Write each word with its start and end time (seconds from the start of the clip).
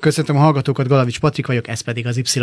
Köszöntöm 0.00 0.36
a 0.36 0.40
hallgatókat, 0.40 0.88
Galavics 0.88 1.20
Patrik 1.20 1.46
vagyok, 1.46 1.68
ez 1.68 1.80
pedig 1.80 2.06
az 2.06 2.16
Y. 2.16 2.40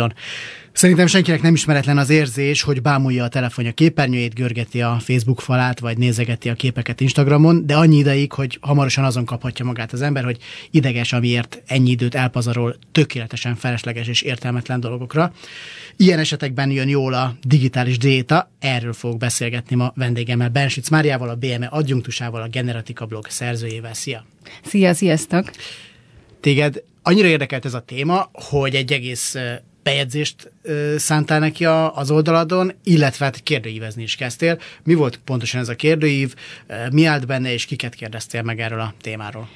Szerintem 0.72 1.06
senkinek 1.06 1.42
nem 1.42 1.54
ismeretlen 1.54 1.98
az 1.98 2.10
érzés, 2.10 2.62
hogy 2.62 2.82
bámulja 2.82 3.24
a 3.24 3.28
telefonja 3.28 3.72
képernyőjét, 3.72 4.34
görgeti 4.34 4.82
a 4.82 4.98
Facebook 5.00 5.40
falát, 5.40 5.78
vagy 5.78 5.98
nézegeti 5.98 6.48
a 6.48 6.54
képeket 6.54 7.00
Instagramon, 7.00 7.66
de 7.66 7.76
annyi 7.76 7.96
ideig, 7.96 8.32
hogy 8.32 8.58
hamarosan 8.60 9.04
azon 9.04 9.24
kaphatja 9.24 9.64
magát 9.64 9.92
az 9.92 10.02
ember, 10.02 10.24
hogy 10.24 10.38
ideges, 10.70 11.12
amiért 11.12 11.62
ennyi 11.66 11.90
időt 11.90 12.14
elpazarol 12.14 12.76
tökéletesen 12.92 13.54
felesleges 13.54 14.06
és 14.06 14.22
értelmetlen 14.22 14.80
dolgokra. 14.80 15.32
Ilyen 15.96 16.18
esetekben 16.18 16.70
jön 16.70 16.88
jól 16.88 17.14
a 17.14 17.34
digitális 17.42 17.98
diéta, 17.98 18.50
erről 18.58 18.92
fogok 18.92 19.18
beszélgetni 19.18 19.76
ma 19.76 19.92
vendégemmel, 19.96 20.48
Bensic 20.48 20.88
Máriával, 20.88 21.28
a 21.28 21.34
BME 21.34 21.66
adjunktusával, 21.66 22.42
a 22.42 22.48
Generatika 22.48 23.06
blog 23.06 23.26
szerzőjével. 23.28 23.94
Szia! 23.94 24.24
Szia, 24.64 24.94
sziasztok! 24.94 25.50
Téged 26.40 26.82
annyira 27.06 27.28
érdekelt 27.28 27.64
ez 27.64 27.74
a 27.74 27.80
téma, 27.80 28.30
hogy 28.32 28.74
egy 28.74 28.92
egész 28.92 29.36
bejegyzést 29.82 30.52
szántál 30.96 31.38
neki 31.38 31.64
az 31.94 32.10
oldaladon, 32.10 32.72
illetve 32.84 33.24
hát 33.24 33.42
kérdőívezni 33.42 34.02
is 34.02 34.16
kezdtél. 34.16 34.58
Mi 34.84 34.94
volt 34.94 35.20
pontosan 35.24 35.60
ez 35.60 35.68
a 35.68 35.74
kérdőív, 35.74 36.34
mi 36.90 37.04
állt 37.04 37.26
benne, 37.26 37.52
és 37.52 37.64
kiket 37.64 37.94
kérdeztél 37.94 38.42
meg 38.42 38.60
erről 38.60 38.80
a 38.80 38.94
témáról? 39.00 39.48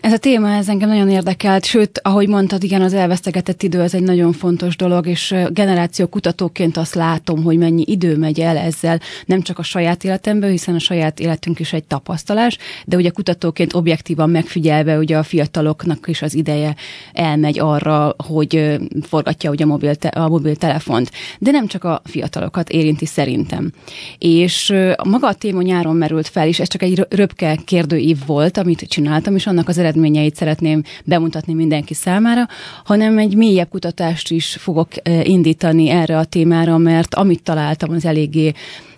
Ez 0.00 0.12
a 0.12 0.18
téma 0.18 0.50
ez 0.50 0.68
engem 0.68 0.88
nagyon 0.88 1.10
érdekelt, 1.10 1.64
sőt, 1.64 2.00
ahogy 2.02 2.28
mondtad, 2.28 2.64
igen, 2.64 2.82
az 2.82 2.94
elvesztegetett 2.94 3.62
idő 3.62 3.80
az 3.80 3.94
egy 3.94 4.02
nagyon 4.02 4.32
fontos 4.32 4.76
dolog, 4.76 5.06
és 5.06 5.34
generáció 5.50 6.06
kutatóként 6.06 6.76
azt 6.76 6.94
látom, 6.94 7.42
hogy 7.42 7.58
mennyi 7.58 7.84
idő 7.86 8.16
megy 8.16 8.40
el 8.40 8.56
ezzel, 8.56 9.00
nem 9.26 9.42
csak 9.42 9.58
a 9.58 9.62
saját 9.62 10.04
életemből, 10.04 10.50
hiszen 10.50 10.74
a 10.74 10.78
saját 10.78 11.20
életünk 11.20 11.60
is 11.60 11.72
egy 11.72 11.84
tapasztalás, 11.84 12.58
de 12.84 12.96
ugye 12.96 13.10
kutatóként 13.10 13.74
objektívan 13.74 14.30
megfigyelve, 14.30 14.98
ugye 14.98 15.18
a 15.18 15.22
fiataloknak 15.22 16.08
is 16.08 16.22
az 16.22 16.34
ideje 16.34 16.74
elmegy 17.12 17.58
arra, 17.58 18.14
hogy 18.26 18.78
forgatja 19.02 19.50
ugye 19.50 19.64
a, 19.64 19.66
mobil, 19.66 19.92
a 20.10 20.28
mobiltelefont. 20.28 21.10
De 21.38 21.50
nem 21.50 21.66
csak 21.66 21.84
a 21.84 22.02
fiatalokat 22.04 22.70
érinti 22.70 23.06
szerintem. 23.06 23.72
És 24.18 24.74
maga 25.04 25.26
a 25.26 25.34
téma 25.34 25.62
nyáron 25.62 25.96
merült 25.96 26.28
fel, 26.28 26.46
és 26.46 26.60
ez 26.60 26.68
csak 26.68 26.82
egy 26.82 27.06
röpke 27.08 27.58
kérdőív 27.64 28.18
volt, 28.26 28.56
amit 28.56 28.88
csináltam, 28.88 29.34
és 29.34 29.46
annak 29.46 29.68
az 29.68 29.86
eredményeit 29.88 30.36
szeretném 30.36 30.82
bemutatni 31.04 31.54
mindenki 31.54 31.94
számára, 31.94 32.46
hanem 32.84 33.18
egy 33.18 33.34
mélyebb 33.34 33.68
kutatást 33.68 34.30
is 34.30 34.56
fogok 34.58 34.88
indítani 35.22 35.88
erre 35.88 36.18
a 36.18 36.24
témára, 36.24 36.78
mert 36.78 37.14
amit 37.14 37.42
találtam, 37.42 37.90
az 37.90 38.04
eléggé 38.04 38.52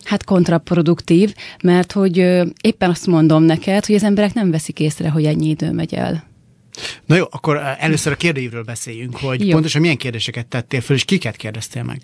hát 0.05 0.25
kontraproduktív, 0.25 1.35
mert 1.63 1.93
hogy 1.93 2.17
éppen 2.61 2.91
azt 2.91 3.07
mondom 3.07 3.43
neked, 3.43 3.87
hogy 3.87 3.95
az 3.95 4.03
emberek 4.03 4.35
nem 4.35 4.51
veszik 4.51 4.81
észre, 4.81 5.11
hogy 5.11 5.25
ennyi 5.25 5.49
idő 5.49 5.73
megy 5.73 5.95
el. 5.95 6.29
Na 7.07 7.17
jó, 7.17 7.25
akkor 7.31 7.61
először 7.79 8.13
a 8.13 8.17
kérdőívről 8.17 8.63
beszéljünk, 8.63 9.17
hogy 9.17 9.47
jó. 9.47 9.53
pontosan 9.53 9.81
milyen 9.81 9.97
kérdéseket 9.97 10.47
tettél 10.47 10.81
föl, 10.81 10.97
és 10.97 11.05
kiket 11.05 11.37
kérdeztél 11.37 11.83
meg? 11.83 12.01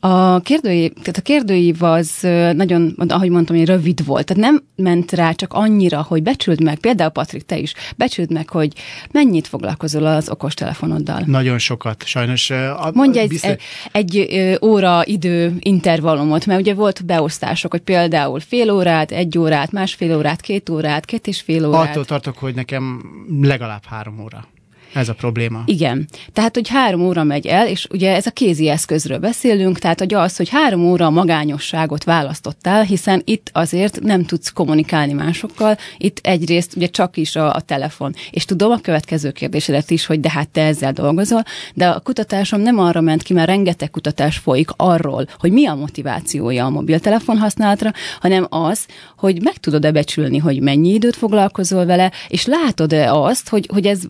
A 0.00 0.40
kérdőív, 0.40 0.92
tehát 0.92 1.16
a 1.16 1.20
kérdőív 1.20 1.82
az 1.82 2.18
nagyon, 2.52 2.94
ahogy 3.08 3.30
mondtam, 3.30 3.56
hogy 3.56 3.66
rövid 3.66 4.06
volt. 4.06 4.24
Tehát 4.24 4.42
nem 4.42 4.62
ment 4.76 5.12
rá 5.12 5.32
csak 5.32 5.52
annyira, 5.52 6.02
hogy 6.02 6.22
becsüld 6.22 6.62
meg, 6.62 6.78
például 6.78 7.10
Patrik, 7.10 7.46
te 7.46 7.58
is, 7.58 7.74
becsüld 7.96 8.32
meg, 8.32 8.48
hogy 8.48 8.72
mennyit 9.10 9.46
foglalkozol 9.46 10.06
az 10.06 10.30
okostelefonoddal. 10.30 11.22
Nagyon 11.26 11.58
sokat, 11.58 12.06
sajnos. 12.06 12.50
A, 12.50 12.90
Mondj 12.92 13.18
egy, 13.18 13.28
biztos... 13.28 13.50
egy, 13.92 14.16
egy 14.16 14.58
óra 14.62 15.02
idő 15.04 15.56
intervallumot, 15.58 16.46
mert 16.46 16.60
ugye 16.60 16.74
volt 16.74 17.04
beosztások, 17.04 17.70
hogy 17.70 17.80
például 17.82 18.40
fél 18.40 18.70
órát, 18.70 19.10
egy 19.12 19.38
órát, 19.38 19.72
másfél 19.72 20.16
órát, 20.16 20.40
két 20.40 20.68
órát, 20.68 21.04
két 21.04 21.26
és 21.26 21.40
fél 21.40 21.66
órát. 21.66 21.88
Attól 21.90 22.04
tartok, 22.04 22.38
hogy 22.38 22.54
nekem 22.54 23.02
legalább 23.40 23.84
három 23.84 24.20
óra. 24.20 24.46
Ez 24.96 25.08
a 25.08 25.14
probléma. 25.14 25.62
Igen. 25.66 26.08
Tehát, 26.32 26.54
hogy 26.54 26.68
három 26.68 27.00
óra 27.00 27.24
megy 27.24 27.46
el, 27.46 27.68
és 27.68 27.86
ugye 27.90 28.14
ez 28.14 28.26
a 28.26 28.30
kézi 28.30 28.68
eszközről 28.68 29.18
beszélünk, 29.18 29.78
tehát 29.78 29.98
hogy 29.98 30.14
az, 30.14 30.36
hogy 30.36 30.48
három 30.48 30.84
óra 30.84 31.10
magányosságot 31.10 32.04
választottál, 32.04 32.82
hiszen 32.82 33.22
itt 33.24 33.50
azért 33.52 34.00
nem 34.00 34.24
tudsz 34.24 34.48
kommunikálni 34.48 35.12
másokkal, 35.12 35.76
itt 35.98 36.18
egyrészt 36.22 36.76
ugye 36.76 36.86
csak 36.86 37.16
is 37.16 37.36
a, 37.36 37.54
a 37.54 37.60
telefon. 37.60 38.14
És 38.30 38.44
tudom 38.44 38.70
a 38.70 38.78
következő 38.78 39.30
kérdésedet 39.30 39.90
is, 39.90 40.06
hogy 40.06 40.20
de 40.20 40.30
hát 40.30 40.48
te 40.48 40.62
ezzel 40.62 40.92
dolgozol, 40.92 41.42
de 41.74 41.88
a 41.88 42.00
kutatásom 42.00 42.60
nem 42.60 42.78
arra 42.78 43.00
ment 43.00 43.22
ki, 43.22 43.32
mert 43.32 43.48
rengeteg 43.48 43.90
kutatás 43.90 44.36
folyik 44.36 44.70
arról, 44.76 45.26
hogy 45.38 45.52
mi 45.52 45.66
a 45.66 45.74
motivációja 45.74 46.64
a 46.64 46.70
mobiltelefon 46.70 47.38
használatra, 47.38 47.92
hanem 48.20 48.46
az, 48.48 48.86
hogy 49.16 49.42
meg 49.42 49.56
tudod-e 49.56 49.92
becsülni, 49.92 50.38
hogy 50.38 50.60
mennyi 50.60 50.92
időt 50.92 51.16
foglalkozol 51.16 51.84
vele, 51.86 52.12
és 52.28 52.46
látod-e 52.46 53.12
azt, 53.12 53.48
hogy, 53.48 53.68
hogy 53.72 53.86
ez 53.86 54.00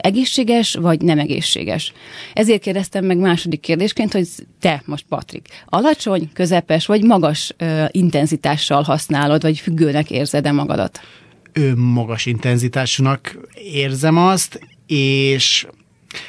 egész 0.00 0.33
egészséges, 0.38 0.74
vagy 0.74 1.00
nem 1.00 1.18
egészséges. 1.18 1.92
Ezért 2.32 2.62
kérdeztem 2.62 3.04
meg 3.04 3.18
második 3.18 3.60
kérdésként, 3.60 4.12
hogy 4.12 4.28
te 4.60 4.82
most, 4.84 5.04
Patrik, 5.08 5.48
alacsony, 5.66 6.30
közepes 6.32 6.86
vagy 6.86 7.02
magas 7.02 7.54
ö, 7.56 7.84
intenzitással 7.90 8.82
használod, 8.82 9.42
vagy 9.42 9.58
függőnek 9.58 10.10
érzed-e 10.10 10.52
magadat? 10.52 11.00
Ő 11.52 11.74
magas 11.76 12.26
intenzitásúnak 12.26 13.38
érzem 13.72 14.16
azt, 14.16 14.60
és 14.86 15.66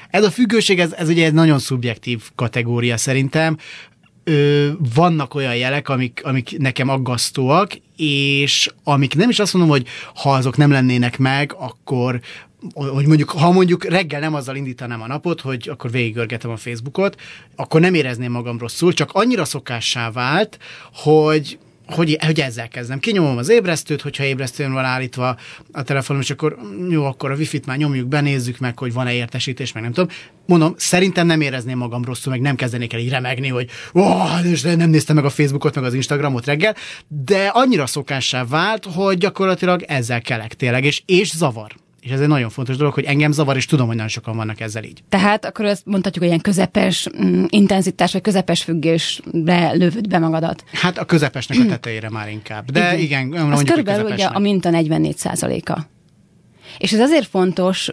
ez 0.09 0.23
a 0.23 0.31
függőség, 0.31 0.79
ez, 0.79 0.93
ez 0.93 1.09
ugye 1.09 1.25
egy 1.25 1.33
nagyon 1.33 1.59
szubjektív 1.59 2.21
kategória 2.35 2.97
szerintem. 2.97 3.57
Ö, 4.23 4.69
vannak 4.93 5.33
olyan 5.33 5.55
jelek, 5.55 5.89
amik, 5.89 6.21
amik 6.23 6.57
nekem 6.57 6.89
aggasztóak, 6.89 7.77
és 7.97 8.69
amik 8.83 9.15
nem 9.15 9.29
is 9.29 9.39
azt 9.39 9.53
mondom, 9.53 9.71
hogy 9.71 9.87
ha 10.15 10.33
azok 10.33 10.57
nem 10.57 10.71
lennének 10.71 11.17
meg, 11.17 11.55
akkor 11.57 12.19
hogy 12.73 13.05
mondjuk, 13.07 13.29
ha 13.29 13.51
mondjuk 13.51 13.83
reggel 13.83 14.19
nem 14.19 14.33
azzal 14.33 14.55
indítanám 14.55 15.01
a 15.01 15.07
napot, 15.07 15.41
hogy 15.41 15.69
akkor 15.71 15.91
végigörgetem 15.91 16.51
a 16.51 16.57
Facebookot, 16.57 17.21
akkor 17.55 17.81
nem 17.81 17.93
érezném 17.93 18.31
magam 18.31 18.57
rosszul, 18.57 18.93
csak 18.93 19.09
annyira 19.13 19.45
szokássá 19.45 20.11
vált, 20.11 20.57
hogy 20.93 21.57
hogy, 21.87 22.17
hogy 22.25 22.39
ezzel 22.39 22.67
kezdem. 22.67 22.99
Kinyomom 22.99 23.37
az 23.37 23.49
ébresztőt, 23.49 24.01
hogyha 24.01 24.23
ébresztőn 24.23 24.73
van 24.73 24.85
állítva 24.85 25.37
a 25.71 25.83
telefonom, 25.83 26.21
és 26.21 26.29
akkor 26.29 26.57
jó, 26.89 27.05
akkor 27.05 27.31
a 27.31 27.35
wifi-t 27.35 27.65
már 27.65 27.77
nyomjuk, 27.77 28.07
benézzük 28.07 28.59
meg, 28.59 28.79
hogy 28.79 28.93
van-e 28.93 29.13
értesítés, 29.13 29.71
meg 29.71 29.83
nem 29.83 29.91
tudom. 29.91 30.09
Mondom, 30.45 30.73
szerintem 30.77 31.27
nem 31.27 31.41
érezném 31.41 31.77
magam 31.77 32.03
rosszul, 32.03 32.31
meg 32.31 32.41
nem 32.41 32.55
kezdenék 32.55 32.93
el 32.93 32.99
így 32.99 33.09
remegni, 33.09 33.47
hogy 33.47 33.69
és 34.43 34.61
nem 34.61 34.89
néztem 34.89 35.15
meg 35.15 35.25
a 35.25 35.29
Facebookot, 35.29 35.75
meg 35.75 35.83
az 35.83 35.93
Instagramot 35.93 36.45
reggel, 36.45 36.75
de 37.07 37.47
annyira 37.47 37.85
szokássá 37.85 38.45
vált, 38.45 38.85
hogy 38.85 39.17
gyakorlatilag 39.17 39.81
ezzel 39.81 40.21
kelek 40.21 40.53
tényleg, 40.53 40.83
és, 40.85 41.01
és 41.05 41.35
zavar. 41.35 41.71
És 42.05 42.11
ez 42.11 42.19
egy 42.19 42.27
nagyon 42.27 42.49
fontos 42.49 42.77
dolog, 42.77 42.93
hogy 42.93 43.03
engem 43.03 43.31
zavar, 43.31 43.55
és 43.55 43.65
tudom, 43.65 43.85
hogy 43.87 43.95
nagyon 43.95 44.11
sokan 44.11 44.35
vannak 44.35 44.59
ezzel 44.59 44.83
így. 44.83 45.03
Tehát 45.09 45.45
akkor 45.45 45.65
ezt 45.65 45.85
mondhatjuk, 45.85 46.17
hogy 46.17 46.27
ilyen 46.27 46.41
közepes 46.41 47.07
mm, 47.23 47.43
intenzitás, 47.47 48.11
vagy 48.11 48.21
közepes 48.21 48.63
függésre 48.63 49.73
lövöd 49.73 50.07
be 50.07 50.19
magadat. 50.19 50.63
Hát 50.73 50.97
a 50.97 51.05
közepesnek 51.05 51.59
a 51.59 51.65
tetejére 51.65 52.09
már 52.09 52.29
inkább. 52.29 52.71
De 52.71 52.97
igen, 52.97 53.01
igen 53.01 53.27
mondjuk, 53.27 53.51
Az 53.51 53.63
körülbelül 53.63 54.11
ugye 54.11 54.25
a 54.25 54.39
minta 54.39 54.69
44 54.69 55.17
százaléka. 55.17 55.87
És 56.77 56.93
ez 56.93 56.99
azért 56.99 57.27
fontos, 57.27 57.89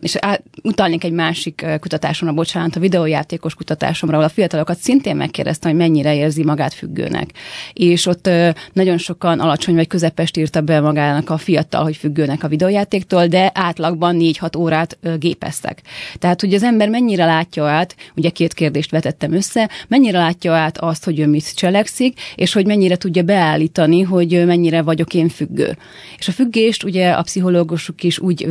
és 0.00 0.18
utalnék 0.62 1.04
egy 1.04 1.12
másik 1.12 1.66
kutatásomra, 1.80 2.34
bocsánat, 2.34 2.76
a 2.76 2.80
videójátékos 2.80 3.54
kutatásomra, 3.54 4.16
ahol 4.16 4.28
a 4.28 4.32
fiatalokat 4.32 4.78
szintén 4.78 5.16
megkérdeztem, 5.16 5.70
hogy 5.70 5.80
mennyire 5.80 6.14
érzi 6.14 6.44
magát 6.44 6.74
függőnek. 6.74 7.30
És 7.72 8.06
ott 8.06 8.30
nagyon 8.72 8.98
sokan 8.98 9.40
alacsony 9.40 9.74
vagy 9.74 9.86
közepest 9.86 10.36
írta 10.36 10.60
be 10.60 10.80
magának 10.80 11.30
a 11.30 11.38
fiatal, 11.38 11.82
hogy 11.82 11.96
függőnek 11.96 12.44
a 12.44 12.48
videójátéktól, 12.48 13.26
de 13.26 13.50
átlagban 13.54 14.16
4-6 14.18 14.58
órát 14.58 14.98
gépeztek. 15.18 15.82
Tehát, 16.18 16.40
hogy 16.40 16.54
az 16.54 16.62
ember 16.62 16.88
mennyire 16.88 17.24
látja 17.24 17.64
át, 17.64 17.96
ugye 18.16 18.30
két 18.30 18.54
kérdést 18.54 18.90
vetettem 18.90 19.32
össze, 19.32 19.70
mennyire 19.88 20.18
látja 20.18 20.52
át 20.52 20.78
azt, 20.78 21.04
hogy 21.04 21.18
ő 21.18 21.26
mit 21.26 21.54
cselekszik, 21.54 22.20
és 22.34 22.52
hogy 22.52 22.66
mennyire 22.66 22.96
tudja 22.96 23.22
beállítani, 23.22 24.00
hogy 24.00 24.46
mennyire 24.46 24.82
vagyok 24.82 25.14
én 25.14 25.28
függő. 25.28 25.76
És 26.18 26.28
a 26.28 26.32
függést 26.32 26.82
ugye 26.84 27.10
a 27.10 27.22
pszichológusok 27.22 28.02
is 28.02 28.18
úgy 28.24 28.48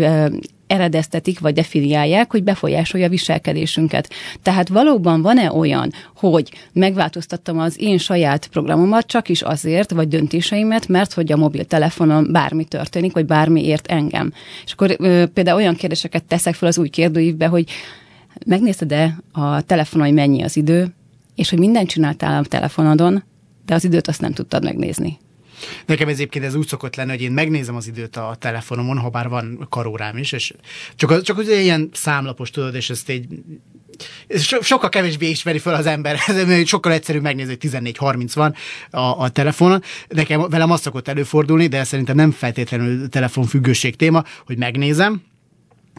eredeztetik, 0.67 1.39
vagy 1.39 1.53
definiálják, 1.53 2.31
hogy 2.31 2.43
befolyásolja 2.43 3.05
a 3.05 3.09
viselkedésünket. 3.09 4.09
Tehát 4.41 4.67
valóban 4.67 5.21
van-e 5.21 5.51
olyan, 5.51 5.91
hogy 6.15 6.51
megváltoztattam 6.73 7.59
az 7.59 7.81
én 7.81 7.97
saját 7.97 8.47
programomat 8.47 9.05
csak 9.05 9.29
is 9.29 9.41
azért, 9.41 9.91
vagy 9.91 10.07
döntéseimet, 10.07 10.87
mert 10.87 11.13
hogy 11.13 11.31
a 11.31 11.37
mobiltelefonon 11.37 12.31
bármi 12.31 12.63
történik, 12.63 13.13
vagy 13.13 13.25
bármi 13.25 13.65
ért 13.65 13.87
engem. 13.87 14.33
És 14.65 14.71
akkor 14.71 14.95
például 15.29 15.57
olyan 15.57 15.75
kérdéseket 15.75 16.23
teszek 16.23 16.53
fel 16.53 16.67
az 16.67 16.77
új 16.77 16.89
kérdőívbe, 16.89 17.47
hogy 17.47 17.69
megnézted-e 18.45 19.17
a 19.31 19.61
telefonon, 19.61 20.07
hogy 20.07 20.15
mennyi 20.15 20.43
az 20.43 20.57
idő, 20.57 20.87
és 21.35 21.49
hogy 21.49 21.59
mindent 21.59 21.89
csináltál 21.89 22.43
a 22.43 22.47
telefonodon, 22.47 23.23
de 23.65 23.73
az 23.73 23.83
időt 23.83 24.07
azt 24.07 24.21
nem 24.21 24.33
tudtad 24.33 24.63
megnézni. 24.63 25.17
Nekem 25.85 26.07
ez 26.07 26.13
egyébként 26.13 26.45
ez 26.45 26.55
úgy 26.55 26.67
szokott 26.67 26.95
lenni, 26.95 27.09
hogy 27.09 27.21
én 27.21 27.31
megnézem 27.31 27.75
az 27.75 27.87
időt 27.87 28.17
a 28.17 28.35
telefonomon, 28.39 28.97
ha 28.97 29.09
bár 29.09 29.29
van 29.29 29.67
karórám 29.69 30.17
is, 30.17 30.31
és 30.31 30.53
csak, 30.95 31.21
csak 31.21 31.37
ugye 31.37 31.61
ilyen 31.61 31.89
számlapos, 31.93 32.49
tudod, 32.49 32.75
és 32.75 32.89
ezt 32.89 33.09
egy 33.09 33.27
so, 34.29 34.61
sokkal 34.61 34.89
kevésbé 34.89 35.29
ismeri 35.29 35.59
fel 35.59 35.73
az 35.73 35.85
ember, 35.85 36.17
sokkal 36.65 36.91
egyszerűbb 36.91 37.21
megnézni, 37.21 37.57
hogy 37.61 37.71
14-30 37.71 38.31
van 38.33 38.55
a, 38.89 39.21
a 39.21 39.29
telefonon. 39.29 39.83
Nekem 40.07 40.49
velem 40.49 40.71
azt 40.71 40.83
szokott 40.83 41.07
előfordulni, 41.07 41.67
de 41.67 41.83
szerintem 41.83 42.15
nem 42.15 42.31
feltétlenül 42.31 43.09
telefonfüggőség 43.09 43.95
téma, 43.95 44.23
hogy 44.45 44.57
megnézem, 44.57 45.21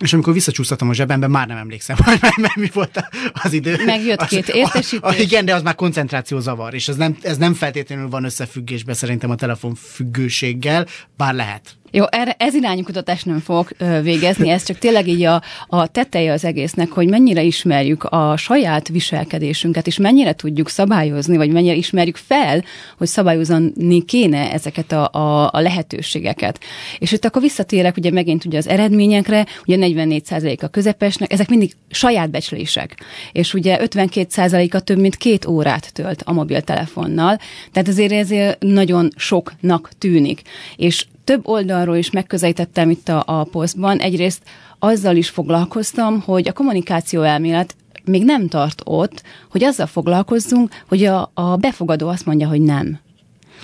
és 0.01 0.13
amikor 0.13 0.33
visszacsúsztatom 0.33 0.89
a 0.89 0.95
zsebembe, 0.95 1.27
már 1.27 1.47
nem 1.47 1.57
emlékszem, 1.57 1.97
hogy 2.05 2.19
már, 2.21 2.33
már 2.37 2.57
mi 2.57 2.71
volt 2.73 3.05
az 3.33 3.53
idő. 3.53 3.85
Megjött 3.85 4.21
az, 4.21 4.29
két 4.29 4.49
értesítés. 4.49 5.11
A, 5.17 5.21
igen, 5.21 5.45
de 5.45 5.55
az 5.55 5.63
már 5.63 5.75
koncentráció 5.75 6.39
zavar, 6.39 6.75
és 6.75 6.89
ez 6.89 6.97
nem, 6.97 7.17
ez 7.23 7.37
nem 7.37 7.55
feltétlenül 7.55 8.09
van 8.09 8.25
összefüggésben 8.25 8.95
szerintem 8.95 9.31
a 9.31 9.35
telefonfüggőséggel, 9.35 10.87
bár 11.17 11.35
lehet. 11.35 11.77
Jó, 11.97 12.05
erre, 12.11 12.35
ez 12.39 12.55
irányú 12.55 12.83
kutatást 12.83 13.27
nem 13.27 13.39
fogok 13.39 13.71
végezni, 14.03 14.49
ez 14.49 14.65
csak 14.65 14.79
tényleg 14.79 15.09
így 15.09 15.23
a, 15.23 15.43
a 15.67 15.87
teteje 15.87 16.33
az 16.33 16.45
egésznek, 16.45 16.91
hogy 16.91 17.09
mennyire 17.09 17.43
ismerjük 17.43 18.05
a 18.05 18.37
saját 18.37 18.89
viselkedésünket, 18.89 19.87
és 19.87 19.99
mennyire 19.99 20.33
tudjuk 20.33 20.69
szabályozni, 20.69 21.37
vagy 21.37 21.51
mennyire 21.51 21.75
ismerjük 21.75 22.17
fel, 22.17 22.65
hogy 22.99 23.07
szabályozni 23.07 24.05
kéne 24.05 24.53
ezeket 24.53 24.93
a, 24.93 25.09
a, 25.13 25.51
a 25.53 25.61
lehetőségeket. 25.61 26.61
És 26.99 27.13
itt 27.13 27.25
akkor 27.25 27.43
visszatérek 27.43 27.97
ugye 27.97 28.11
megint 28.11 28.45
ugye 28.45 28.59
az 28.59 28.69
eredményekre, 28.69 29.47
ugye 29.67 29.77
44% 29.81 30.63
a 30.63 30.69
közepesnek, 30.69 31.33
ezek 31.33 31.49
mindig 31.49 31.73
saját 31.91 32.31
becslések. 32.31 32.97
És 33.33 33.55
ugye 33.55 33.79
52%-a 33.81 34.81
több 34.81 34.99
mint 34.99 35.17
két 35.17 35.47
órát 35.47 35.93
tölt 35.93 36.23
a 36.25 36.33
mobiltelefonnal, 36.33 37.39
tehát 37.73 37.89
azért 37.89 38.13
ez 38.13 38.57
nagyon 38.59 39.11
soknak 39.17 39.91
tűnik. 39.99 40.43
És 40.77 41.07
több 41.25 41.47
oldalról 41.47 41.97
is 41.97 42.11
megközelítettem 42.11 42.91
itt 42.91 43.09
a, 43.09 43.23
a 43.27 43.45
posztban. 43.45 43.99
Egyrészt 43.99 44.43
azzal 44.79 45.17
is 45.17 45.29
foglalkoztam, 45.29 46.21
hogy 46.21 46.49
a 46.49 46.53
kommunikáció 46.53 47.23
elmélet 47.23 47.77
még 48.05 48.25
nem 48.25 48.49
tart 48.49 48.83
ott, 48.85 49.23
hogy 49.51 49.65
azzal 49.65 49.87
foglalkozzunk, 49.87 50.71
hogy 50.89 51.05
a, 51.05 51.31
a 51.35 51.57
befogadó 51.57 52.09
azt 52.09 52.27
mondja, 52.27 52.49
hogy 52.49 52.61
nem. 52.61 53.03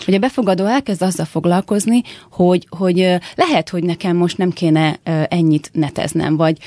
Hogy 0.04 0.14
a 0.14 0.18
befogadó 0.18 0.64
elkezd 0.64 1.02
azzal 1.02 1.26
foglalkozni, 1.26 2.02
hogy, 2.30 2.66
hogy 2.70 3.18
lehet, 3.34 3.68
hogy 3.68 3.82
nekem 3.82 4.16
most 4.16 4.38
nem 4.38 4.50
kéne 4.50 4.98
ennyit 5.28 5.70
neteznem, 5.72 6.36
vagy 6.36 6.58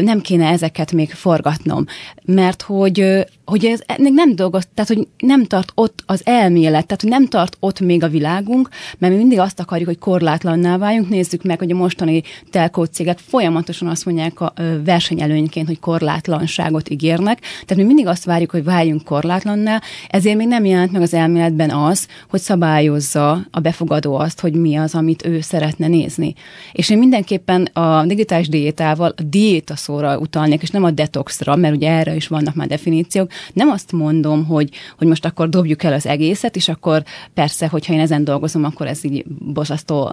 nem 0.00 0.20
kéne 0.20 0.48
ezeket 0.48 0.92
még 0.92 1.12
forgatnom, 1.12 1.84
mert 2.24 2.62
hogy 2.62 3.26
hogy 3.44 3.64
ez 3.64 3.80
nem 3.96 4.36
dolgoz, 4.36 4.68
tehát 4.74 4.90
hogy 4.94 5.08
nem 5.18 5.44
tart 5.44 5.72
ott 5.74 6.02
az 6.06 6.20
elmélet, 6.24 6.86
tehát 6.86 7.00
hogy 7.00 7.10
nem 7.10 7.26
tart 7.26 7.56
ott 7.60 7.80
még 7.80 8.02
a 8.02 8.08
világunk, 8.08 8.68
mert 8.98 9.12
mi 9.12 9.18
mindig 9.18 9.38
azt 9.38 9.60
akarjuk, 9.60 9.88
hogy 9.88 9.98
korlátlanná 9.98 10.76
váljunk. 10.76 11.08
Nézzük 11.08 11.42
meg, 11.42 11.58
hogy 11.58 11.70
a 11.70 11.74
mostani 11.74 12.22
telkó 12.50 12.84
cégek 12.84 13.18
folyamatosan 13.18 13.88
azt 13.88 14.04
mondják 14.04 14.40
a 14.40 14.52
versenyelőnyként, 14.84 15.66
hogy 15.66 15.78
korlátlanságot 15.78 16.90
ígérnek. 16.90 17.40
Tehát 17.40 17.76
mi 17.76 17.82
mindig 17.82 18.06
azt 18.06 18.24
várjuk, 18.24 18.50
hogy 18.50 18.64
váljunk 18.64 19.04
korlátlanná, 19.04 19.80
ezért 20.08 20.36
még 20.36 20.46
nem 20.46 20.64
jelent 20.64 20.92
meg 20.92 21.02
az 21.02 21.14
elméletben 21.14 21.70
az, 21.70 22.08
hogy 22.28 22.40
szabályozza 22.40 23.46
a 23.50 23.60
befogadó 23.60 24.14
azt, 24.14 24.40
hogy 24.40 24.54
mi 24.54 24.76
az, 24.76 24.94
amit 24.94 25.26
ő 25.26 25.40
szeretne 25.40 25.86
nézni. 25.86 26.34
És 26.72 26.90
én 26.90 26.98
mindenképpen 26.98 27.62
a 27.62 28.04
digitális 28.06 28.48
diétával 28.48 29.14
a 29.16 29.22
diéta 29.22 29.76
szóra 29.76 30.18
utalnék, 30.18 30.62
és 30.62 30.70
nem 30.70 30.84
a 30.84 30.90
detoxra, 30.90 31.56
mert 31.56 31.74
ugye 31.74 31.90
erre 31.90 32.14
is 32.14 32.26
vannak 32.26 32.54
már 32.54 32.66
definíciók, 32.66 33.32
nem 33.52 33.70
azt 33.70 33.92
mondom, 33.92 34.44
hogy, 34.44 34.70
hogy 34.98 35.06
most 35.06 35.24
akkor 35.24 35.48
dobjuk 35.48 35.82
el 35.82 35.92
az 35.92 36.06
egészet, 36.06 36.56
és 36.56 36.68
akkor 36.68 37.02
persze, 37.34 37.68
hogyha 37.68 37.92
én 37.92 38.00
ezen 38.00 38.24
dolgozom, 38.24 38.64
akkor 38.64 38.86
ez 38.86 39.04
így 39.04 39.24
borzasztó 39.26 40.10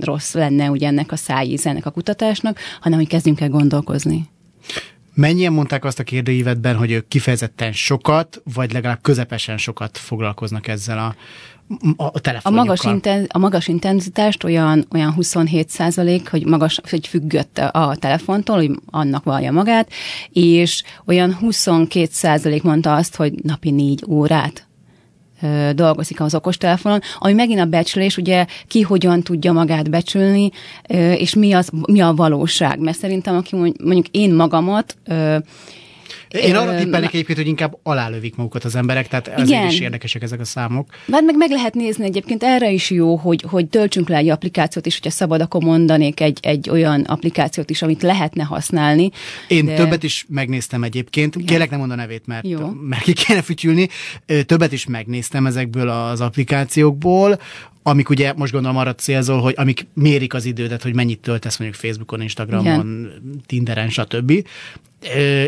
rossz 0.00 0.34
lenne 0.34 0.70
ugye 0.70 0.86
ennek 0.86 1.12
a 1.12 1.16
szájíz, 1.16 1.66
ennek 1.66 1.86
a 1.86 1.90
kutatásnak, 1.90 2.58
hanem 2.80 2.98
hogy 2.98 3.08
kezdjünk 3.08 3.40
el 3.40 3.48
gondolkozni. 3.48 4.28
Mennyien 5.18 5.52
mondták 5.52 5.84
azt 5.84 5.98
a 5.98 6.02
kérdőívetben, 6.02 6.76
hogy 6.76 6.90
ők 6.90 7.08
kifejezetten 7.08 7.72
sokat, 7.72 8.42
vagy 8.54 8.72
legalább 8.72 8.98
közepesen 9.02 9.56
sokat 9.56 9.98
foglalkoznak 9.98 10.66
ezzel 10.66 10.98
a, 10.98 11.14
a, 11.96 12.10
a 12.42 12.50
magas, 12.50 12.84
inten, 12.84 13.26
a 13.28 13.38
magas 13.38 13.68
intenzitást 13.68 14.44
olyan, 14.44 14.86
olyan 14.92 15.12
27 15.12 15.68
százalék, 15.68 16.30
hogy 16.30 16.46
magas, 16.46 16.80
hogy 16.90 17.06
függött 17.06 17.58
a 17.58 17.96
telefontól, 17.98 18.56
hogy 18.56 18.70
annak 18.86 19.24
vallja 19.24 19.52
magát, 19.52 19.90
és 20.32 20.82
olyan 21.06 21.34
22 21.34 22.08
százalék 22.12 22.62
mondta 22.62 22.94
azt, 22.94 23.16
hogy 23.16 23.32
napi 23.42 23.70
négy 23.70 24.04
órát 24.08 24.67
dolgozik 25.72 26.20
az 26.20 26.34
okostelefonon, 26.34 27.00
ami 27.18 27.32
megint 27.32 27.60
a 27.60 27.64
becslés, 27.64 28.16
ugye 28.16 28.46
ki 28.66 28.80
hogyan 28.80 29.22
tudja 29.22 29.52
magát 29.52 29.90
becsülni, 29.90 30.50
és 31.16 31.34
mi, 31.34 31.52
az, 31.52 31.70
mi 31.86 32.00
a 32.00 32.14
valóság. 32.14 32.78
Mert 32.78 32.98
szerintem, 32.98 33.36
aki 33.36 33.56
mondjuk 33.56 34.06
én 34.10 34.34
magamat 34.34 34.96
én 36.30 36.56
arra 36.56 36.76
tippelnék 36.76 37.08
egyébként, 37.08 37.38
hogy 37.38 37.46
inkább 37.46 37.78
alálövik 37.82 38.36
magukat 38.36 38.64
az 38.64 38.74
emberek, 38.74 39.08
tehát 39.08 39.28
ezért 39.28 39.48
Igen. 39.48 39.66
is 39.66 39.80
érdekesek 39.80 40.22
ezek 40.22 40.40
a 40.40 40.44
számok. 40.44 40.88
Hát 41.12 41.22
meg 41.22 41.36
meg 41.36 41.50
lehet 41.50 41.74
nézni 41.74 42.04
egyébként, 42.04 42.42
erre 42.42 42.70
is 42.70 42.90
jó, 42.90 43.16
hogy, 43.16 43.44
hogy 43.48 43.66
töltsünk 43.66 44.08
le 44.08 44.16
egy 44.16 44.28
applikációt 44.28 44.86
is, 44.86 44.94
hogyha 44.94 45.10
szabad, 45.10 45.40
akkor 45.40 45.62
mondanék 45.62 46.20
egy, 46.20 46.38
egy 46.42 46.70
olyan 46.70 47.00
applikációt 47.00 47.70
is, 47.70 47.82
amit 47.82 48.02
lehetne 48.02 48.42
használni. 48.42 49.10
Én 49.48 49.64
de... 49.64 49.74
többet 49.74 50.02
is 50.02 50.26
megnéztem 50.28 50.82
egyébként, 50.82 51.34
Igen. 51.34 51.46
kérlek 51.46 51.70
nem 51.70 51.78
mond 51.78 51.90
a 51.90 51.94
nevét, 51.94 52.26
mert, 52.26 52.48
jó. 52.48 52.70
mert 52.88 53.02
ki 53.02 53.12
kéne 53.12 53.42
fütyülni. 53.42 53.88
Többet 54.46 54.72
is 54.72 54.86
megnéztem 54.86 55.46
ezekből 55.46 55.88
az 55.88 56.20
applikációkból, 56.20 57.38
amik 57.82 58.08
ugye 58.08 58.32
most 58.32 58.52
gondolom 58.52 58.76
arra 58.76 58.94
célzol, 58.94 59.40
hogy 59.40 59.54
amik 59.56 59.86
mérik 59.94 60.34
az 60.34 60.44
idődet, 60.44 60.82
hogy 60.82 60.94
mennyit 60.94 61.20
töltesz 61.20 61.58
mondjuk 61.58 61.80
Facebookon, 61.80 62.20
Instagramon, 62.20 62.88
Igen. 62.88 63.42
Tinderen, 63.46 63.88
stb. 63.88 64.30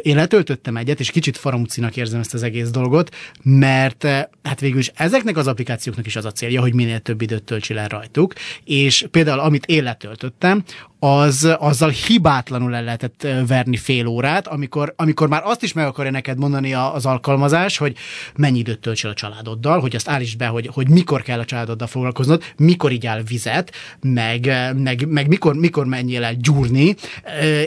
Én 0.02 0.16
letöltöttem 0.16 0.76
egyet, 0.76 1.00
és 1.00 1.10
kicsit 1.10 1.36
faramúcinak 1.36 1.96
érzem 1.96 2.20
ezt 2.20 2.34
az 2.34 2.42
egész 2.42 2.70
dolgot, 2.70 3.14
mert 3.42 4.04
hát 4.42 4.60
végül 4.60 4.78
is 4.78 4.90
ezeknek 4.94 5.36
az 5.36 5.46
applikációknak 5.46 6.06
is 6.06 6.16
az 6.16 6.24
a 6.24 6.32
célja, 6.32 6.60
hogy 6.60 6.74
minél 6.74 6.98
több 6.98 7.22
időt 7.22 7.42
töltsél 7.42 7.78
el 7.78 7.88
rajtuk, 7.88 8.32
és 8.64 9.06
például 9.10 9.40
amit 9.40 9.66
én 9.66 9.82
letöltöttem, 9.82 10.64
az, 11.00 11.56
azzal 11.58 11.88
hibátlanul 11.88 12.74
el 12.74 12.84
lehetett 12.84 13.26
verni 13.46 13.76
fél 13.76 14.06
órát, 14.06 14.46
amikor, 14.46 14.92
amikor 14.96 15.28
már 15.28 15.42
azt 15.44 15.62
is 15.62 15.72
meg 15.72 15.86
akarja 15.86 16.10
neked 16.10 16.38
mondani 16.38 16.74
az 16.74 17.06
alkalmazás, 17.06 17.76
hogy 17.76 17.96
mennyi 18.36 18.58
időt 18.58 18.78
töltsél 18.78 19.10
a 19.10 19.14
családoddal, 19.14 19.80
hogy 19.80 19.94
azt 19.94 20.08
állítsd 20.08 20.38
be, 20.38 20.46
hogy, 20.46 20.70
hogy 20.72 20.88
mikor 20.88 21.22
kell 21.22 21.38
a 21.38 21.44
családoddal 21.44 21.86
foglalkoznod, 21.86 22.42
mikor 22.56 22.92
igyál 22.92 23.22
vizet, 23.22 23.72
meg, 24.00 24.52
meg, 24.76 25.06
meg 25.08 25.28
mikor, 25.28 25.54
mikor 25.54 25.86
menjél 25.86 26.24
el 26.24 26.34
gyúrni, 26.34 26.94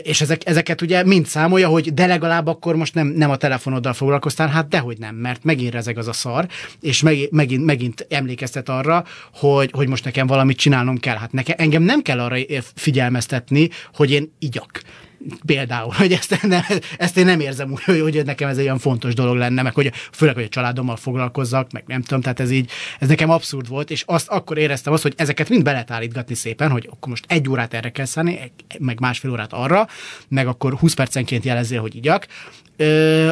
és 0.02 0.20
ezek, 0.20 0.46
ezeket 0.46 0.80
ugye 0.82 1.04
mind 1.04 1.26
számolja, 1.26 1.68
hogy 1.68 1.94
de 1.94 2.06
legalább 2.06 2.46
akkor 2.46 2.76
most 2.76 2.94
nem, 2.94 3.06
nem 3.06 3.30
a 3.30 3.36
telefonoddal 3.36 3.92
foglalkoztál, 3.92 4.48
hát 4.48 4.68
dehogy 4.68 4.98
nem, 4.98 5.14
mert 5.14 5.44
megint 5.44 5.72
rezeg 5.72 5.98
az 5.98 6.08
a 6.08 6.12
szar, 6.12 6.46
és 6.80 7.02
meg, 7.02 7.28
megint, 7.30 7.64
megint 7.64 8.06
emlékeztet 8.10 8.68
arra, 8.68 9.04
hogy, 9.32 9.70
hogy 9.72 9.88
most 9.88 10.04
nekem 10.04 10.26
valamit 10.26 10.56
csinálnom 10.56 10.98
kell. 10.98 11.16
Hát 11.16 11.32
nekem, 11.32 11.56
engem 11.58 11.82
nem 11.82 12.02
kell 12.02 12.20
arra 12.20 12.36
figyelmeztetni, 13.24 13.68
hogy 13.94 14.10
én 14.10 14.32
igyak. 14.38 14.82
Például, 15.46 15.92
hogy 15.96 16.12
ezt, 16.12 16.42
nem, 16.42 16.62
ezt 16.98 17.16
én 17.16 17.24
nem 17.24 17.40
érzem 17.40 17.72
úgy, 17.72 17.82
hogy, 17.82 18.24
nekem 18.24 18.48
ez 18.48 18.56
egy 18.58 18.64
olyan 18.64 18.78
fontos 18.78 19.14
dolog 19.14 19.36
lenne, 19.36 19.62
meg 19.62 19.74
hogy 19.74 19.92
főleg, 20.12 20.34
hogy 20.34 20.44
a 20.44 20.48
családommal 20.48 20.96
foglalkozzak, 20.96 21.72
meg 21.72 21.84
nem 21.86 22.02
tudom, 22.02 22.20
tehát 22.20 22.40
ez 22.40 22.50
így, 22.50 22.70
ez 23.00 23.08
nekem 23.08 23.30
abszurd 23.30 23.68
volt, 23.68 23.90
és 23.90 24.02
azt 24.06 24.28
akkor 24.28 24.58
éreztem 24.58 24.92
azt, 24.92 25.02
hogy 25.02 25.14
ezeket 25.16 25.48
mind 25.48 25.62
be 25.62 25.70
lehet 25.70 25.90
állítgatni 25.90 26.34
szépen, 26.34 26.70
hogy 26.70 26.88
akkor 26.90 27.08
most 27.08 27.24
egy 27.28 27.48
órát 27.48 27.74
erre 27.74 27.90
kell 27.90 28.04
szállni, 28.04 28.52
meg 28.78 29.00
másfél 29.00 29.30
órát 29.30 29.52
arra, 29.52 29.86
meg 30.28 30.46
akkor 30.46 30.74
20 30.74 30.94
percenként 30.94 31.44
jelezzél, 31.44 31.80
hogy 31.80 31.94
igyak, 31.94 32.26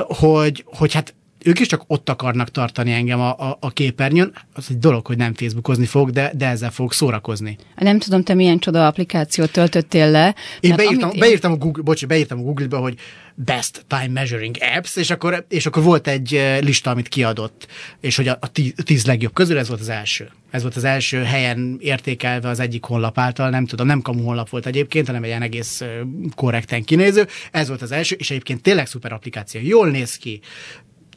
hogy, 0.07 0.65
hogy 0.67 0.93
hát 0.93 1.15
ők 1.45 1.61
is 1.61 1.67
csak 1.67 1.85
ott 1.87 2.09
akarnak 2.09 2.51
tartani 2.51 2.93
engem 2.93 3.21
a, 3.21 3.39
a, 3.39 3.57
a 3.61 3.71
képernyőn. 3.71 4.33
Az 4.55 4.67
egy 4.71 4.79
dolog, 4.79 5.07
hogy 5.07 5.17
nem 5.17 5.35
Facebookozni 5.35 5.87
fog, 5.87 6.11
de, 6.11 6.33
de 6.37 6.47
ezzel 6.47 6.71
fog 6.71 6.93
szórakozni. 6.93 7.57
Nem 7.77 7.99
tudom, 7.99 8.23
te 8.23 8.35
milyen 8.35 8.59
csoda 8.59 8.87
applikációt 8.87 9.53
töltöttél 9.53 10.11
le. 10.11 10.35
Én 10.61 10.77
beírtam, 10.77 11.11
én... 11.11 11.19
beírtam, 11.19 11.53
a 11.53 11.57
Google, 11.57 11.83
bocsi, 11.83 12.07
beírtam 12.07 12.39
a 12.39 12.43
Google-be, 12.43 12.77
hogy 12.77 12.99
Best 13.35 13.85
Time 13.87 14.09
Measuring 14.09 14.57
Apps, 14.77 14.97
és 14.97 15.11
akkor, 15.11 15.45
és 15.49 15.67
akkor 15.67 15.83
volt 15.83 16.09
egy 16.09 16.35
eh, 16.35 16.61
lista, 16.61 16.91
amit 16.91 17.09
kiadott, 17.09 17.67
és 18.01 18.17
hogy 18.17 18.29
a, 18.29 18.39
a 18.41 18.51
tíz 18.85 19.07
legjobb 19.07 19.33
közül 19.33 19.59
ez 19.59 19.69
volt 19.69 19.81
az 19.81 19.89
első. 19.89 20.31
Ez 20.51 20.63
volt 20.63 20.77
az 20.77 20.85
első 20.85 21.23
helyen 21.23 21.77
értékelve 21.81 22.49
az 22.49 22.61
egyik 22.61 22.85
honlap 22.85 23.19
által, 23.19 23.51
nem 23.51 23.67
tudom, 23.67 23.87
nem 23.87 24.01
kamu 24.01 24.23
honlap 24.23 24.49
volt 24.49 24.67
egyébként, 24.67 25.07
hanem 25.07 25.23
egy 25.23 25.29
ilyen 25.29 25.43
egész 25.43 25.81
eh, 25.81 25.89
korrekten 26.35 26.85
kinéző. 26.85 27.27
Ez 27.51 27.69
volt 27.69 27.83
az 27.83 27.93
első, 27.93 28.17
és 28.19 28.31
egyébként 28.31 28.63
tényleg 28.63 28.87
szuper 28.87 29.13
applikáció. 29.13 29.61
Jól 29.65 29.89
néz 29.89 30.17
ki, 30.17 30.41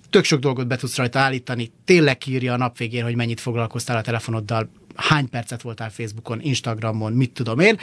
tök 0.09 0.23
sok 0.23 0.39
dolgot 0.39 0.67
be 0.67 0.75
tudsz 0.75 0.97
rajta 0.97 1.19
állítani, 1.19 1.71
tényleg 1.85 2.17
írja 2.27 2.53
a 2.53 2.57
nap 2.57 2.77
végén, 2.77 3.03
hogy 3.03 3.15
mennyit 3.15 3.39
foglalkoztál 3.39 3.97
a 3.97 4.01
telefonoddal, 4.01 4.69
hány 4.95 5.29
percet 5.29 5.61
voltál 5.61 5.89
Facebookon, 5.89 6.39
Instagramon, 6.41 7.13
mit 7.13 7.31
tudom 7.31 7.59
én. 7.59 7.77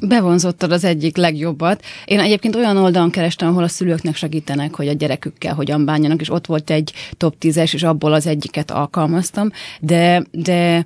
Bevonzottad 0.00 0.72
az 0.72 0.84
egyik 0.84 1.16
legjobbat. 1.16 1.84
Én 2.04 2.20
egyébként 2.20 2.54
olyan 2.56 2.76
oldalon 2.76 3.10
kerestem, 3.10 3.48
ahol 3.48 3.62
a 3.62 3.68
szülőknek 3.68 4.16
segítenek, 4.16 4.74
hogy 4.74 4.88
a 4.88 4.92
gyerekükkel 4.92 5.54
hogyan 5.54 5.84
bánjanak, 5.84 6.20
és 6.20 6.30
ott 6.30 6.46
volt 6.46 6.70
egy 6.70 6.92
top 7.16 7.34
10-es, 7.40 7.74
és 7.74 7.82
abból 7.82 8.12
az 8.12 8.26
egyiket 8.26 8.70
alkalmaztam, 8.70 9.50
de, 9.80 10.24
de 10.30 10.84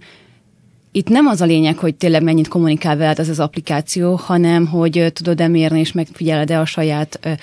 itt 0.92 1.08
nem 1.08 1.26
az 1.26 1.40
a 1.40 1.44
lényeg, 1.44 1.78
hogy 1.78 1.94
tényleg 1.94 2.22
mennyit 2.22 2.48
kommunikál 2.48 2.96
veled 2.96 3.18
az 3.18 3.28
az 3.28 3.40
applikáció, 3.40 4.14
hanem 4.14 4.66
hogy 4.66 5.10
tudod-e 5.12 5.48
mérni 5.48 5.80
és 5.80 5.92
megfigyeled-e 5.92 6.60
a 6.60 6.64
saját 6.64 7.38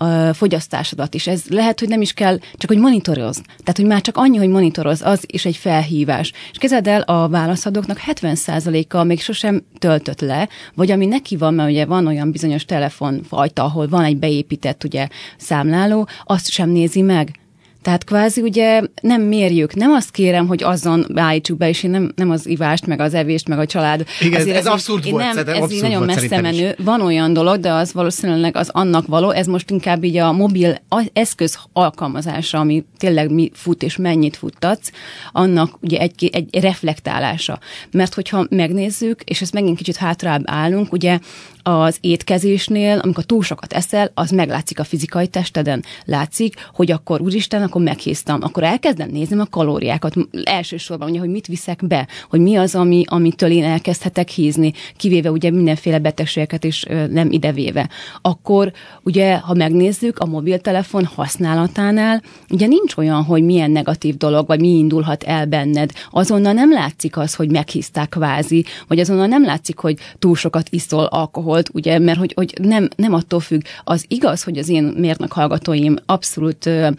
a 0.00 0.34
fogyasztásodat 0.34 1.14
is. 1.14 1.26
Ez 1.26 1.42
lehet, 1.48 1.78
hogy 1.80 1.88
nem 1.88 2.00
is 2.00 2.12
kell, 2.12 2.38
csak 2.52 2.70
hogy 2.70 2.78
monitoroz. 2.78 3.36
Tehát, 3.36 3.76
hogy 3.76 3.86
már 3.86 4.00
csak 4.00 4.16
annyi, 4.16 4.36
hogy 4.36 4.48
monitoroz, 4.48 5.02
az 5.02 5.24
is 5.26 5.44
egy 5.44 5.56
felhívás. 5.56 6.32
És 6.50 6.58
kezded 6.58 6.86
el, 6.86 7.00
a 7.00 7.28
válaszadóknak 7.28 8.00
70%-a 8.06 9.04
még 9.04 9.20
sosem 9.20 9.62
töltött 9.78 10.20
le, 10.20 10.48
vagy 10.74 10.90
ami 10.90 11.06
neki 11.06 11.36
van, 11.36 11.54
mert 11.54 11.70
ugye 11.70 11.86
van 11.86 12.06
olyan 12.06 12.30
bizonyos 12.30 12.64
telefonfajta, 12.64 13.64
ahol 13.64 13.88
van 13.88 14.04
egy 14.04 14.16
beépített 14.16 14.84
ugye 14.84 15.08
számláló, 15.36 16.08
azt 16.24 16.50
sem 16.50 16.70
nézi 16.70 17.02
meg. 17.02 17.39
Tehát 17.82 18.04
kvázi 18.04 18.40
ugye 18.40 18.82
nem 19.02 19.22
mérjük, 19.22 19.74
nem 19.74 19.92
azt 19.92 20.10
kérem, 20.10 20.46
hogy 20.46 20.62
azon 20.62 21.06
állítsuk 21.14 21.58
be, 21.58 21.68
és 21.68 21.82
én 21.82 21.90
nem, 21.90 22.12
nem 22.14 22.30
az 22.30 22.46
ivást, 22.46 22.86
meg 22.86 23.00
az 23.00 23.14
evést, 23.14 23.48
meg 23.48 23.58
a 23.58 23.66
család. 23.66 24.06
Igen, 24.20 24.40
Azért 24.40 24.56
ez, 24.56 24.66
ez 24.66 24.72
abszurd 24.72 25.06
én 25.06 25.12
volt, 25.12 25.24
nem, 25.24 25.38
ez 25.38 25.62
abszurd 25.62 25.82
nagyon 25.82 26.04
volt 26.04 26.14
messze 26.14 26.40
menő. 26.40 26.68
Is. 26.78 26.84
Van 26.84 27.00
olyan 27.00 27.32
dolog, 27.32 27.60
de 27.60 27.72
az 27.72 27.92
valószínűleg 27.92 28.56
az 28.56 28.68
annak 28.72 29.06
való, 29.06 29.30
ez 29.30 29.46
most 29.46 29.70
inkább 29.70 30.04
így 30.04 30.16
a 30.16 30.32
mobil 30.32 30.78
eszköz 31.12 31.58
alkalmazása, 31.72 32.58
ami 32.58 32.84
tényleg 32.98 33.30
mi 33.30 33.50
fut 33.54 33.82
és 33.82 33.96
mennyit 33.96 34.36
futtatsz, 34.36 34.90
annak 35.32 35.78
ugye 35.80 35.98
egy, 35.98 36.30
egy 36.32 36.60
reflektálása. 36.60 37.58
Mert 37.90 38.14
hogyha 38.14 38.46
megnézzük, 38.50 39.22
és 39.22 39.40
ezt 39.40 39.52
megint 39.52 39.76
kicsit 39.76 39.96
hátrább 39.96 40.42
állunk, 40.44 40.92
ugye 40.92 41.18
az 41.62 41.96
étkezésnél, 42.00 42.98
amikor 42.98 43.24
túl 43.24 43.42
sokat 43.42 43.72
eszel, 43.72 44.10
az 44.14 44.30
meglátszik 44.30 44.78
a 44.78 44.84
fizikai 44.84 45.26
testeden. 45.26 45.84
Látszik, 46.04 46.68
hogy 46.72 46.90
akkor 46.90 47.20
úristen, 47.20 47.62
akkor 47.70 47.82
meghéztam. 47.82 48.38
Akkor 48.42 48.62
elkezdem 48.62 49.10
nézni 49.10 49.38
a 49.38 49.46
kalóriákat. 49.50 50.14
Elsősorban 50.42 51.10
ugye, 51.10 51.18
hogy 51.18 51.28
mit 51.28 51.46
viszek 51.46 51.86
be, 51.86 52.08
hogy 52.30 52.40
mi 52.40 52.56
az, 52.56 52.74
ami, 52.74 53.04
amitől 53.06 53.50
én 53.50 53.64
elkezdhetek 53.64 54.28
hízni, 54.28 54.72
kivéve 54.96 55.30
ugye 55.30 55.50
mindenféle 55.50 55.98
betegségeket 55.98 56.64
is 56.64 56.84
nem 57.10 57.30
idevéve. 57.30 57.88
Akkor 58.22 58.72
ugye, 59.02 59.36
ha 59.36 59.54
megnézzük 59.54 60.18
a 60.18 60.26
mobiltelefon 60.26 61.04
használatánál, 61.04 62.22
ugye 62.50 62.66
nincs 62.66 62.96
olyan, 62.96 63.22
hogy 63.22 63.42
milyen 63.42 63.70
negatív 63.70 64.16
dolog, 64.16 64.46
vagy 64.46 64.60
mi 64.60 64.68
indulhat 64.68 65.22
el 65.22 65.46
benned. 65.46 65.90
Azonnal 66.10 66.52
nem 66.52 66.72
látszik 66.72 67.16
az, 67.16 67.34
hogy 67.34 67.50
meghízták 67.50 68.08
kvázi, 68.08 68.64
vagy 68.88 69.00
azonnal 69.00 69.26
nem 69.26 69.44
látszik, 69.44 69.78
hogy 69.78 69.98
túl 70.18 70.34
sokat 70.34 70.68
iszol 70.70 71.04
alkohol 71.04 71.50
volt, 71.50 71.70
ugye, 71.72 71.98
mert 71.98 72.18
hogy, 72.18 72.32
hogy 72.36 72.54
nem, 72.62 72.88
nem 72.96 73.14
attól 73.14 73.40
függ. 73.40 73.62
Az 73.84 74.04
igaz, 74.08 74.42
hogy 74.42 74.58
az 74.58 74.68
én 74.68 74.84
mérnök 74.84 75.32
hallgatóim 75.32 75.96
abszolút 76.06 76.66
uh, 76.66 76.90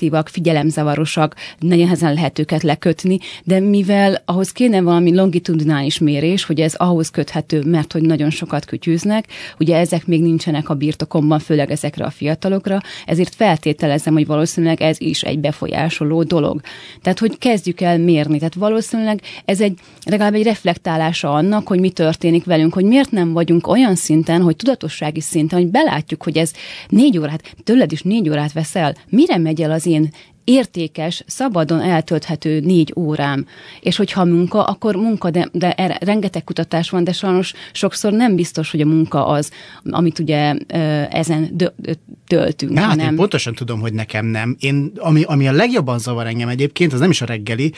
hiperaktívak, 0.00 0.28
figyelemzavarosak, 0.28 1.34
nagyon 1.58 1.82
nehezen 1.84 2.14
lehet 2.14 2.38
őket 2.38 2.62
lekötni, 2.62 3.18
de 3.44 3.60
mivel 3.60 4.22
ahhoz 4.24 4.52
kéne 4.52 4.80
valami 4.80 5.14
longitudinális 5.14 5.98
mérés, 5.98 6.44
hogy 6.44 6.60
ez 6.60 6.74
ahhoz 6.74 7.10
köthető, 7.10 7.62
mert 7.66 7.92
hogy 7.92 8.02
nagyon 8.02 8.30
sokat 8.30 8.64
kütyűznek, 8.64 9.26
ugye 9.58 9.76
ezek 9.76 10.06
még 10.06 10.22
nincsenek 10.22 10.68
a 10.68 10.74
birtokomban, 10.74 11.38
főleg 11.38 11.70
ezekre 11.70 12.04
a 12.04 12.10
fiatalokra, 12.10 12.80
ezért 13.06 13.34
feltételezem, 13.34 14.12
hogy 14.12 14.26
valószínűleg 14.26 14.80
ez 14.80 15.00
is 15.00 15.22
egy 15.22 15.38
befolyásoló 15.38 16.22
dolog. 16.22 16.60
Tehát, 17.02 17.18
hogy 17.18 17.38
kezdjük 17.38 17.80
el 17.80 17.98
mérni. 17.98 18.38
Tehát 18.38 18.54
valószínűleg 18.54 19.20
ez 19.44 19.60
egy 19.60 19.78
legalább 20.04 20.34
egy 20.34 20.42
reflektálása 20.42 21.32
annak, 21.32 21.68
hogy 21.68 21.80
mi 21.80 21.90
történik 21.90 22.44
velünk, 22.44 22.74
hogy 22.74 22.84
miért 22.84 23.10
nem 23.10 23.32
vagyunk 23.32 23.66
olyan 23.66 23.94
szinten, 23.94 24.42
hogy 24.42 24.56
tudatossági 24.56 25.20
szinten, 25.20 25.58
hogy 25.58 25.68
belátjuk, 25.68 26.22
hogy 26.22 26.36
ez 26.36 26.52
négy 26.88 27.18
órát, 27.18 27.54
tőled 27.64 27.92
is 27.92 28.02
négy 28.02 28.28
órát 28.28 28.52
veszel, 28.52 28.94
mire 29.08 29.38
megy 29.38 29.62
el 29.62 29.70
az 29.70 29.83
én 29.86 30.10
értékes, 30.44 31.22
szabadon 31.26 31.80
eltölthető 31.80 32.60
négy 32.60 32.92
órám. 32.96 33.46
És 33.80 33.96
hogyha 33.96 34.24
munka, 34.24 34.64
akkor 34.64 34.96
munka, 34.96 35.30
de, 35.30 35.48
de 35.52 35.72
erre 35.72 35.98
rengeteg 36.00 36.44
kutatás 36.44 36.90
van, 36.90 37.04
de 37.04 37.12
sajnos 37.12 37.52
sokszor 37.72 38.12
nem 38.12 38.34
biztos, 38.34 38.70
hogy 38.70 38.80
a 38.80 38.86
munka 38.86 39.26
az, 39.26 39.50
amit 39.84 40.18
ugye 40.18 40.54
ezen 41.10 41.56
töltünk. 42.26 42.78
Hát 42.78 42.88
hanem... 42.88 43.10
én 43.10 43.16
pontosan 43.16 43.54
tudom, 43.54 43.80
hogy 43.80 43.92
nekem 43.92 44.26
nem. 44.26 44.56
Én, 44.58 44.92
ami, 44.96 45.22
ami 45.22 45.48
a 45.48 45.52
legjobban 45.52 45.98
zavar 45.98 46.26
engem 46.26 46.48
egyébként, 46.48 46.92
az 46.92 47.00
nem 47.00 47.10
is 47.10 47.20
a 47.20 47.26
reggeli, 47.26 47.72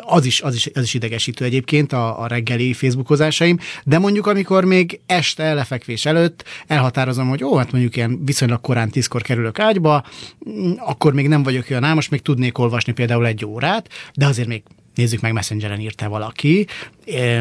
az 0.00 0.24
is, 0.24 0.40
az 0.42 0.54
is, 0.54 0.70
az 0.74 0.82
is 0.82 0.94
idegesítő 0.94 1.44
egyébként 1.44 1.92
a, 1.92 2.20
a 2.22 2.26
reggeli 2.26 2.72
facebookozásaim, 2.72 3.58
de 3.84 3.98
mondjuk 3.98 4.26
amikor 4.26 4.64
még 4.64 5.00
este 5.06 5.54
lefekvés 5.54 6.06
előtt 6.06 6.44
elhatározom, 6.66 7.28
hogy 7.28 7.44
ó, 7.44 7.56
hát 7.56 7.72
mondjuk 7.72 7.96
ilyen 7.96 8.24
viszonylag 8.24 8.60
korán 8.60 8.90
tízkor 8.90 9.22
kerülök 9.22 9.58
ágyba, 9.58 10.04
mm, 10.50 10.72
akkor 10.76 11.12
még 11.12 11.28
nem 11.28 11.42
vagyok 11.42 11.64
olyan 11.70 11.84
ám, 11.84 11.94
most 11.94 12.10
még 12.10 12.22
tudnék 12.22 12.58
olvasni 12.58 12.92
például 12.92 13.26
egy 13.26 13.44
órát, 13.44 13.88
de 14.14 14.26
azért 14.26 14.48
még 14.48 14.62
nézzük 14.94 15.20
meg, 15.20 15.32
Messengeren 15.32 15.80
írta 15.80 16.08
valaki, 16.08 16.66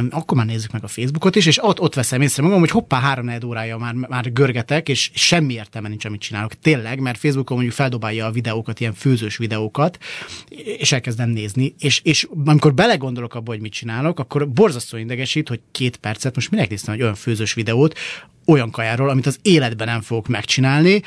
akkor 0.09 0.37
már 0.37 0.45
nézzük 0.45 0.71
meg 0.71 0.83
a 0.83 0.87
Facebookot 0.87 1.35
is, 1.35 1.45
és 1.45 1.63
ott, 1.63 1.79
ott 1.79 1.93
veszem 1.93 2.21
észre 2.21 2.43
magam, 2.43 2.59
hogy 2.59 2.69
hoppá, 2.69 2.99
három 2.99 3.31
órája 3.45 3.77
már, 3.77 3.93
már 3.93 4.33
görgetek, 4.33 4.89
és 4.89 5.11
semmi 5.13 5.53
értelme 5.53 5.87
nincs, 5.87 6.05
amit 6.05 6.21
csinálok. 6.21 6.53
Tényleg, 6.53 6.99
mert 6.99 7.17
Facebookon 7.17 7.55
mondjuk 7.57 7.77
feldobálja 7.77 8.25
a 8.25 8.31
videókat, 8.31 8.79
ilyen 8.79 8.93
főzős 8.93 9.37
videókat, 9.37 9.97
és 10.77 10.91
elkezdem 10.91 11.29
nézni, 11.29 11.75
és, 11.79 12.01
és 12.03 12.27
amikor 12.45 12.73
belegondolok 12.73 13.35
abba, 13.35 13.51
hogy 13.51 13.61
mit 13.61 13.71
csinálok, 13.73 14.19
akkor 14.19 14.49
borzasztó 14.49 14.97
idegesít, 14.97 15.47
hogy 15.47 15.59
két 15.71 15.97
percet, 15.97 16.35
most 16.35 16.51
minek 16.51 16.69
néztem 16.69 16.93
egy 16.93 17.01
olyan 17.01 17.15
főzős 17.15 17.53
videót, 17.53 17.97
olyan 18.45 18.71
kajáról, 18.71 19.09
amit 19.09 19.25
az 19.25 19.39
életben 19.41 19.87
nem 19.87 20.01
fogok 20.01 20.27
megcsinálni, 20.27 21.01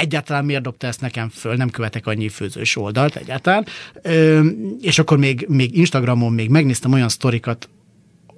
egyáltalán 0.00 0.44
miért 0.44 0.62
dobta 0.62 0.86
ezt 0.86 1.00
nekem 1.00 1.28
föl, 1.28 1.54
nem 1.54 1.70
követek 1.70 2.06
annyi 2.06 2.28
főzős 2.28 2.76
oldalt 2.76 3.16
egyáltalán. 3.16 3.66
Ö, 4.02 4.46
és 4.80 4.98
akkor 4.98 5.18
még, 5.18 5.46
még 5.48 5.76
Instagramon 5.76 6.32
még 6.32 6.48
megnéztem 6.48 6.92
olyan 6.92 7.08
sztorikat, 7.08 7.68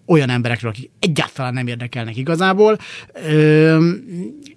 olyan 0.06 0.30
emberekről, 0.30 0.70
akik 0.70 0.90
egyáltalán 0.98 1.54
nem 1.54 1.66
érdekelnek 1.66 2.16
igazából, 2.16 2.78
ö, 3.26 3.90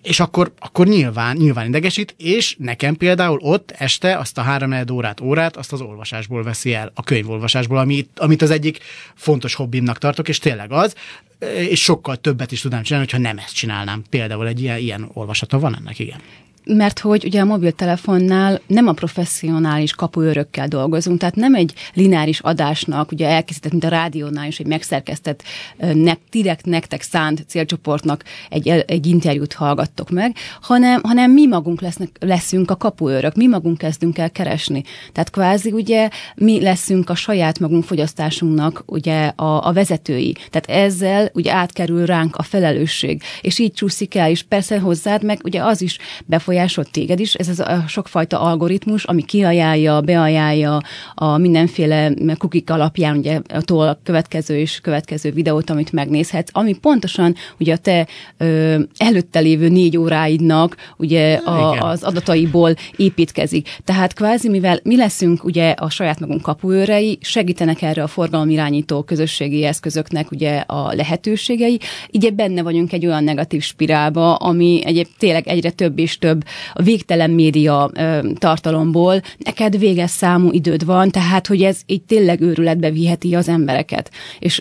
és 0.02 0.20
akkor, 0.20 0.54
akkor 0.60 0.88
nyilván, 0.88 1.36
nyilván 1.36 1.68
idegesít, 1.68 2.16
és 2.18 2.56
nekem 2.60 2.96
például 2.96 3.40
ott 3.42 3.72
este 3.78 4.18
azt 4.18 4.38
a 4.38 4.42
három 4.42 4.76
órát, 4.92 5.22
órát, 5.22 5.58
azt 5.58 5.74
az 5.74 5.82
olvasásból 5.82 6.44
veszi 6.44 6.74
el, 6.74 6.92
a 6.94 7.04
könyvolvasásból, 7.04 7.78
amit, 7.78 8.10
amit 8.16 8.42
az 8.42 8.50
egyik 8.50 8.80
fontos 9.16 9.54
hobbimnak 9.54 9.98
tartok, 9.98 10.28
és 10.28 10.40
tényleg 10.40 10.72
az, 10.72 10.96
és 11.70 11.82
sokkal 11.82 12.16
többet 12.16 12.52
is 12.52 12.62
tudnám 12.62 12.84
csinálni, 12.84 13.08
hogyha 13.12 13.28
nem 13.28 13.38
ezt 13.38 13.56
csinálnám. 13.56 14.04
Például 14.10 14.48
egy 14.48 14.62
ilyen, 14.62 14.78
ilyen 14.78 15.10
olvasata 15.14 15.60
van 15.60 15.76
ennek, 15.76 16.00
igen 16.00 16.20
mert 16.66 17.00
hogy 17.00 17.26
ugye 17.26 17.42
a 17.42 17.46
mobiltelefonnál 17.46 18.62
nem 18.68 18.88
a 18.88 18.92
professzionális 18.92 19.94
kapuőrökkel 19.94 20.68
dolgozunk, 20.68 21.20
tehát 21.20 21.36
nem 21.36 21.56
egy 21.56 21.74
lineáris 21.94 22.40
adásnak, 22.40 23.12
ugye 23.12 23.28
elkészített, 23.28 23.72
mint 23.72 23.84
a 23.84 23.88
rádiónál 23.88 24.48
is, 24.48 24.60
egy 24.60 24.68
megszerkesztett, 24.68 25.44
ne, 25.78 26.14
direkt 26.32 26.66
nektek 26.66 27.02
szánt 27.02 27.44
célcsoportnak 27.48 28.24
egy, 28.50 28.68
egy 28.68 29.06
interjút 29.06 29.54
hallgattok 29.54 30.10
meg, 30.10 30.36
hanem, 30.62 31.02
hanem 31.04 31.32
mi 31.32 31.48
magunk 31.48 31.82
lesznek, 31.82 32.10
leszünk 32.20 32.72
a 32.72 32.76
kapuőrök, 32.76 33.36
mi 33.36 33.48
magunk 33.48 33.78
kezdünk 33.78 34.18
el 34.18 34.32
keresni. 34.32 34.84
Tehát 35.12 35.30
kvázi 35.30 35.72
ugye 35.72 36.10
mi 36.36 36.62
leszünk 36.62 37.10
a 37.10 37.16
saját 37.16 37.60
magunk 37.60 37.84
fogyasztásunknak 37.84 38.84
ugye 38.86 39.26
a, 39.26 39.68
a 39.68 39.74
vezetői. 39.74 40.36
Tehát 40.50 40.86
ezzel 40.86 41.30
ugye 41.34 41.54
átkerül 41.54 42.06
ránk 42.06 42.36
a 42.36 42.44
felelősség, 42.44 43.22
és 43.42 43.60
így 43.60 43.74
csúszik 43.74 44.16
el, 44.16 44.30
és 44.30 44.44
persze 44.44 44.80
hozzád 44.80 45.24
meg 45.24 45.40
ugye 45.44 45.64
az 45.64 45.82
is 45.82 45.98
befolyásolja, 46.26 46.55
befolyásol 46.56 46.86
téged 46.86 47.20
is, 47.20 47.34
ez 47.34 47.48
az 47.50 47.60
a 47.60 47.84
sokfajta 47.88 48.40
algoritmus, 48.40 49.04
ami 49.04 49.24
kiajánlja, 49.24 50.02
beajánlja 50.02 50.82
a 51.16 51.38
mindenféle 51.38 52.12
kukik 52.38 52.70
alapján, 52.70 53.18
ugye 53.18 53.40
a 53.66 53.98
következő 54.04 54.58
és 54.58 54.80
következő 54.82 55.32
videót, 55.32 55.70
amit 55.70 55.92
megnézhetsz, 55.92 56.50
ami 56.54 56.74
pontosan 56.74 57.36
ugye 57.60 57.74
a 57.74 57.78
te 57.78 58.08
ö, 58.38 58.80
előtte 58.98 59.40
lévő 59.40 59.70
négy 59.70 59.98
óráidnak 59.98 60.76
ugye 60.98 61.36
a, 61.36 61.90
az 61.90 62.04
adataiból 62.04 62.74
építkezik. 62.96 63.70
Tehát 63.84 64.14
kvázi, 64.14 64.50
mivel 64.50 64.80
mi 64.84 64.96
leszünk 64.96 65.44
ugye 65.44 65.70
a 65.70 65.90
saját 65.90 66.20
magunk 66.20 66.42
kapuőrei, 66.42 67.18
segítenek 67.22 67.82
erre 67.82 68.04
a 68.04 68.08
forgalomirányító 68.08 69.04
közösségi 69.04 69.64
eszközöknek 69.64 70.32
ugye 70.32 70.58
a 70.58 70.94
lehetőségei, 70.94 71.80
így 72.12 72.34
benne 72.34 72.62
vagyunk 72.62 72.94
egy 72.94 73.06
olyan 73.06 73.24
negatív 73.24 73.62
spirálba, 73.62 74.36
ami 74.36 74.82
egyéb 74.86 75.08
tényleg 75.18 75.48
egyre 75.48 75.70
több 75.70 76.00
és 76.00 76.18
több 76.18 76.45
a 76.74 76.82
végtelen 76.82 77.32
média 77.32 77.92
tartalomból, 78.38 79.22
neked 79.38 79.78
véges 79.78 80.12
számú 80.12 80.52
időd 80.52 80.86
van, 80.86 81.12
tehát 81.12 81.48
hogy 81.48 81.64
ez 81.64 81.80
így 81.86 82.02
tényleg 82.02 82.42
őrületbe 82.42 82.92
viheti 82.92 83.36
az 83.36 83.50
embereket, 83.50 84.12
és 84.40 84.60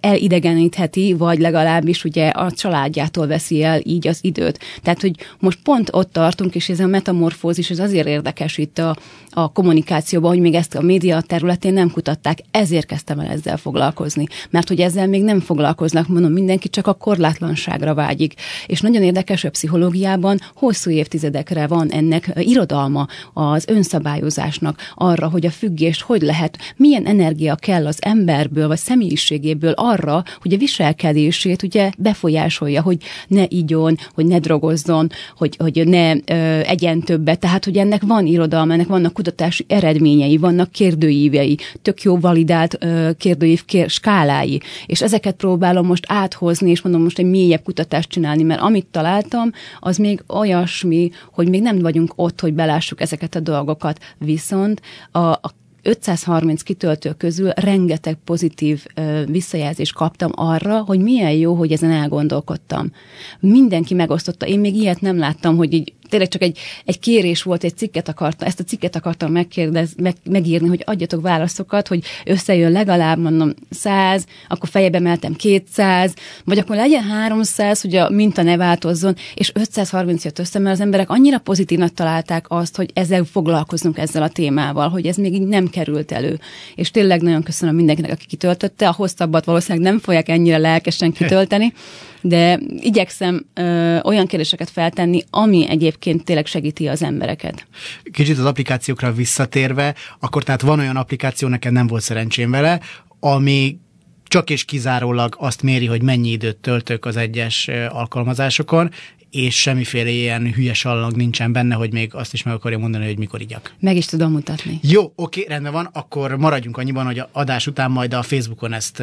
elidegenítheti, 0.00 1.12
vagy 1.12 1.38
legalábbis 1.38 2.04
ugye 2.04 2.28
a 2.28 2.50
családjától 2.50 3.26
veszi 3.26 3.62
el 3.62 3.80
így 3.84 4.08
az 4.08 4.18
időt. 4.22 4.58
Tehát, 4.82 5.00
hogy 5.00 5.14
most 5.38 5.58
pont 5.62 5.88
ott 5.92 6.12
tartunk, 6.12 6.54
és 6.54 6.68
ez 6.68 6.80
a 6.80 6.86
metamorfózis, 6.86 7.70
ez 7.70 7.78
azért 7.78 8.06
érdekes 8.06 8.58
itt 8.58 8.78
a, 8.78 8.96
a 9.30 9.52
kommunikációban, 9.52 10.30
hogy 10.30 10.40
még 10.40 10.54
ezt 10.54 10.74
a 10.74 10.82
média 10.82 11.20
területén 11.20 11.72
nem 11.72 11.90
kutatták, 11.90 12.38
ezért 12.50 12.86
kezdtem 12.86 13.18
el 13.18 13.30
ezzel 13.30 13.56
foglalkozni. 13.56 14.26
Mert 14.50 14.68
hogy 14.68 14.80
ezzel 14.80 15.06
még 15.06 15.22
nem 15.22 15.40
foglalkoznak, 15.40 16.08
mondom, 16.08 16.32
mindenki 16.32 16.68
csak 16.68 16.86
a 16.86 16.92
korlátlanságra 16.92 17.94
vágyik. 17.94 18.34
És 18.66 18.80
nagyon 18.80 19.02
érdekes, 19.02 19.44
a 19.44 19.50
pszichológiában 19.50 20.38
hosszú 20.54 20.90
évtizedekre 21.20 21.66
van 21.66 21.90
ennek 21.90 22.32
irodalma 22.34 23.06
az 23.32 23.64
önszabályozásnak 23.68 24.78
arra, 24.94 25.28
hogy 25.28 25.46
a 25.46 25.50
függést 25.50 26.00
hogy 26.00 26.22
lehet, 26.22 26.58
milyen 26.76 27.06
energia 27.06 27.54
kell 27.54 27.86
az 27.86 27.98
emberből, 28.00 28.68
vagy 28.68 28.78
személyiségéből 28.78 29.72
arra, 29.76 30.22
hogy 30.40 30.54
a 30.54 30.56
viselkedését 30.56 31.62
ugye 31.62 31.90
befolyásolja, 31.98 32.82
hogy 32.82 32.96
ne 33.28 33.44
igyon, 33.48 33.96
hogy 34.14 34.26
ne 34.26 34.38
drogozzon, 34.38 35.10
hogy, 35.36 35.56
hogy 35.58 35.88
ne 35.88 36.12
ö, 36.12 36.60
egyen 36.66 37.00
többet. 37.00 37.38
Tehát, 37.38 37.64
hogy 37.64 37.76
ennek 37.76 38.02
van 38.02 38.26
irodalma, 38.26 38.72
ennek 38.72 38.86
vannak 38.86 39.12
kutatási 39.12 39.64
eredményei, 39.68 40.36
vannak 40.36 40.70
kérdőívei, 40.70 41.58
tök 41.82 42.02
jó 42.02 42.18
validált 42.18 42.76
ö, 42.80 43.10
kérdőív 43.18 43.64
kér, 43.64 43.90
skálái. 43.90 44.60
És 44.86 45.02
ezeket 45.02 45.34
próbálom 45.34 45.86
most 45.86 46.04
áthozni, 46.08 46.70
és 46.70 46.82
mondom 46.82 47.02
most 47.02 47.18
egy 47.18 47.30
mélyebb 47.30 47.62
kutatást 47.62 48.08
csinálni, 48.08 48.42
mert 48.42 48.60
amit 48.60 48.86
találtam, 48.90 49.52
az 49.80 49.96
még 49.96 50.22
olyasmi, 50.28 51.09
hogy 51.32 51.48
még 51.48 51.62
nem 51.62 51.78
vagyunk 51.78 52.12
ott, 52.16 52.40
hogy 52.40 52.54
belássuk 52.54 53.00
ezeket 53.00 53.34
a 53.34 53.40
dolgokat. 53.40 53.98
Viszont 54.18 54.80
a, 55.10 55.18
a 55.18 55.50
530 55.82 56.62
kitöltő 56.62 57.12
közül 57.12 57.50
rengeteg 57.50 58.18
pozitív 58.24 58.84
ö, 58.94 59.22
visszajelzést 59.26 59.94
kaptam 59.94 60.30
arra, 60.34 60.80
hogy 60.80 61.00
milyen 61.00 61.32
jó, 61.32 61.54
hogy 61.54 61.72
ezen 61.72 61.90
elgondolkodtam. 61.90 62.92
Mindenki 63.40 63.94
megosztotta. 63.94 64.46
Én 64.46 64.60
még 64.60 64.74
ilyet 64.76 65.00
nem 65.00 65.18
láttam, 65.18 65.56
hogy 65.56 65.72
így 65.72 65.92
tényleg 66.10 66.28
csak 66.28 66.42
egy, 66.42 66.58
egy 66.84 66.98
kérés 66.98 67.42
volt, 67.42 67.64
egy 67.64 67.76
cikket 67.76 68.08
akartam, 68.08 68.48
ezt 68.48 68.60
a 68.60 68.64
cikket 68.64 68.96
akartam 68.96 69.32
megkérdez, 69.32 69.90
meg, 69.96 70.14
megírni, 70.24 70.68
hogy 70.68 70.82
adjatok 70.86 71.22
válaszokat, 71.22 71.88
hogy 71.88 72.04
összejön 72.24 72.72
legalább, 72.72 73.18
mondom, 73.18 73.52
100, 73.70 74.24
akkor 74.48 74.68
fejebe 74.68 74.96
emeltem 74.96 75.34
200, 75.34 76.14
vagy 76.44 76.58
akkor 76.58 76.76
legyen 76.76 77.02
300, 77.02 77.80
hogy 77.80 77.96
a 77.96 78.10
minta 78.10 78.42
ne 78.42 78.56
változzon, 78.56 79.16
és 79.34 79.52
530 79.54 80.24
jött 80.24 80.38
össze, 80.38 80.58
mert 80.58 80.74
az 80.74 80.80
emberek 80.80 81.10
annyira 81.10 81.38
pozitívnak 81.38 81.94
találták 81.94 82.44
azt, 82.48 82.76
hogy 82.76 82.90
ezzel 82.94 83.24
foglalkozunk 83.24 83.98
ezzel 83.98 84.22
a 84.22 84.28
témával, 84.28 84.88
hogy 84.88 85.06
ez 85.06 85.16
még 85.16 85.34
így 85.34 85.46
nem 85.46 85.68
került 85.68 86.12
elő. 86.12 86.38
És 86.74 86.90
tényleg 86.90 87.22
nagyon 87.22 87.42
köszönöm 87.42 87.74
mindenkinek, 87.74 88.12
aki 88.12 88.26
kitöltötte, 88.26 88.88
a 88.88 88.92
hosszabbat 88.92 89.44
valószínűleg 89.44 89.90
nem 89.90 89.98
fogják 89.98 90.28
ennyire 90.28 90.58
lelkesen 90.58 91.12
kitölteni, 91.12 91.72
de 92.20 92.60
igyekszem 92.80 93.46
ö, 93.54 93.98
olyan 94.02 94.26
kérdéseket 94.26 94.70
feltenni, 94.70 95.22
ami 95.30 95.66
egyébként 95.68 95.99
tényleg 96.24 96.46
segíti 96.46 96.88
az 96.88 97.02
embereket. 97.02 97.66
Kicsit 98.12 98.38
az 98.38 98.44
applikációkra 98.44 99.12
visszatérve, 99.12 99.94
akkor 100.20 100.42
tehát 100.42 100.60
van 100.60 100.78
olyan 100.78 100.96
applikáció, 100.96 101.48
nekem 101.48 101.72
nem 101.72 101.86
volt 101.86 102.02
szerencsém 102.02 102.50
vele, 102.50 102.80
ami 103.20 103.78
csak 104.24 104.50
és 104.50 104.64
kizárólag 104.64 105.36
azt 105.38 105.62
méri, 105.62 105.86
hogy 105.86 106.02
mennyi 106.02 106.30
időt 106.30 106.56
töltök 106.56 107.04
az 107.04 107.16
egyes 107.16 107.68
alkalmazásokon, 107.88 108.90
és 109.30 109.60
semmiféle 109.60 110.10
ilyen 110.10 110.52
hülye 110.52 110.74
sallag 110.74 111.12
nincsen 111.12 111.52
benne, 111.52 111.74
hogy 111.74 111.92
még 111.92 112.14
azt 112.14 112.32
is 112.32 112.42
meg 112.42 112.54
akarja 112.54 112.78
mondani, 112.78 113.04
hogy 113.06 113.18
mikor 113.18 113.40
igyak. 113.40 113.74
Meg 113.80 113.96
is 113.96 114.06
tudom 114.06 114.32
mutatni. 114.32 114.78
Jó, 114.82 115.12
oké, 115.16 115.44
rendben 115.48 115.72
van, 115.72 115.88
akkor 115.92 116.36
maradjunk 116.36 116.76
annyiban, 116.76 117.06
hogy 117.06 117.18
a 117.18 117.28
adás 117.32 117.66
után 117.66 117.90
majd 117.90 118.14
a 118.14 118.22
Facebookon 118.22 118.72
ezt, 118.72 119.00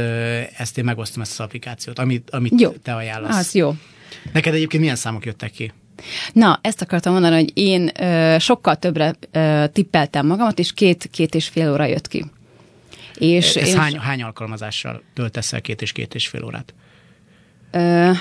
ezt 0.58 0.78
én 0.78 0.84
megosztom, 0.84 1.22
ezt 1.22 1.32
az 1.32 1.46
applikációt, 1.46 2.00
amit, 2.00 2.30
amit 2.30 2.62
jó. 2.62 2.70
te 2.70 2.96
ajánlasz. 2.96 3.38
Az 3.38 3.56
jó. 3.56 3.76
Neked 4.34 4.54
egyébként 4.54 4.82
milyen 4.82 4.96
számok 4.96 5.26
jöttek 5.26 5.52
ki? 5.52 5.72
Na, 6.34 6.60
ezt 6.62 6.82
akartam 6.82 7.14
mondani, 7.14 7.36
hogy 7.36 7.52
én 7.54 7.92
ö, 8.00 8.36
sokkal 8.40 8.76
többre 8.76 9.16
ö, 9.32 9.64
tippeltem 9.74 10.26
magamat, 10.28 10.60
és 10.60 10.74
két, 10.74 11.08
két 11.12 11.36
és 11.36 11.48
fél 11.48 11.72
óra 11.72 11.86
jött 11.86 12.08
ki. 12.08 12.26
És 13.18 13.56
Ez 13.56 13.68
én 13.68 13.78
hány, 13.78 13.98
hány 14.00 14.24
alkalmazással 14.24 15.02
töltesz 15.14 15.54
el 15.54 15.62
két 15.62 15.82
és 15.82 15.92
két 15.92 16.16
és 16.16 16.28
fél 16.28 16.44
órát? 16.44 16.74
Ö, 17.72 18.12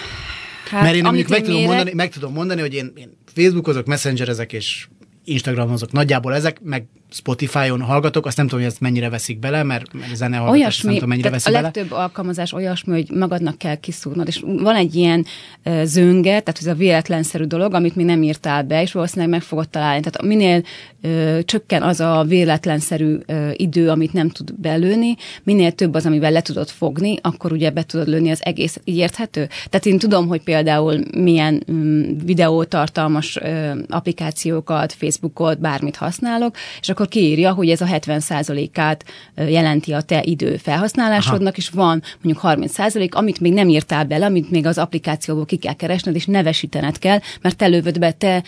Hát, 0.71 0.83
Mert 0.83 0.95
én 0.95 1.03
mondjuk 1.03 1.29
meg, 1.29 1.43
tudom 1.43 1.63
mondani, 1.63 1.93
meg 1.95 2.11
tudom 2.11 2.33
mondani, 2.33 2.61
hogy 2.61 2.75
én, 2.75 2.93
én 2.95 3.17
Facebookozok, 3.35 3.87
messengerezek 3.87 4.53
és 4.53 4.89
Instagramozok. 5.25 5.93
Nagyjából 5.93 6.35
ezek, 6.35 6.61
meg 6.63 6.87
Spotify-on 7.11 7.81
hallgatok, 7.81 8.27
azt 8.27 8.37
nem 8.37 8.47
tudom, 8.47 8.61
hogy 8.61 8.71
ezt 8.73 8.81
mennyire 8.81 9.09
veszik 9.09 9.39
bele, 9.39 9.63
mert, 9.63 9.93
mert 9.93 10.17
zene 10.17 10.37
hallgatás, 10.37 10.81
nem 10.81 10.95
tudom, 10.95 11.09
mennyire 11.09 11.31
veszik 11.31 11.49
a 11.49 11.51
bele. 11.51 11.63
legtöbb 11.63 11.93
alkalmazás 11.93 12.53
olyasmi, 12.53 12.93
hogy 12.93 13.11
magadnak 13.17 13.59
kell 13.59 13.75
kiszúrnod, 13.75 14.27
és 14.27 14.41
van 14.45 14.75
egy 14.75 14.95
ilyen 14.95 15.25
uh, 15.65 15.83
zönge, 15.83 16.41
tehát 16.41 16.59
ez 16.61 16.67
a 16.67 16.75
véletlenszerű 16.75 17.45
dolog, 17.45 17.75
amit 17.75 17.97
még 17.97 18.07
nem 18.07 18.23
írtál 18.23 18.63
be, 18.63 18.83
és 18.83 18.93
valószínűleg 18.93 19.31
meg 19.31 19.43
fogod 19.43 19.69
találni. 19.69 20.03
Tehát 20.03 20.23
minél 20.23 20.63
uh, 21.03 21.41
csökken 21.45 21.83
az 21.83 22.01
a 22.01 22.25
véletlenszerű 22.29 23.17
uh, 23.27 23.51
idő, 23.57 23.89
amit 23.89 24.13
nem 24.13 24.29
tud 24.29 24.55
belőni, 24.55 25.17
minél 25.43 25.73
több 25.73 25.95
az, 25.95 26.07
amivel 26.07 26.31
le 26.31 26.41
tudod 26.41 26.69
fogni, 26.69 27.19
akkor 27.23 27.53
ugye 27.53 27.71
be 27.71 27.83
tudod 27.83 28.09
lőni 28.09 28.31
az 28.31 28.45
egész. 28.45 28.81
Így 28.85 28.97
érthető? 28.97 29.49
Tehát 29.69 29.87
én 29.87 29.99
tudom, 29.99 30.27
hogy 30.27 30.43
például 30.43 31.01
milyen 31.17 31.63
um, 31.67 32.17
videótartalmas 32.25 33.37
uh, 33.37 33.79
applikációkat, 33.89 34.93
Facebookot, 34.93 35.61
bármit 35.61 35.97
használok, 35.97 36.57
és 36.81 36.89
akkor 36.97 37.09
kiírja, 37.09 37.53
hogy 37.53 37.71
ez 37.71 37.81
a 37.81 37.87
70%-át 37.87 39.05
jelenti 39.35 39.93
a 39.93 40.01
te 40.01 40.23
idő 40.23 40.57
felhasználásodnak, 40.57 41.53
Aha. 41.53 41.57
és 41.57 41.69
van 41.69 42.03
mondjuk 42.23 42.45
30%, 42.45 43.11
amit 43.11 43.41
még 43.41 43.53
nem 43.53 43.69
írtál 43.69 44.05
bele, 44.05 44.27
amit 44.27 44.51
még 44.51 44.67
az 44.67 44.79
applikációból 44.79 45.45
ki 45.45 45.57
kell 45.57 45.75
keresned, 45.75 46.15
és 46.15 46.27
nevesítened 46.27 46.99
kell, 46.99 47.19
mert 47.41 47.57
te 47.57 47.67
lövöd 47.67 47.99
be, 47.99 48.13
te, 48.13 48.43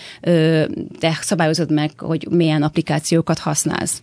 te 0.99 1.19
szabályozod 1.21 1.73
meg, 1.73 1.91
hogy 1.97 2.27
milyen 2.31 2.63
applikációkat 2.63 3.39
használsz 3.39 4.03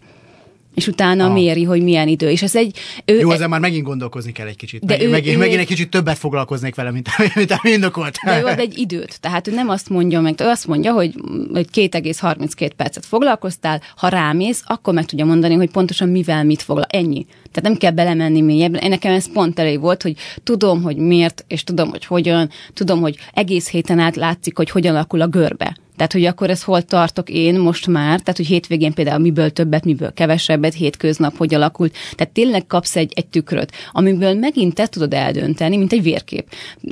és 0.75 0.87
utána 0.87 1.25
ah. 1.25 1.33
méri, 1.33 1.63
hogy 1.63 1.81
milyen 1.81 2.07
idő. 2.07 2.29
És 2.29 2.41
ez 2.41 2.55
egy... 2.55 2.77
Ő, 3.05 3.17
Jó, 3.17 3.31
ezzel 3.31 3.47
már 3.47 3.59
megint 3.59 3.83
gondolkozni 3.83 4.31
kell 4.31 4.47
egy 4.47 4.55
kicsit. 4.55 4.85
De 4.85 4.97
meg, 4.97 5.05
ő, 5.05 5.09
megint, 5.09 5.35
ő, 5.35 5.37
megint 5.37 5.59
egy 5.59 5.67
kicsit 5.67 5.89
többet 5.89 6.17
foglalkoznék 6.17 6.75
vele, 6.75 6.91
mint, 6.91 7.09
mint 7.35 7.51
ami 7.51 7.73
indokolt. 7.73 8.17
De 8.25 8.39
jó, 8.39 8.47
egy 8.47 8.77
időt. 8.77 9.19
Tehát 9.21 9.47
ő 9.47 9.51
nem 9.51 9.69
azt 9.69 9.89
mondja 9.89 10.21
meg, 10.21 10.41
ő 10.41 10.45
azt 10.45 10.67
mondja, 10.67 10.93
hogy, 10.93 11.13
hogy 11.53 11.67
2,32 11.73 12.71
percet 12.75 13.05
foglalkoztál, 13.05 13.81
ha 13.95 14.07
rámész, 14.07 14.63
akkor 14.65 14.93
meg 14.93 15.05
tudja 15.05 15.25
mondani, 15.25 15.53
hogy 15.53 15.71
pontosan 15.71 16.09
mivel 16.09 16.43
mit 16.43 16.61
foglal. 16.61 16.85
Ennyi. 16.89 17.25
Tehát 17.51 17.69
nem 17.69 17.75
kell 17.75 17.91
belemenni 17.91 18.41
mélyebben. 18.41 18.89
Nekem 18.89 19.13
ez 19.13 19.31
pont 19.31 19.59
elég 19.59 19.79
volt, 19.79 20.01
hogy 20.01 20.15
tudom, 20.43 20.81
hogy 20.81 20.97
miért, 20.97 21.45
és 21.47 21.63
tudom, 21.63 21.89
hogy 21.89 22.05
hogyan, 22.05 22.49
tudom, 22.73 23.01
hogy 23.01 23.17
egész 23.33 23.69
héten 23.69 23.99
át 23.99 24.15
látszik, 24.15 24.57
hogy 24.57 24.69
hogyan 24.69 24.95
alakul 24.95 25.21
a 25.21 25.27
görbe. 25.27 25.75
Tehát, 25.95 26.11
hogy 26.11 26.25
akkor 26.25 26.49
ez 26.49 26.63
hol 26.63 26.81
tartok 26.81 27.29
én 27.29 27.59
most 27.59 27.87
már, 27.87 28.19
tehát, 28.19 28.37
hogy 28.37 28.45
hétvégén 28.45 28.93
például 28.93 29.19
miből 29.19 29.49
többet, 29.49 29.85
miből 29.85 30.13
kevesebbet, 30.13 30.73
hétköznap 30.73 31.37
hogy 31.37 31.53
alakult. 31.53 31.95
Tehát 32.15 32.33
tényleg 32.33 32.67
kapsz 32.67 32.95
egy, 32.95 33.11
egy 33.15 33.27
tükröt, 33.27 33.71
amiből 33.91 34.33
megint 34.33 34.73
te 34.73 34.87
tudod 34.87 35.13
eldönteni, 35.13 35.77
mint 35.77 35.93
egy 35.93 36.03
vérkép. 36.03 36.47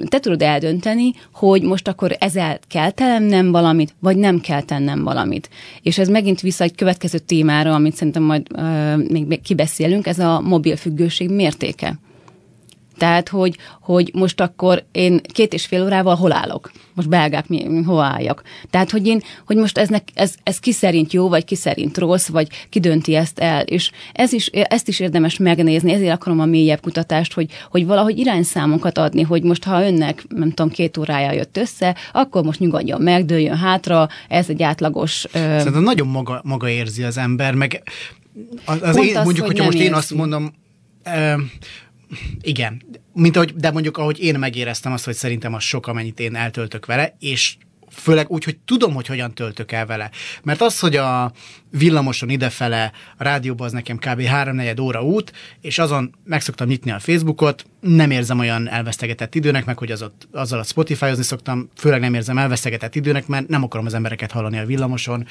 Te 0.08 0.20
tudod 0.20 0.42
eldönteni, 0.42 1.14
hogy 1.34 1.62
most 1.62 1.88
akkor 1.88 2.16
ezzel 2.20 2.60
kell 2.68 2.92
tennem 2.92 3.52
valamit, 3.52 3.96
vagy 4.00 4.18
nem 4.18 4.40
kell 4.40 4.62
tennem 4.62 5.04
valamit. 5.04 5.50
És 5.82 5.98
ez 5.98 6.08
megint 6.08 6.42
vissza 6.42 6.64
egy 6.64 6.76
következő 6.76 7.18
témára, 7.18 7.74
amit 7.74 7.96
szerintem 7.96 8.24
majd 8.24 8.48
uh, 8.56 9.10
még 9.10 9.42
kibeszélünk, 9.42 10.08
ez 10.08 10.20
a 10.20 10.42
mobil 10.42 10.76
függőség 10.76 11.30
mértéke. 11.30 12.00
Tehát, 12.98 13.30
hogy, 13.30 13.58
hogy 13.82 14.12
most 14.14 14.42
akkor 14.42 14.84
én 14.92 15.22
két 15.34 15.54
és 15.54 15.66
fél 15.66 15.84
órával 15.84 16.16
hol 16.16 16.32
állok? 16.32 16.72
Most 16.94 17.10
belgák, 17.10 17.48
mi, 17.48 17.84
hol 17.86 18.04
álljak? 18.04 18.42
Tehát, 18.70 18.92
hogy 18.92 19.08
én, 19.08 19.22
hogy 19.46 19.56
most 19.56 19.78
eznek, 19.78 20.08
ez, 20.14 20.34
ez 20.44 20.60
ki 20.60 20.72
szerint 20.72 21.14
jó, 21.14 21.30
vagy 21.30 21.46
ki 21.46 21.56
szerint 21.56 21.98
rossz, 21.98 22.28
vagy 22.28 22.48
ki 22.70 22.80
dönti 22.80 23.16
ezt 23.16 23.40
el. 23.40 23.62
És 23.62 23.92
ez 24.14 24.34
is, 24.34 24.48
ezt 24.48 24.88
is 24.88 25.00
érdemes 25.00 25.38
megnézni, 25.38 25.92
ezért 25.92 26.14
akarom 26.14 26.40
a 26.40 26.46
mélyebb 26.46 26.82
kutatást, 26.82 27.34
hogy, 27.34 27.52
hogy 27.70 27.86
valahogy 27.86 28.18
irányszámokat 28.18 28.98
adni, 28.98 29.22
hogy 29.22 29.44
most 29.44 29.64
ha 29.64 29.86
önnek, 29.86 30.26
nem 30.28 30.50
tudom, 30.50 30.72
két 30.72 30.98
órája 30.98 31.32
jött 31.32 31.58
össze, 31.58 31.96
akkor 32.12 32.44
most 32.44 32.60
nyugodjon 32.60 33.02
meg, 33.02 33.26
dőljön 33.26 33.58
hátra, 33.58 34.08
ez 34.30 34.50
egy 34.50 34.64
átlagos... 34.64 35.26
Szerintem 35.32 35.84
nagyon 35.84 36.08
maga, 36.08 36.42
maga 36.44 36.70
érzi 36.70 37.04
az 37.04 37.18
ember, 37.18 37.54
meg 37.54 37.84
az, 38.66 38.82
az 38.82 38.98
én, 38.98 39.22
mondjuk, 39.24 39.46
hogy 39.46 39.58
hogyha 39.58 39.64
most 39.64 39.78
érzi. 39.78 39.88
én 39.88 39.94
azt 39.94 40.14
mondom, 40.14 40.54
igen, 42.42 42.82
mint 43.14 43.36
ahogy, 43.36 43.56
de 43.56 43.72
mondjuk 43.72 43.98
ahogy 43.98 44.20
én 44.20 44.40
megéreztem 44.40 44.92
azt, 44.92 45.06
hogy 45.06 45.16
szerintem 45.16 45.54
az 45.54 45.64
sok, 45.64 45.88
amennyit 45.88 46.20
én 46.20 46.36
eltöltök 46.36 46.86
vele, 46.86 47.16
és 47.20 47.56
főleg 47.92 48.30
úgy, 48.30 48.44
hogy 48.44 48.58
tudom, 48.58 48.94
hogy 48.94 49.08
hogyan 49.08 49.34
töltök 49.34 49.72
el 49.72 49.86
vele. 49.86 50.10
Mert 50.44 50.62
az, 50.62 50.80
hogy 50.80 50.96
a 50.96 51.32
villamoson 51.70 52.30
idefele, 52.30 52.92
a 53.18 53.24
rádióban 53.24 53.68
az 53.68 53.74
nekem 53.74 53.98
kb. 53.98 54.22
3 54.22 54.62
óra 54.82 55.04
út, 55.04 55.34
és 55.62 55.80
azon 55.80 56.16
meg 56.24 56.42
szoktam 56.42 56.68
nyitni 56.68 56.92
a 56.92 57.00
Facebookot, 57.00 57.66
nem 57.84 58.12
érzem 58.12 58.40
olyan 58.40 58.70
elvesztegetett 58.70 59.36
időnek, 59.36 59.66
meg 59.66 59.78
hogy 59.78 59.92
az 59.92 60.02
ott, 60.02 60.28
azzal 60.32 60.60
a 60.60 60.64
Spotify-ozni 60.64 61.24
szoktam, 61.24 61.70
főleg 61.78 62.00
nem 62.00 62.14
érzem 62.14 62.38
elvesztegetett 62.38 62.96
időnek, 62.96 63.28
mert 63.28 63.48
nem 63.48 63.64
akarom 63.64 63.86
az 63.86 63.94
embereket 63.94 64.32
hallani 64.32 64.58
a 64.58 64.66
villamoson. 64.66 65.28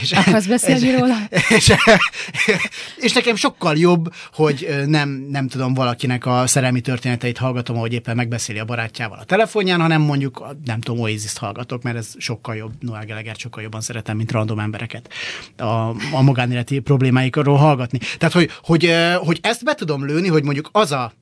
És, 0.00 0.12
Akarsz 0.12 0.46
beszélni 0.46 0.86
és, 0.86 0.98
róla? 0.98 1.16
És, 1.48 1.72
és 2.96 3.12
nekem 3.12 3.34
sokkal 3.34 3.76
jobb, 3.76 4.14
hogy 4.32 4.68
nem, 4.86 5.08
nem 5.30 5.48
tudom, 5.48 5.74
valakinek 5.74 6.26
a 6.26 6.46
szerelmi 6.46 6.80
történeteit 6.80 7.38
hallgatom, 7.38 7.76
ahogy 7.76 7.92
éppen 7.92 8.16
megbeszéli 8.16 8.58
a 8.58 8.64
barátjával 8.64 9.18
a 9.18 9.24
telefonján, 9.24 9.80
hanem 9.80 10.02
mondjuk, 10.02 10.46
nem 10.64 10.80
tudom, 10.80 11.00
Oasis-t 11.00 11.38
hallgatok, 11.38 11.82
mert 11.82 11.96
ez 11.96 12.08
sokkal 12.18 12.54
jobb, 12.54 12.72
Noel 12.80 13.06
Gallagher 13.06 13.36
sokkal 13.36 13.62
jobban 13.62 13.80
szeretem, 13.80 14.16
mint 14.16 14.32
random 14.32 14.58
embereket 14.58 15.12
a, 15.56 15.88
a 16.12 16.22
magánéleti 16.22 16.78
problémáikról 16.78 17.56
hallgatni. 17.56 17.98
Tehát, 18.18 18.34
hogy, 18.34 18.50
hogy, 18.62 18.94
hogy 19.16 19.38
ezt 19.42 19.64
be 19.64 19.74
tudom 19.74 20.06
lőni, 20.06 20.28
hogy 20.28 20.44
mondjuk 20.44 20.68
az 20.72 20.92
a 20.92 21.12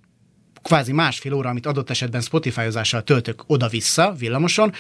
kvázi 0.63 0.93
másfél 0.93 1.33
óra, 1.33 1.49
amit 1.49 1.67
adott 1.67 1.91
esetben 1.91 2.21
Spotify-ozással 2.21 3.03
töltök 3.03 3.45
oda-vissza 3.47 4.15
villamoson, 4.19 4.73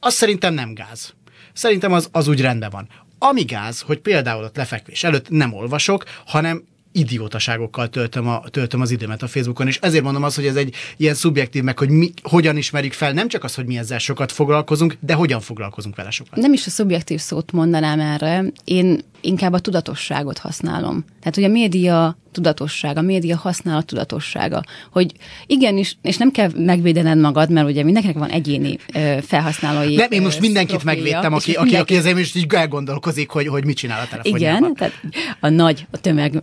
az 0.00 0.14
szerintem 0.14 0.54
nem 0.54 0.74
gáz. 0.74 1.14
Szerintem 1.52 1.92
az, 1.92 2.08
az 2.12 2.28
úgy 2.28 2.40
rendben 2.40 2.70
van. 2.70 2.88
Ami 3.18 3.42
gáz, 3.42 3.80
hogy 3.80 3.98
például 3.98 4.44
ott 4.44 4.56
lefekvés 4.56 5.04
előtt 5.04 5.28
nem 5.28 5.52
olvasok, 5.52 6.04
hanem 6.26 6.64
idiótaságokkal 6.92 7.88
töltöm, 7.88 8.28
a, 8.28 8.42
töltöm 8.50 8.80
az 8.80 8.90
időmet 8.90 9.22
a 9.22 9.28
Facebookon, 9.28 9.66
és 9.66 9.78
ezért 9.80 10.04
mondom 10.04 10.22
azt, 10.22 10.36
hogy 10.36 10.46
ez 10.46 10.56
egy 10.56 10.74
ilyen 10.96 11.14
szubjektív, 11.14 11.62
meg 11.62 11.78
hogy 11.78 11.88
mi, 11.88 12.12
hogyan 12.22 12.56
ismerjük 12.56 12.92
fel, 12.92 13.12
nem 13.12 13.28
csak 13.28 13.44
az, 13.44 13.54
hogy 13.54 13.66
mi 13.66 13.78
ezzel 13.78 13.98
sokat 13.98 14.32
foglalkozunk, 14.32 14.96
de 15.00 15.14
hogyan 15.14 15.40
foglalkozunk 15.40 15.96
vele 15.96 16.10
sokat. 16.10 16.36
Nem 16.36 16.52
is 16.52 16.66
a 16.66 16.70
szubjektív 16.70 17.20
szót 17.20 17.52
mondanám 17.52 18.00
erre, 18.00 18.44
én 18.64 19.00
inkább 19.24 19.52
a 19.52 19.58
tudatosságot 19.58 20.38
használom. 20.38 21.04
Tehát, 21.18 21.34
hogy 21.34 21.44
a 21.44 21.48
média 21.48 22.16
tudatossága, 22.32 23.00
a 23.00 23.02
média 23.02 23.36
használat 23.36 23.86
tudatossága, 23.86 24.62
hogy 24.90 25.12
igenis, 25.46 25.96
és 26.02 26.16
nem 26.16 26.30
kell 26.30 26.50
megvédened 26.56 27.18
magad, 27.18 27.50
mert 27.50 27.68
ugye 27.68 27.82
mindenkinek 27.82 28.18
van 28.18 28.30
egyéni 28.30 28.78
ö, 28.94 29.16
felhasználói 29.22 29.94
Nem, 29.94 30.10
én 30.10 30.22
most 30.22 30.40
mindenkit 30.40 30.76
profilja, 30.76 31.02
megvédtem, 31.02 31.32
aki, 31.32 31.52
aki, 31.52 31.62
mindenki... 31.62 31.92
aki 31.92 32.00
azért 32.00 32.16
most 32.16 32.36
így 32.36 32.54
elgondolkozik, 32.54 33.30
hogy, 33.30 33.46
hogy 33.46 33.64
mit 33.64 33.76
csinál 33.76 34.00
a 34.00 34.08
telefonjában. 34.08 34.58
Igen, 34.58 34.74
tehát 34.74 34.94
a 35.40 35.48
nagy, 35.48 35.86
a 35.90 36.00
tömeg. 36.00 36.42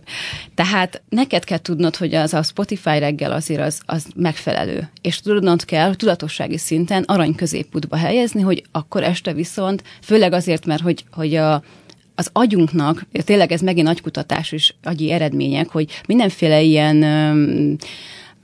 Tehát 0.54 1.02
neked 1.08 1.44
kell 1.44 1.58
tudnod, 1.58 1.96
hogy 1.96 2.14
az 2.14 2.34
a 2.34 2.42
Spotify 2.42 2.98
reggel 2.98 3.32
azért 3.32 3.60
az, 3.60 3.80
az 3.86 4.06
megfelelő. 4.16 4.90
És 5.00 5.20
tudnod 5.20 5.64
kell 5.64 5.94
tudatossági 5.94 6.58
szinten 6.58 7.02
arany 7.02 7.34
középútba 7.34 7.96
helyezni, 7.96 8.40
hogy 8.40 8.62
akkor 8.72 9.02
este 9.02 9.32
viszont, 9.32 9.82
főleg 10.02 10.32
azért, 10.32 10.66
mert 10.66 10.82
hogy, 10.82 11.04
hogy 11.10 11.34
a, 11.34 11.62
az 12.14 12.30
agyunknak, 12.32 13.06
tényleg 13.12 13.52
ez 13.52 13.60
megint 13.60 13.86
nagy 13.86 14.00
kutatás 14.00 14.52
és 14.52 14.74
agyi 14.82 15.10
eredmények, 15.10 15.68
hogy 15.68 15.90
mindenféle 16.06 16.62
ilyen 16.62 17.04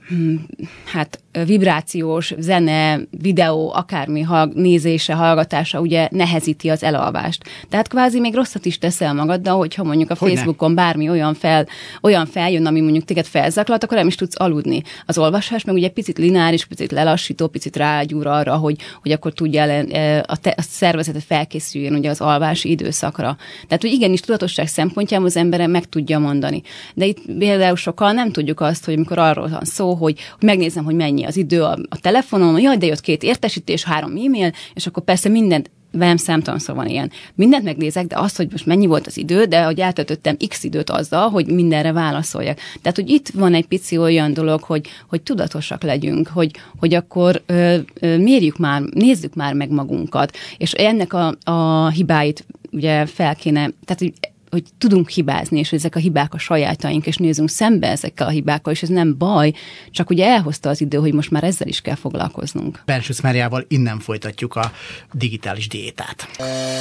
Hmm, 0.09 0.45
hát 0.85 1.19
vibrációs 1.31 2.33
zene, 2.37 2.99
videó, 3.11 3.71
akármi 3.75 4.21
hallg, 4.21 4.53
nézése, 4.53 5.13
hallgatása 5.13 5.79
ugye 5.79 6.07
nehezíti 6.11 6.69
az 6.69 6.83
elalvást. 6.83 7.43
Tehát 7.69 7.87
kvázi 7.87 8.19
még 8.19 8.35
rosszat 8.35 8.65
is 8.65 8.77
teszel 8.77 9.13
magaddal, 9.13 9.57
hogyha 9.57 9.83
mondjuk 9.83 10.09
a 10.09 10.15
hogy 10.19 10.29
Facebookon 10.29 10.75
bármi 10.75 11.09
olyan, 11.09 11.33
fel, 11.33 11.67
olyan 12.01 12.25
feljön, 12.25 12.65
ami 12.65 12.81
mondjuk 12.81 13.05
téged 13.05 13.25
felzaklat, 13.25 13.83
akkor 13.83 13.97
nem 13.97 14.07
is 14.07 14.15
tudsz 14.15 14.39
aludni. 14.39 14.81
Az 15.05 15.17
olvasás 15.17 15.63
meg 15.63 15.75
ugye 15.75 15.89
picit 15.89 16.17
lineáris, 16.17 16.65
picit 16.65 16.91
lelassító, 16.91 17.47
picit 17.47 17.77
rágyúr 17.77 18.27
arra, 18.27 18.55
hogy, 18.55 18.75
hogy 19.01 19.11
akkor 19.11 19.33
tudja 19.33 19.63
e, 19.63 20.23
a, 20.27 20.37
te, 20.37 20.53
a 20.57 20.61
szervezetet 20.61 21.23
felkészüljön 21.23 21.93
ugye 21.93 22.09
az 22.09 22.21
alvási 22.21 22.69
időszakra. 22.69 23.37
Tehát, 23.67 23.81
hogy 23.81 23.91
igenis 23.91 24.19
tudatosság 24.19 24.67
szempontjából 24.67 25.27
az 25.27 25.37
ember 25.37 25.67
meg 25.67 25.89
tudja 25.89 26.19
mondani. 26.19 26.61
De 26.93 27.05
itt 27.05 27.19
például 27.37 27.75
sokan 27.75 28.15
nem 28.15 28.31
tudjuk 28.31 28.61
azt, 28.61 28.85
hogy 28.85 28.93
amikor 28.93 29.17
arról 29.17 29.47
van 29.47 29.63
szó, 29.63 29.93
hogy, 29.93 30.19
hogy 30.39 30.47
megnézem, 30.47 30.83
hogy 30.83 30.95
mennyi 30.95 31.18
az 31.25 31.37
idő 31.37 31.63
a, 31.63 31.77
a 31.89 31.99
telefonon, 31.99 32.59
jaj, 32.59 32.77
de 32.77 32.85
jött 32.85 33.01
két 33.01 33.23
értesítés, 33.23 33.83
három 33.83 34.15
e-mail, 34.15 34.51
és 34.73 34.87
akkor 34.87 35.03
persze 35.03 35.29
mindent 35.29 35.69
velem 35.91 36.17
számtalan 36.17 36.59
szó 36.59 36.73
van 36.73 36.87
ilyen. 36.87 37.11
Mindent 37.35 37.63
megnézek, 37.63 38.07
de 38.07 38.19
azt, 38.19 38.37
hogy 38.37 38.47
most 38.51 38.65
mennyi 38.65 38.85
volt 38.85 39.07
az 39.07 39.17
idő, 39.17 39.45
de 39.45 39.63
hogy 39.63 39.79
eltöltöttem 39.79 40.37
x 40.47 40.63
időt 40.63 40.89
azzal, 40.89 41.29
hogy 41.29 41.47
mindenre 41.47 41.91
válaszoljak. 41.91 42.57
Tehát, 42.81 42.97
hogy 42.97 43.09
itt 43.09 43.29
van 43.29 43.53
egy 43.53 43.65
pici 43.65 43.97
olyan 43.97 44.33
dolog, 44.33 44.63
hogy, 44.63 44.87
hogy 45.07 45.21
tudatosak 45.21 45.83
legyünk, 45.83 46.27
hogy, 46.27 46.51
hogy 46.79 46.93
akkor 46.93 47.41
ö, 47.45 47.77
ö, 47.99 48.17
mérjük 48.17 48.57
már, 48.57 48.81
nézzük 48.81 49.35
már 49.35 49.53
meg 49.53 49.69
magunkat, 49.69 50.37
és 50.57 50.71
ennek 50.71 51.13
a, 51.13 51.35
a 51.43 51.89
hibáit 51.89 52.45
ugye 52.71 53.05
fel 53.05 53.35
kéne, 53.35 53.71
tehát 53.85 53.99
hogy 53.99 54.13
hogy 54.49 54.63
tudunk 54.77 55.09
hibázni, 55.09 55.59
és 55.59 55.69
hogy 55.69 55.79
ezek 55.79 55.95
a 55.95 55.99
hibák 55.99 56.33
a 56.33 56.37
sajátaink, 56.37 57.05
és 57.05 57.15
nézzünk 57.15 57.49
szembe 57.49 57.87
ezekkel 57.87 58.27
a 58.27 58.29
hibákkal, 58.29 58.73
és 58.73 58.81
ez 58.81 58.89
nem 58.89 59.17
baj, 59.17 59.53
csak 59.91 60.09
ugye 60.09 60.25
elhozta 60.25 60.69
az 60.69 60.81
idő, 60.81 60.97
hogy 60.97 61.13
most 61.13 61.31
már 61.31 61.43
ezzel 61.43 61.67
is 61.67 61.81
kell 61.81 61.95
foglalkoznunk. 61.95 62.81
Bensősz 62.85 63.21
Máriával 63.21 63.65
innen 63.67 63.99
folytatjuk 63.99 64.55
a 64.55 64.71
digitális 65.11 65.67
diétát. 65.67 66.27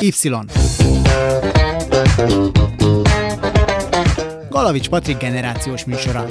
Y. 0.00 0.10
Galavics 4.50 4.88
Patrik 4.88 5.16
generációs 5.16 5.84
műsora. 5.84 6.26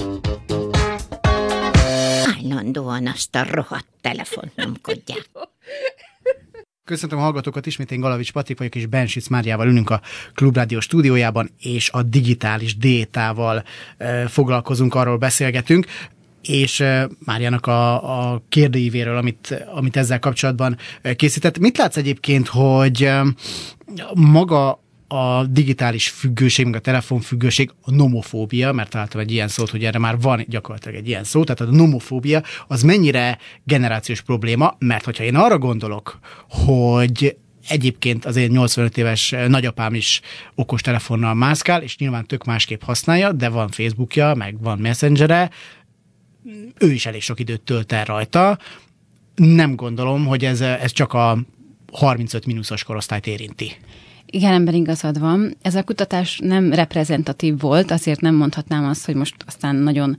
Állandóan 2.38 3.08
azt 3.08 3.36
a 3.36 3.46
rohadt 3.52 3.88
telefont 4.02 4.56
nyomkodják. 4.56 5.30
Köszöntöm 6.88 7.20
a 7.20 7.22
hallgatókat, 7.22 7.66
ismét 7.66 7.92
én 7.92 8.00
Galavics 8.00 8.32
Patrik 8.32 8.58
vagyok, 8.58 8.76
és 8.76 8.86
Bensic 8.86 9.28
Máriával 9.28 9.68
ülünk 9.68 9.90
a 9.90 10.02
Klubrádió 10.34 10.80
stúdiójában, 10.80 11.50
és 11.60 11.90
a 11.90 12.04
digitális 12.04 12.78
diétával 12.78 13.64
e, 13.98 14.28
foglalkozunk, 14.28 14.96
arról 14.96 15.18
beszélgetünk 15.18 15.86
és 16.42 16.84
Máriának 17.26 17.66
a, 17.66 18.32
a 18.32 18.42
kérdőívéről, 18.50 19.18
amit, 19.18 19.66
amit 19.76 19.98
ezzel 19.98 20.20
kapcsolatban 20.20 20.78
készített. 21.16 21.60
Mit 21.60 21.78
látsz 21.78 21.98
egyébként, 21.98 22.48
hogy 22.48 23.12
maga 24.14 24.84
a 25.08 25.46
digitális 25.46 26.10
függőség, 26.10 26.66
meg 26.66 26.76
a 26.76 26.80
telefonfüggőség, 26.80 27.72
a 27.82 27.92
nomofóbia, 27.92 28.72
mert 28.72 28.90
találtam 28.90 29.20
egy 29.20 29.32
ilyen 29.32 29.48
szót, 29.48 29.70
hogy 29.70 29.84
erre 29.84 30.00
már 30.00 30.20
van 30.20 30.46
gyakorlatilag 30.48 30.98
egy 30.98 31.08
ilyen 31.08 31.24
szó, 31.24 31.44
tehát 31.44 31.74
a 31.74 31.76
nomofóbia 31.76 32.44
az 32.68 32.84
mennyire 32.84 33.38
generációs 33.64 34.22
probléma, 34.22 34.76
mert 34.80 35.06
hogyha 35.06 35.24
én 35.24 35.36
arra 35.36 35.58
gondolok, 35.58 36.20
hogy 36.50 37.38
egyébként 37.70 38.26
az 38.26 38.36
én 38.36 38.50
85 38.50 38.98
éves 38.98 39.36
nagyapám 39.48 39.94
is 39.94 40.22
okos 40.56 40.82
telefonnal 40.82 41.34
mászkál, 41.34 41.82
és 41.82 41.98
nyilván 41.98 42.26
tök 42.26 42.46
másképp 42.46 42.82
használja, 42.82 43.32
de 43.32 43.50
van 43.50 43.70
Facebookja, 43.70 44.34
meg 44.36 44.62
van 44.62 44.80
Messengere, 44.80 45.50
ő 46.80 46.92
is 46.92 47.06
elég 47.06 47.22
sok 47.22 47.40
időt 47.40 47.62
tölt 47.62 47.92
el 47.92 48.06
rajta. 48.06 48.58
Nem 49.36 49.76
gondolom, 49.76 50.26
hogy 50.26 50.46
ez, 50.46 50.62
ez 50.62 50.92
csak 50.92 51.14
a 51.14 51.38
35 51.92 52.46
mínuszos 52.46 52.84
korosztályt 52.84 53.28
érinti. 53.28 53.72
Igen, 54.32 54.54
ember 54.54 54.74
igazad 54.74 55.20
van. 55.20 55.56
Ez 55.62 55.76
a 55.76 55.84
kutatás 55.84 56.40
nem 56.44 56.74
reprezentatív 56.74 57.60
volt, 57.60 57.92
azért 57.92 58.22
nem 58.22 58.36
mondhatnám 58.36 58.86
azt, 58.86 59.06
hogy 59.06 59.16
most 59.16 59.36
aztán 59.46 59.76
nagyon 59.76 60.18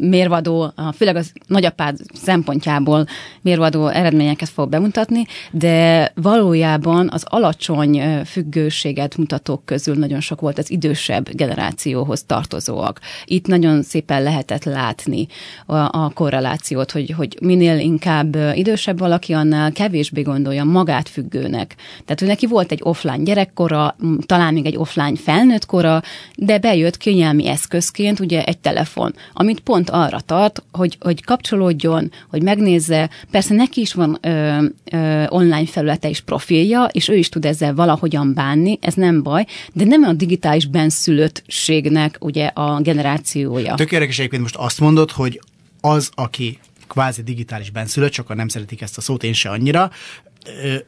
mérvadó, 0.00 0.72
főleg 0.96 1.16
az 1.16 1.32
nagyapád 1.46 1.96
szempontjából 2.12 3.06
mérvadó 3.40 3.86
eredményeket 3.86 4.48
fog 4.48 4.68
bemutatni, 4.68 5.26
de 5.50 6.12
valójában 6.14 7.08
az 7.12 7.24
alacsony 7.28 8.02
függőséget 8.24 9.16
mutatók 9.16 9.64
közül 9.64 9.94
nagyon 9.94 10.20
sok 10.20 10.40
volt 10.40 10.58
az 10.58 10.70
idősebb 10.70 11.28
generációhoz 11.32 12.22
tartozóak. 12.22 13.00
Itt 13.24 13.46
nagyon 13.46 13.82
szépen 13.82 14.22
lehetett 14.22 14.64
látni 14.64 15.26
a, 15.66 15.76
a 15.76 16.10
korrelációt, 16.14 16.90
hogy, 16.90 17.10
hogy 17.16 17.36
minél 17.40 17.78
inkább 17.78 18.36
idősebb 18.54 18.98
valaki, 18.98 19.32
annál 19.32 19.72
kevésbé 19.72 20.22
gondolja 20.22 20.64
magát 20.64 21.08
függőnek. 21.08 21.74
Tehát, 22.04 22.18
hogy 22.18 22.28
neki 22.28 22.46
volt 22.46 22.72
egy 22.72 22.80
offline 22.82 23.22
gyerekkora, 23.22 23.96
talán 24.26 24.54
még 24.54 24.66
egy 24.66 24.76
offline 24.76 25.16
felnőtt 25.16 25.66
kora, 25.66 26.02
de 26.36 26.58
bejött 26.58 26.96
kényelmi 26.96 27.48
eszközként 27.48 28.20
ugye 28.20 28.44
egy 28.44 28.58
telefon, 28.58 29.14
amit 29.40 29.60
pont 29.60 29.90
arra 29.90 30.20
tart, 30.20 30.62
hogy, 30.72 30.96
hogy 31.00 31.24
kapcsolódjon, 31.24 32.12
hogy 32.28 32.42
megnézze. 32.42 33.10
Persze 33.30 33.54
neki 33.54 33.80
is 33.80 33.92
van 33.92 34.18
ö, 34.20 34.64
ö, 34.92 35.24
online 35.28 35.66
felülete 35.66 36.08
és 36.08 36.20
profilja, 36.20 36.84
és 36.84 37.08
ő 37.08 37.16
is 37.16 37.28
tud 37.28 37.44
ezzel 37.44 37.74
valahogyan 37.74 38.34
bánni, 38.34 38.78
ez 38.80 38.94
nem 38.94 39.22
baj, 39.22 39.46
de 39.72 39.84
nem 39.84 40.02
a 40.02 40.12
digitális 40.12 40.66
benszülöttségnek 40.66 42.16
ugye 42.20 42.46
a 42.46 42.80
generációja. 42.80 43.74
Tök 43.74 43.92
érdekes 43.92 44.18
egyébként 44.18 44.42
most 44.42 44.56
azt 44.56 44.80
mondod, 44.80 45.10
hogy 45.10 45.40
az, 45.80 46.10
aki 46.14 46.58
kvázi 46.88 47.22
digitális 47.22 47.70
benszülött, 47.70 48.12
csak 48.12 48.34
nem 48.34 48.48
szeretik 48.48 48.80
ezt 48.80 48.98
a 48.98 49.00
szót, 49.00 49.22
én 49.22 49.32
se 49.32 49.50
annyira, 49.50 49.90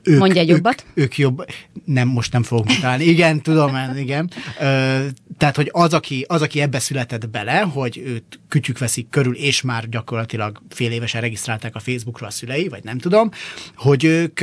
ők, 0.02 0.18
Mondj 0.18 0.38
egy 0.38 0.48
jobbat. 0.48 0.84
Ők, 0.94 1.04
ők 1.04 1.18
jobb, 1.18 1.44
nem, 1.84 2.08
most 2.08 2.32
nem 2.32 2.42
fogok 2.42 2.66
mutatni. 2.66 3.04
Igen, 3.04 3.40
tudom, 3.40 3.76
igen. 3.96 4.30
Tehát, 5.38 5.56
hogy 5.56 5.68
az 5.72 5.94
aki, 5.94 6.24
az, 6.28 6.42
aki 6.42 6.60
ebbe 6.60 6.78
született 6.78 7.28
bele, 7.28 7.58
hogy 7.58 8.02
őt 8.06 8.40
kütyük 8.48 8.78
veszik 8.78 9.08
körül, 9.08 9.34
és 9.34 9.62
már 9.62 9.88
gyakorlatilag 9.88 10.62
fél 10.68 10.90
évesen 10.92 11.20
regisztrálták 11.20 11.74
a 11.74 11.80
Facebookra 11.80 12.26
a 12.26 12.30
szülei, 12.30 12.68
vagy 12.68 12.84
nem 12.84 12.98
tudom, 12.98 13.30
hogy 13.76 14.04
ők 14.04 14.40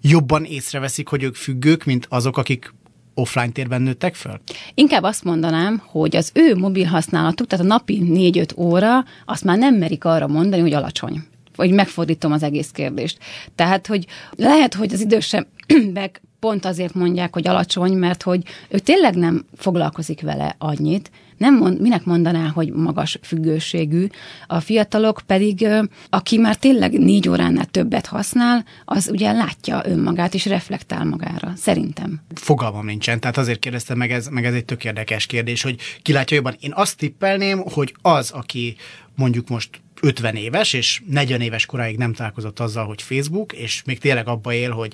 jobban 0.00 0.44
észreveszik, 0.44 1.08
hogy 1.08 1.22
ők 1.22 1.34
függők, 1.34 1.84
mint 1.84 2.06
azok, 2.08 2.36
akik 2.36 2.74
offline 3.14 3.50
térben 3.50 3.82
nőttek 3.82 4.14
föl? 4.14 4.40
Inkább 4.74 5.02
azt 5.02 5.24
mondanám, 5.24 5.82
hogy 5.86 6.16
az 6.16 6.30
ő 6.34 6.56
mobil 6.56 6.86
használatuk, 6.86 7.46
tehát 7.46 7.64
a 7.64 7.68
napi 7.68 8.02
4-5 8.04 8.56
óra, 8.56 9.04
azt 9.24 9.44
már 9.44 9.58
nem 9.58 9.74
merik 9.74 10.04
arra 10.04 10.26
mondani, 10.26 10.62
hogy 10.62 10.72
alacsony 10.72 11.24
vagy 11.56 11.70
megfordítom 11.70 12.32
az 12.32 12.42
egész 12.42 12.70
kérdést. 12.70 13.18
Tehát, 13.54 13.86
hogy 13.86 14.06
lehet, 14.30 14.74
hogy 14.74 14.92
az 14.92 15.00
idősebbek 15.00 16.22
pont 16.40 16.64
azért 16.64 16.94
mondják, 16.94 17.32
hogy 17.34 17.48
alacsony, 17.48 17.92
mert 17.92 18.22
hogy 18.22 18.42
ő 18.68 18.78
tényleg 18.78 19.14
nem 19.14 19.44
foglalkozik 19.56 20.20
vele 20.20 20.54
annyit, 20.58 21.10
nem 21.36 21.56
mond, 21.56 21.80
minek 21.80 22.04
mondaná, 22.04 22.48
hogy 22.48 22.72
magas 22.72 23.18
függőségű, 23.22 24.06
a 24.46 24.60
fiatalok 24.60 25.20
pedig, 25.26 25.66
aki 26.10 26.38
már 26.38 26.56
tényleg 26.56 26.98
négy 26.98 27.28
óránál 27.28 27.64
többet 27.64 28.06
használ, 28.06 28.64
az 28.84 29.08
ugye 29.12 29.32
látja 29.32 29.82
önmagát 29.84 30.34
és 30.34 30.46
reflektál 30.46 31.04
magára, 31.04 31.52
szerintem. 31.56 32.20
Fogalmam 32.34 32.84
nincsen, 32.84 33.20
tehát 33.20 33.36
azért 33.36 33.58
kérdeztem 33.58 33.96
meg, 33.96 34.12
ez, 34.12 34.26
meg 34.26 34.44
ez 34.44 34.54
egy 34.54 34.64
tök 34.64 34.84
érdekes 34.84 35.26
kérdés, 35.26 35.62
hogy 35.62 35.80
ki 36.02 36.12
látja 36.12 36.36
jobban. 36.36 36.56
Én 36.60 36.72
azt 36.74 36.96
tippelném, 36.96 37.58
hogy 37.58 37.94
az, 38.02 38.30
aki 38.30 38.76
mondjuk 39.16 39.48
most 39.48 39.82
50 40.00 40.36
éves, 40.36 40.72
és 40.72 41.02
40 41.06 41.40
éves 41.40 41.66
koráig 41.66 41.96
nem 41.96 42.12
találkozott 42.12 42.60
azzal, 42.60 42.86
hogy 42.86 43.02
Facebook, 43.02 43.52
és 43.52 43.82
még 43.84 43.98
tényleg 43.98 44.28
abba 44.28 44.52
él, 44.52 44.70
hogy 44.70 44.92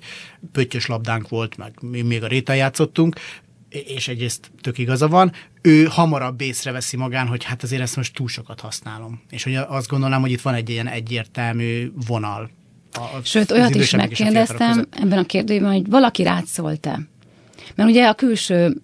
pöttyös 0.52 0.86
labdánk 0.86 1.28
volt, 1.28 1.56
meg 1.56 1.72
mi 1.80 2.02
még 2.02 2.22
a 2.22 2.26
réten 2.26 2.56
játszottunk, 2.56 3.16
és 3.70 4.08
egyrészt 4.08 4.50
tök 4.60 4.78
igaza 4.78 5.08
van, 5.08 5.32
ő 5.62 5.84
hamarabb 5.84 6.40
észreveszi 6.40 6.96
magán, 6.96 7.26
hogy 7.26 7.44
hát 7.44 7.62
azért 7.62 7.82
ezt 7.82 7.96
most 7.96 8.14
túl 8.14 8.28
sokat 8.28 8.60
használom. 8.60 9.22
És 9.30 9.44
hogy 9.44 9.54
azt 9.54 9.88
gondolom, 9.88 10.20
hogy 10.20 10.30
itt 10.30 10.40
van 10.40 10.54
egy 10.54 10.70
ilyen 10.70 10.86
egyértelmű 10.86 11.90
vonal. 12.06 12.50
A, 12.92 13.20
Sőt, 13.22 13.50
olyat 13.50 13.74
is 13.74 13.90
megkérdeztem 13.90 14.78
a 14.78 14.96
ebben 15.02 15.18
a 15.18 15.24
kérdőjében, 15.24 15.72
hogy 15.72 15.88
valaki 15.88 16.22
rád 16.22 16.46
szólt-e. 16.46 17.00
Mert 17.74 17.88
ugye 17.88 18.08
a 18.08 18.14
külső 18.14 18.82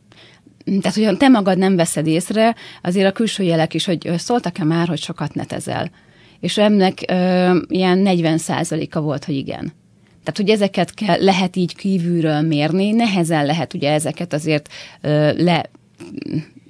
tehát, 0.80 0.96
hogyha 0.96 1.16
te 1.16 1.28
magad 1.28 1.58
nem 1.58 1.76
veszed 1.76 2.06
észre, 2.06 2.54
azért 2.82 3.06
a 3.06 3.12
külső 3.12 3.42
jelek 3.42 3.74
is, 3.74 3.84
hogy 3.84 4.12
szóltak-e 4.16 4.64
már, 4.64 4.88
hogy 4.88 5.00
sokat 5.00 5.34
netezel. 5.34 5.90
És 6.40 6.58
ennek 6.58 7.04
ö, 7.08 7.58
ilyen 7.68 7.98
40 7.98 8.40
a 8.90 9.00
volt, 9.00 9.24
hogy 9.24 9.34
igen. 9.34 9.72
Tehát, 10.26 10.40
hogy 10.40 10.50
ezeket 10.50 10.94
kell, 10.94 11.24
lehet 11.24 11.56
így 11.56 11.76
kívülről 11.76 12.40
mérni, 12.40 12.90
nehezen 12.90 13.46
lehet 13.46 13.74
ugye 13.74 13.92
ezeket 13.92 14.32
azért 14.32 14.68
ö, 15.00 15.30
le 15.42 15.70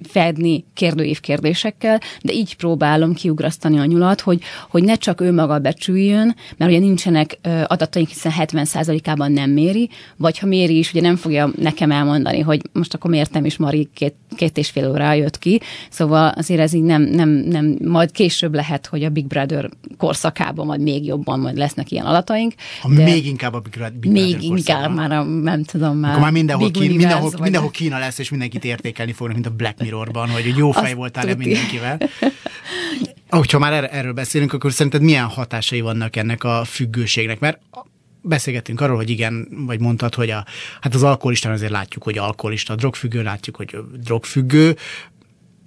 fedni 0.03 0.65
kérdőív 0.75 1.21
kérdésekkel, 1.21 2.01
de 2.23 2.33
így 2.33 2.57
próbálom 2.57 3.15
kiugrasztani 3.15 3.79
a 3.79 3.85
nyulat, 3.85 4.21
hogy, 4.21 4.43
hogy 4.69 4.85
ne 4.85 4.95
csak 4.95 5.21
ő 5.21 5.33
maga 5.33 5.59
becsüljön, 5.59 6.37
mert 6.57 6.71
ugye 6.71 6.81
nincsenek 6.81 7.39
adataink, 7.67 8.09
hiszen 8.09 8.33
70%-ában 8.39 9.33
nem 9.33 9.51
méri, 9.51 9.91
vagy 10.17 10.39
ha 10.39 10.47
méri 10.47 10.79
is, 10.79 10.91
ugye 10.91 11.01
nem 11.01 11.17
fogja 11.17 11.51
nekem 11.59 11.91
elmondani, 11.91 12.41
hogy 12.41 12.63
most 12.73 12.95
akkor 12.95 13.11
mértem 13.11 13.45
is 13.45 13.57
Mari 13.57 13.89
két, 13.95 14.15
két 14.37 14.57
és 14.57 14.71
fél 14.71 14.91
órá 14.91 15.15
jött 15.15 15.39
ki, 15.39 15.61
szóval 15.91 16.29
azért 16.29 16.61
ez 16.61 16.73
így 16.73 16.83
nem, 16.83 17.03
nem, 17.03 17.29
nem, 17.29 17.77
majd 17.85 18.11
később 18.11 18.55
lehet, 18.55 18.87
hogy 18.87 19.05
a 19.05 19.09
Big 19.09 19.27
Brother 19.27 19.71
korszakában 19.99 20.67
majd 20.67 20.81
még 20.81 21.05
jobban 21.05 21.41
majd 21.41 21.57
lesznek 21.57 21.91
ilyen 21.91 22.05
adataink. 22.05 22.55
Ha 22.81 22.95
de 22.95 23.05
még 23.05 23.27
inkább 23.27 23.55
a 23.55 23.61
Big, 23.61 23.73
Brother 23.73 23.93
Big 23.93 24.11
Még 24.11 24.43
inkább 24.43 24.95
már, 24.95 25.13
a, 25.13 25.23
nem 25.23 25.63
tudom 25.63 25.97
már. 25.97 26.11
Akkor 26.11 26.23
már 26.23 26.33
mindenhol, 26.33 26.71
Kín, 26.71 26.91
mindenhol, 26.91 27.33
mindenhol 27.41 27.71
Kína 27.71 27.99
lesz, 27.99 28.19
és 28.19 28.31
mindenkit 28.31 28.65
értékelni 28.65 29.13
fognak, 29.13 29.35
mint 29.35 29.47
a 29.47 29.51
Black 29.51 29.79
Mirrorban, 29.87 30.31
hogy 30.31 30.57
jó 30.57 30.71
fej 30.71 30.95
voltál-e 30.95 31.35
mindenkivel. 31.35 31.99
Hogyha 33.29 33.59
már 33.59 33.73
er- 33.73 33.93
erről 33.93 34.13
beszélünk, 34.13 34.53
akkor 34.53 34.73
szerinted 34.73 35.03
milyen 35.03 35.25
hatásai 35.25 35.81
vannak 35.81 36.17
ennek 36.17 36.45
a 36.45 36.65
függőségnek? 36.65 37.39
Mert 37.39 37.59
beszélgettünk 38.21 38.81
arról, 38.81 38.97
hogy 38.97 39.11
igen, 39.11 39.49
vagy 39.67 39.81
mondtad, 39.81 40.15
hogy 40.15 40.31
a, 40.31 40.45
hát 40.81 40.95
az 40.95 41.03
alkoholistán 41.03 41.53
azért 41.53 41.71
látjuk, 41.71 42.03
hogy 42.03 42.19
alkoholista, 42.19 42.75
drogfüggő, 42.75 43.23
látjuk, 43.23 43.57
hogy 43.57 43.79
drogfüggő, 44.03 44.77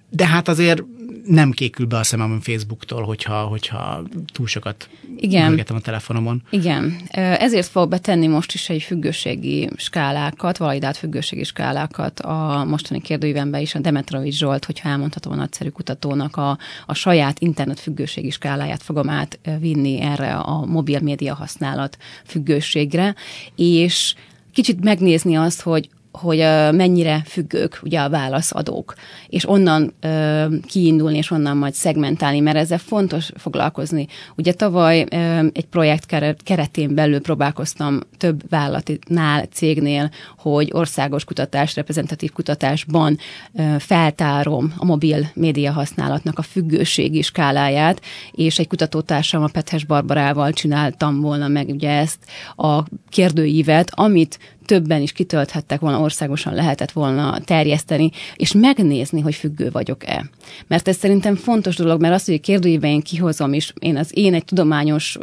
de 0.10 0.28
hát 0.28 0.48
azért 0.48 0.84
nem 1.30 1.52
kékül 1.52 1.86
be 1.86 1.98
a 1.98 2.04
szemem 2.04 2.40
Facebooktól, 2.40 3.04
hogyha, 3.04 3.42
hogyha 3.42 4.02
túl 4.34 4.48
sokat 4.48 4.90
Igen. 5.18 5.60
a 5.68 5.80
telefonomon. 5.80 6.42
Igen. 6.50 7.02
Ezért 7.12 7.68
fog 7.68 7.90
betenni 7.90 8.28
most 8.28 8.54
is 8.54 8.70
egy 8.70 8.82
függőségi 8.82 9.70
skálákat, 9.76 10.58
validált 10.58 10.98
függőségi 10.98 11.44
skálákat 11.44 12.20
a 12.20 12.66
mostani 12.68 13.02
kérdőívembe 13.02 13.62
is 13.62 13.76
a 13.76 13.80
Demetrovics 13.80 14.38
Zsolt, 14.38 14.66
hogyha 14.66 14.90
elmondhatom 14.90 15.34
a 15.34 15.36
nagyszerű 15.36 15.70
kutatónak 15.70 16.36
a, 16.36 16.58
a 16.86 16.94
saját 16.94 17.40
internet 17.40 17.80
függőségi 17.80 18.30
skáláját 18.30 18.84
fogom 18.84 19.10
átvinni 19.10 20.02
erre 20.02 20.36
a 20.36 20.66
mobil 20.66 21.00
média 21.00 21.34
használat 21.34 21.98
függőségre, 22.26 23.16
és 23.56 24.16
kicsit 24.54 24.84
megnézni 24.84 25.36
azt, 25.36 25.62
hogy 25.62 25.90
hogy 26.12 26.38
mennyire 26.72 27.22
függők 27.26 27.80
ugye 27.84 28.00
a 28.00 28.10
válaszadók, 28.10 28.96
és 29.28 29.50
onnan 29.50 29.94
ö, 30.00 30.46
kiindulni, 30.66 31.18
és 31.18 31.32
onnan 31.32 31.58
majd 31.58 31.74
szegmentálni, 31.74 32.40
mert 32.40 32.58
ezzel 32.58 32.78
fontos 32.78 33.32
foglalkozni. 33.36 34.08
Ugye 34.36 34.54
tavaly 34.54 35.06
ö, 35.12 35.48
egy 35.54 35.66
projekt 35.66 36.06
keretén 36.44 36.96
belül 36.96 37.22
próbálkoztam 37.22 38.00
több 38.18 38.50
vállalatnál, 38.50 39.46
cégnél, 39.46 40.10
hogy 40.38 40.70
országos 40.72 41.24
kutatás, 41.24 41.76
reprezentatív 41.76 42.32
kutatásban 42.32 43.18
ö, 43.54 43.76
feltárom 43.80 44.74
a 44.78 44.86
mobil 44.86 45.30
média 45.34 45.72
használatnak 45.72 46.40
a 46.40 46.42
függőségi 46.42 47.22
skáláját, 47.22 48.02
és 48.32 48.60
egy 48.60 48.68
kutatótársam, 48.68 49.44
a 49.44 49.48
Pethes 49.48 49.86
Barbarával 49.86 50.52
csináltam 50.52 51.22
volna 51.22 51.48
meg 51.48 51.68
ugye 51.68 51.90
ezt 51.90 52.20
a 52.56 52.84
kérdőívet, 53.10 53.92
amit 53.96 54.40
többen 54.70 55.02
is 55.02 55.12
kitölthettek 55.12 55.80
volna, 55.80 56.00
országosan 56.00 56.54
lehetett 56.54 56.92
volna 56.92 57.40
terjeszteni, 57.46 58.12
és 58.36 58.54
megnézni, 58.54 59.22
hogy 59.22 59.36
függő 59.36 59.70
vagyok-e. 59.72 60.30
Mert 60.68 60.88
ez 60.88 60.98
szerintem 60.98 61.36
fontos 61.36 61.76
dolog, 61.76 62.02
mert 62.02 62.14
az, 62.14 62.26
hogy 62.26 62.34
a 62.34 62.40
kérdőjében 62.40 62.90
én 62.90 63.02
kihozom, 63.02 63.54
és 63.54 63.74
én 63.80 63.98
az 63.98 64.12
én 64.14 64.34
egy 64.34 64.46
tudományos 64.46 65.18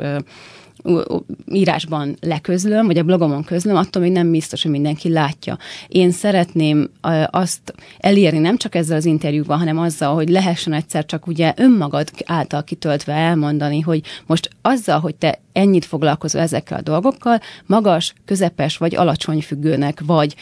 írásban 1.53 2.16
leközlöm, 2.20 2.87
vagy 2.87 2.99
a 2.99 3.03
blogomon 3.03 3.44
közlöm, 3.44 3.77
attól 3.77 4.03
még 4.03 4.12
nem 4.12 4.31
biztos, 4.31 4.62
hogy 4.62 4.70
mindenki 4.70 5.09
látja. 5.09 5.59
Én 5.88 6.11
szeretném 6.11 6.90
azt 7.31 7.75
elérni 7.99 8.38
nem 8.38 8.57
csak 8.57 8.75
ezzel 8.75 8.96
az 8.96 9.05
interjúval, 9.05 9.57
hanem 9.57 9.79
azzal, 9.79 10.14
hogy 10.14 10.29
lehessen 10.29 10.72
egyszer 10.72 11.07
csak 11.07 11.27
ugye 11.27 11.53
önmagad 11.57 12.11
által 12.25 12.64
kitöltve 12.64 13.12
elmondani, 13.12 13.81
hogy 13.81 14.03
most 14.27 14.51
azzal, 14.62 15.01
hogy 15.01 15.14
te 15.14 15.38
ennyit 15.53 15.85
foglalkozol 15.85 16.40
ezekkel 16.40 16.79
a 16.79 16.83
dolgokkal, 16.83 17.40
magas, 17.66 18.14
közepes 18.25 18.77
vagy 18.77 18.96
alacsony 18.96 19.40
függőnek 19.40 20.01
vagy 20.07 20.35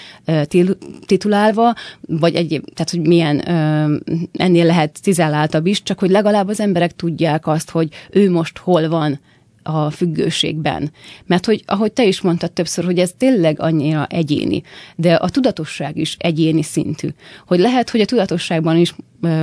titulálva, 1.07 1.75
vagy 2.01 2.35
egyéb, 2.35 2.65
tehát 2.75 2.91
hogy 2.91 3.01
milyen 3.01 3.41
ennél 4.33 4.65
lehet 4.65 5.03
tizelláltabb 5.03 5.67
is, 5.67 5.83
csak 5.83 5.99
hogy 5.99 6.11
legalább 6.11 6.49
az 6.49 6.61
emberek 6.61 6.97
tudják 6.97 7.47
azt, 7.47 7.71
hogy 7.71 7.89
ő 8.11 8.31
most 8.31 8.59
hol 8.59 8.89
van 8.89 9.21
a 9.65 9.91
függőségben. 9.91 10.93
Mert 11.27 11.47
hogy, 11.47 11.63
ahogy 11.67 11.93
te 11.93 12.05
is 12.05 12.21
mondtad 12.21 12.53
többször, 12.53 12.85
hogy 12.85 12.99
ez 12.99 13.15
tényleg 13.19 13.61
annyira 13.61 14.07
egyéni, 14.07 14.63
de 14.97 15.15
a 15.15 15.29
tudatosság 15.29 15.97
is 15.97 16.17
egyéni 16.19 16.63
szintű. 16.63 17.09
Hogy 17.47 17.59
lehet, 17.59 17.91
hogy 17.91 18.01
a 18.01 18.05
tudatosságban 18.05 18.77
is 18.77 18.95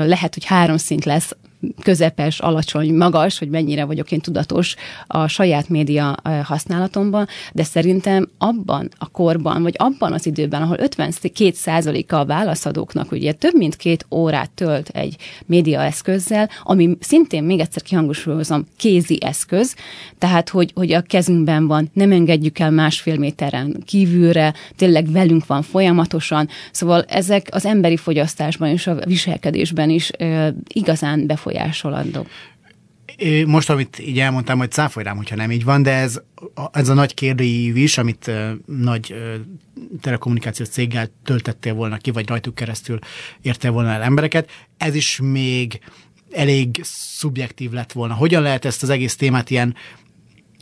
lehet, 0.05 0.33
hogy 0.33 0.45
három 0.45 0.77
szint 0.77 1.05
lesz 1.05 1.35
közepes, 1.81 2.39
alacsony, 2.39 2.93
magas, 2.93 3.39
hogy 3.39 3.49
mennyire 3.49 3.85
vagyok 3.85 4.11
én 4.11 4.19
tudatos 4.19 4.75
a 5.07 5.27
saját 5.27 5.69
média 5.69 6.15
használatomban, 6.43 7.27
de 7.53 7.63
szerintem 7.63 8.29
abban 8.37 8.89
a 8.97 9.09
korban, 9.09 9.61
vagy 9.61 9.75
abban 9.77 10.13
az 10.13 10.25
időben, 10.25 10.61
ahol 10.61 10.77
52%-a 10.79 12.15
a 12.15 12.25
válaszadóknak 12.25 13.11
ugye 13.11 13.31
több 13.31 13.55
mint 13.55 13.75
két 13.75 14.05
órát 14.11 14.49
tölt 14.49 14.89
egy 14.89 15.15
média 15.45 15.83
eszközzel, 15.83 16.49
ami 16.63 16.97
szintén 16.99 17.43
még 17.43 17.59
egyszer 17.59 17.81
kihangosulozom, 17.81 18.65
kézi 18.77 19.17
eszköz, 19.21 19.75
tehát 20.17 20.49
hogy, 20.49 20.71
hogy 20.75 20.93
a 20.93 21.01
kezünkben 21.01 21.67
van, 21.67 21.89
nem 21.93 22.11
engedjük 22.11 22.59
el 22.59 22.71
másfél 22.71 23.17
méteren 23.17 23.83
kívülre, 23.85 24.53
tényleg 24.75 25.11
velünk 25.11 25.45
van 25.45 25.61
folyamatosan, 25.61 26.47
szóval 26.71 27.03
ezek 27.07 27.47
az 27.51 27.65
emberi 27.65 27.97
fogyasztásban 27.97 28.69
és 28.69 28.87
a 28.87 28.95
viselkedésben 29.71 29.89
is 29.89 30.11
igazán 30.67 31.27
befolyásolandó. 31.27 32.25
Most, 33.45 33.69
amit 33.69 33.99
így 33.99 34.19
elmondtam, 34.19 34.57
hogy 34.57 34.71
cáfolj 34.71 35.05
rám, 35.05 35.17
hogyha 35.17 35.35
nem 35.35 35.51
így 35.51 35.63
van, 35.63 35.83
de 35.83 35.91
ez, 35.91 36.21
ez 36.71 36.89
a 36.89 36.93
nagy 36.93 37.13
kérdőív 37.13 37.77
is, 37.77 37.97
amit 37.97 38.31
nagy 38.65 39.11
uh, 39.11 39.33
telekommunikációs 40.01 40.69
céggel 40.69 41.07
töltettél 41.23 41.73
volna 41.73 41.97
ki, 41.97 42.11
vagy 42.11 42.27
rajtuk 42.27 42.55
keresztül 42.55 42.99
értél 43.41 43.71
volna 43.71 43.89
el 43.89 44.01
embereket, 44.01 44.49
ez 44.77 44.95
is 44.95 45.19
még 45.23 45.79
elég 46.31 46.79
szubjektív 46.83 47.71
lett 47.71 47.91
volna. 47.91 48.13
Hogyan 48.13 48.41
lehet 48.41 48.65
ezt 48.65 48.83
az 48.83 48.89
egész 48.89 49.15
témát 49.15 49.49
ilyen 49.49 49.75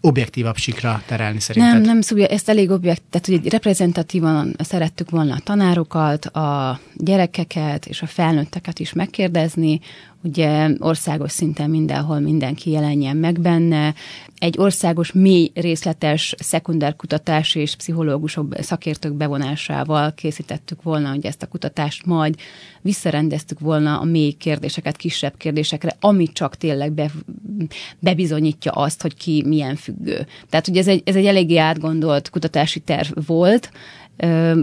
objektívabb 0.01 0.57
sikra 0.57 1.03
terelni 1.05 1.39
szerinted? 1.39 1.73
Nem, 1.73 1.81
nem 1.81 2.01
szubja, 2.01 2.25
ezt 2.25 2.49
elég 2.49 2.69
objekt, 2.69 3.01
tehát 3.09 3.27
hogy 3.27 3.51
reprezentatívan 3.51 4.55
szerettük 4.59 5.09
volna 5.09 5.33
a 5.33 5.39
tanárokat, 5.43 6.25
a 6.25 6.79
gyerekeket 6.95 7.85
és 7.85 8.01
a 8.01 8.05
felnőtteket 8.05 8.79
is 8.79 8.93
megkérdezni, 8.93 9.79
ugye 10.23 10.69
országos 10.79 11.31
szinten 11.31 11.69
mindenhol 11.69 12.19
mindenki 12.19 12.71
jelenjen 12.71 13.17
meg 13.17 13.39
benne. 13.39 13.93
Egy 14.37 14.55
országos, 14.57 15.11
mély, 15.11 15.51
részletes 15.53 16.35
kutatás 16.95 17.55
és 17.55 17.75
pszichológusok, 17.75 18.55
szakértők 18.59 19.13
bevonásával 19.13 20.13
készítettük 20.13 20.83
volna 20.83 21.09
hogy 21.09 21.25
ezt 21.25 21.43
a 21.43 21.47
kutatást, 21.47 22.05
majd 22.05 22.35
visszarendeztük 22.81 23.59
volna 23.59 23.99
a 23.99 24.03
mély 24.03 24.31
kérdéseket 24.31 24.97
kisebb 24.97 25.37
kérdésekre, 25.37 25.95
ami 25.99 26.27
csak 26.27 26.55
tényleg 26.55 26.91
be, 26.91 27.11
bebizonyítja 27.99 28.71
azt, 28.71 29.01
hogy 29.01 29.15
ki 29.15 29.43
milyen 29.47 29.75
függő. 29.75 30.27
Tehát 30.49 30.67
ugye 30.67 30.79
ez 30.79 30.87
egy, 30.87 31.01
ez 31.05 31.15
egy 31.15 31.25
eléggé 31.25 31.57
átgondolt 31.57 32.29
kutatási 32.29 32.79
terv 32.79 33.11
volt, 33.25 33.71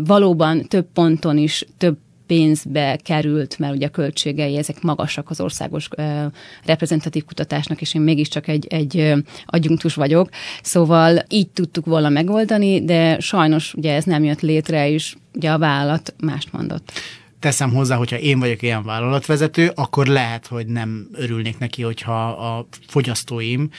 valóban 0.05 0.63
több 0.63 0.87
ponton 0.93 1.39
is 1.39 1.67
több 1.77 1.97
pénzbe 2.27 2.99
került, 3.03 3.59
mert 3.59 3.75
ugye 3.75 3.87
a 3.87 3.91
költségei 3.91 4.57
ezek 4.57 4.83
magasak 4.83 5.31
az 5.31 5.41
országos 5.41 5.89
reprezentatív 6.65 7.25
kutatásnak, 7.25 7.81
és 7.81 7.95
én 7.95 8.03
mégiscsak 8.03 8.49
egy, 8.49 8.67
egy 8.67 9.13
adjunktus 9.47 9.95
vagyok. 9.95 10.29
Szóval 10.63 11.25
így 11.29 11.49
tudtuk 11.49 11.87
volna 11.87 12.09
megoldani, 12.09 12.85
de 12.85 13.21
sajnos 13.21 13.75
ugye 13.75 13.95
ez 13.95 14.05
nem 14.05 14.25
jött 14.25 14.41
létre, 14.41 14.91
és 14.91 15.17
ugye 15.35 15.51
a 15.51 15.59
vállalat 15.59 16.15
mást 16.21 16.53
mondott 16.53 16.93
teszem 17.41 17.73
hozzá, 17.73 17.97
hogyha 17.97 18.19
én 18.19 18.39
vagyok 18.39 18.63
ilyen 18.63 18.83
vállalatvezető, 18.83 19.73
akkor 19.75 20.07
lehet, 20.07 20.47
hogy 20.47 20.67
nem 20.67 21.09
örülnék 21.13 21.59
neki, 21.59 21.83
hogyha 21.83 22.29
a 22.29 22.67
fogyasztóim 22.87 23.71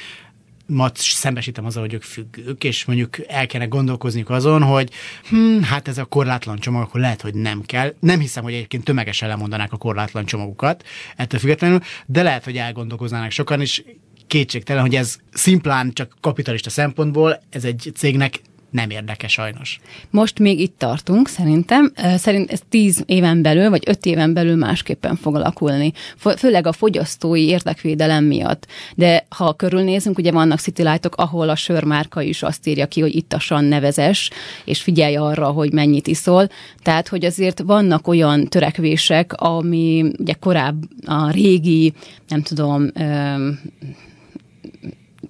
mat 0.68 0.98
szembesítem 0.98 1.66
azzal, 1.66 1.82
hogy 1.82 1.94
ők 1.94 2.02
függők, 2.02 2.64
és 2.64 2.86
mondjuk 2.86 3.20
el 3.28 3.48
kellene 3.48 3.70
gondolkozniuk 3.70 4.30
azon, 4.30 4.64
hogy 4.64 4.92
hm, 5.30 5.62
hát 5.62 5.88
ez 5.88 5.98
a 5.98 6.06
korlátlan 6.06 6.58
csomag, 6.58 6.82
akkor 6.82 7.00
lehet, 7.00 7.22
hogy 7.22 7.34
nem 7.34 7.62
kell. 7.62 7.94
Nem 8.00 8.20
hiszem, 8.20 8.44
hogy 8.44 8.54
egyébként 8.54 8.84
tömegesen 8.84 9.30
lemondanák 9.30 9.72
a 9.74 9.78
korlátlan 9.78 10.26
csomagukat, 10.26 10.84
ettől 11.16 11.40
függetlenül, 11.40 11.80
de 12.06 12.24
lehet, 12.24 12.44
hogy 12.44 12.58
elgondolkoznának 12.58 13.32
sokan, 13.32 13.62
és 13.62 13.84
kétségtelen, 14.28 14.82
hogy 14.82 14.96
ez 14.96 15.18
szimplán 15.34 15.94
csak 15.94 16.16
kapitalista 16.22 16.70
szempontból, 16.70 17.42
ez 17.50 17.64
egy 17.64 17.92
cégnek 17.96 18.42
nem 18.70 18.90
érdekes 18.90 19.32
sajnos. 19.32 19.80
Most 20.10 20.40
még 20.40 20.60
itt 20.60 20.78
tartunk, 20.78 21.28
szerintem. 21.28 21.92
Szerint 22.18 22.52
ez 22.52 22.60
tíz 22.70 23.04
éven 23.06 23.42
belül, 23.42 23.70
vagy 23.70 23.84
öt 23.86 24.06
éven 24.06 24.34
belül 24.34 24.56
másképpen 24.56 25.16
fog 25.16 25.36
alakulni. 25.36 25.94
Főleg 26.38 26.68
a 26.68 26.72
fogyasztói 26.72 27.48
érdekvédelem 27.48 28.24
miatt. 28.24 28.68
De 28.96 29.26
ha 29.30 29.54
körülnézünk, 29.54 30.18
ugye 30.18 30.32
vannak 30.32 30.60
city 30.60 30.84
lightok, 30.84 31.16
ahol 31.16 31.50
a 31.50 31.56
sörmárka 31.56 32.22
is 32.22 32.44
azt 32.44 32.68
írja 32.68 32.88
ki, 32.88 33.02
hogy 33.02 33.16
ittasan 33.16 33.64
nevezes, 33.64 34.30
és 34.66 34.82
figyelj 34.82 35.16
arra, 35.16 35.48
hogy 35.48 35.74
mennyit 35.74 36.08
iszol. 36.08 36.50
Tehát, 36.82 37.08
hogy 37.08 37.26
azért 37.26 37.60
vannak 37.60 38.08
olyan 38.08 38.48
törekvések, 38.48 39.34
ami 39.34 40.12
ugye 40.18 40.34
korábban 40.34 40.90
a 41.06 41.32
régi, 41.32 41.94
nem 42.28 42.42
tudom, 42.42 42.92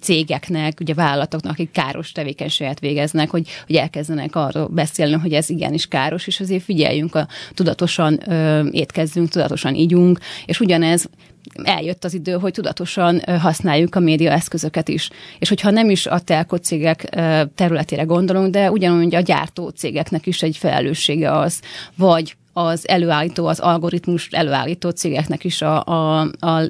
cégeknek, 0.00 0.80
ugye 0.80 0.94
vállalatoknak, 0.94 1.52
akik 1.52 1.70
káros 1.70 2.12
tevékenységet 2.12 2.80
végeznek, 2.80 3.30
hogy, 3.30 3.48
hogy 3.66 3.76
elkezdenek 3.76 4.36
arról 4.36 4.66
beszélni, 4.66 5.14
hogy 5.14 5.32
ez 5.32 5.50
igenis 5.50 5.86
káros, 5.86 6.26
és 6.26 6.40
azért 6.40 6.62
figyeljünk, 6.62 7.14
a, 7.14 7.28
tudatosan 7.54 8.30
ö, 8.30 8.66
étkezzünk, 8.70 9.28
tudatosan 9.28 9.74
ígyunk, 9.74 10.18
és 10.46 10.60
ugyanez 10.60 11.08
eljött 11.62 12.04
az 12.04 12.14
idő, 12.14 12.32
hogy 12.32 12.52
tudatosan 12.52 13.22
használjuk 13.40 13.94
a 13.94 14.00
média 14.00 14.30
eszközöket 14.30 14.88
is. 14.88 15.10
És 15.38 15.48
hogyha 15.48 15.70
nem 15.70 15.90
is 15.90 16.06
a 16.06 16.18
telko 16.18 16.56
cégek 16.56 17.16
területére 17.54 18.02
gondolunk, 18.02 18.52
de 18.52 18.70
ugyanúgy 18.70 19.14
a 19.14 19.20
gyártó 19.20 19.68
cégeknek 19.68 20.26
is 20.26 20.42
egy 20.42 20.56
felelőssége 20.56 21.38
az, 21.38 21.60
vagy 21.96 22.36
az 22.52 22.88
előállító, 22.88 23.46
az 23.46 23.60
algoritmus 23.60 24.28
előállító 24.30 24.90
cégeknek 24.90 25.44
is 25.44 25.62
a, 25.62 25.84
a, 25.84 26.20
a 26.20 26.68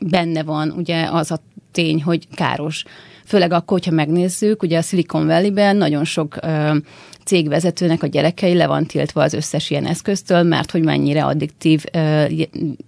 benne 0.00 0.42
van 0.42 0.70
ugye 0.70 1.08
az 1.10 1.30
a 1.30 1.40
tény, 1.78 2.02
hogy 2.02 2.28
káros. 2.34 2.84
Főleg 3.24 3.52
akkor, 3.52 3.78
hogyha 3.78 3.94
megnézzük, 3.94 4.62
ugye 4.62 4.78
a 4.78 4.82
Silicon 4.82 5.26
Valley-ben 5.26 5.76
nagyon 5.76 6.04
sok 6.04 6.36
ö, 6.42 6.76
cégvezetőnek 7.24 8.02
a 8.02 8.06
gyerekei 8.06 8.54
le 8.54 8.66
van 8.66 8.86
tiltva 8.86 9.22
az 9.22 9.32
összes 9.32 9.70
ilyen 9.70 9.86
eszköztől, 9.86 10.42
mert 10.42 10.70
hogy 10.70 10.82
mennyire 10.82 11.24
addiktív 11.24 11.84
ö, 11.92 12.24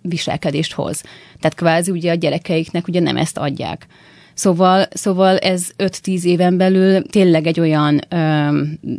viselkedést 0.03 0.73
hoz. 0.73 1.03
Tehát 1.41 1.57
kvázi 1.57 1.91
ugye 1.91 2.11
a 2.11 2.15
gyerekeiknek 2.15 2.89
ugye 2.89 3.01
nem 3.01 3.17
ezt 3.17 3.39
adják. 3.39 3.87
Szóval, 4.35 4.87
szóval 4.93 5.39
ez 5.39 5.69
5-10 5.79 6.23
éven 6.23 6.57
belül 6.57 7.03
tényleg 7.03 7.47
egy 7.47 7.61
olyan 7.61 8.01
ö, 8.09 8.49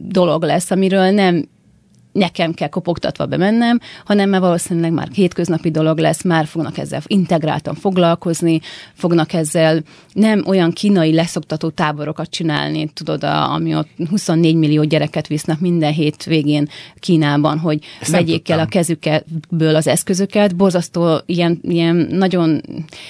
dolog 0.07 0.43
lesz, 0.43 0.71
amiről 0.71 1.09
nem 1.09 1.45
nekem 2.11 2.53
kell 2.53 2.67
kopogtatva 2.67 3.25
bemennem, 3.25 3.79
hanem 4.05 4.29
mert 4.29 4.43
valószínűleg 4.43 4.91
már 4.91 5.07
hétköznapi 5.13 5.71
dolog 5.71 5.97
lesz, 5.97 6.23
már 6.23 6.45
fognak 6.45 6.77
ezzel 6.77 7.01
integráltan 7.07 7.75
foglalkozni, 7.75 8.61
fognak 8.93 9.33
ezzel 9.33 9.81
nem 10.13 10.43
olyan 10.47 10.71
kínai 10.71 11.13
leszoktató 11.13 11.69
táborokat 11.69 12.29
csinálni, 12.29 12.89
tudod, 12.93 13.23
a, 13.23 13.53
ami 13.53 13.75
ott 13.75 13.89
24 14.09 14.55
millió 14.55 14.83
gyereket 14.83 15.27
visznek 15.27 15.59
minden 15.59 15.93
végén 16.25 16.69
Kínában, 16.95 17.59
hogy 17.59 17.83
Ezt 17.99 18.11
vegyék 18.11 18.49
el 18.49 18.59
a 18.59 18.65
kezükből 18.65 19.75
az 19.75 19.87
eszközöket, 19.87 20.55
borzasztó 20.55 21.21
ilyen, 21.25 21.59
ilyen 21.61 21.95
nagyon 21.95 22.61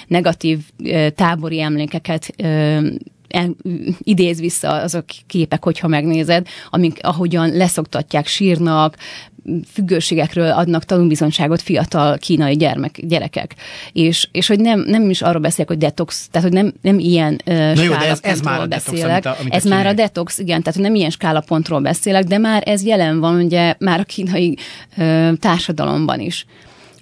negatív 0.06 0.58
tábori 1.14 1.60
emlékeket 1.60 2.34
el, 3.32 3.56
idéz 3.98 4.40
vissza 4.40 4.70
azok 4.70 5.04
képek, 5.26 5.64
hogyha 5.64 5.88
megnézed, 5.88 6.46
amik 6.70 6.98
ahogyan 7.02 7.52
leszoktatják, 7.52 8.26
sírnak, 8.26 8.96
függőségekről 9.72 10.50
adnak 10.50 10.84
tanulbizonyságot 10.84 11.62
fiatal 11.62 12.18
kínai 12.18 12.56
gyermek, 12.56 13.06
gyerekek. 13.06 13.54
És, 13.92 14.28
és 14.32 14.46
hogy 14.46 14.60
nem, 14.60 14.80
nem 14.80 15.10
is 15.10 15.22
arról 15.22 15.40
beszélek, 15.40 15.68
hogy 15.68 15.78
detox, 15.78 16.28
tehát 16.30 16.48
hogy 16.48 16.56
nem, 16.56 16.72
nem 16.82 16.98
ilyen 16.98 17.40
uh, 17.46 17.74
Na 17.74 17.82
jó, 17.82 17.92
de 17.92 18.08
ez, 18.08 18.18
ez 18.22 18.40
már 18.40 18.60
a 18.60 18.66
beszélek. 18.66 19.22
Detox, 19.22 19.26
amit 19.26 19.38
a, 19.38 19.40
amit 19.40 19.54
ez 19.54 19.64
a 19.64 19.68
már 19.68 19.86
a 19.86 19.92
detox, 19.92 20.38
igen, 20.38 20.62
tehát 20.62 20.80
nem 20.80 20.94
ilyen 20.94 21.10
skálapontról 21.10 21.80
beszélek, 21.80 22.24
de 22.24 22.38
már 22.38 22.62
ez 22.66 22.84
jelen 22.84 23.20
van 23.20 23.42
ugye 23.42 23.74
már 23.78 24.00
a 24.00 24.04
kínai 24.04 24.56
uh, 24.96 25.32
társadalomban 25.38 26.20
is. 26.20 26.46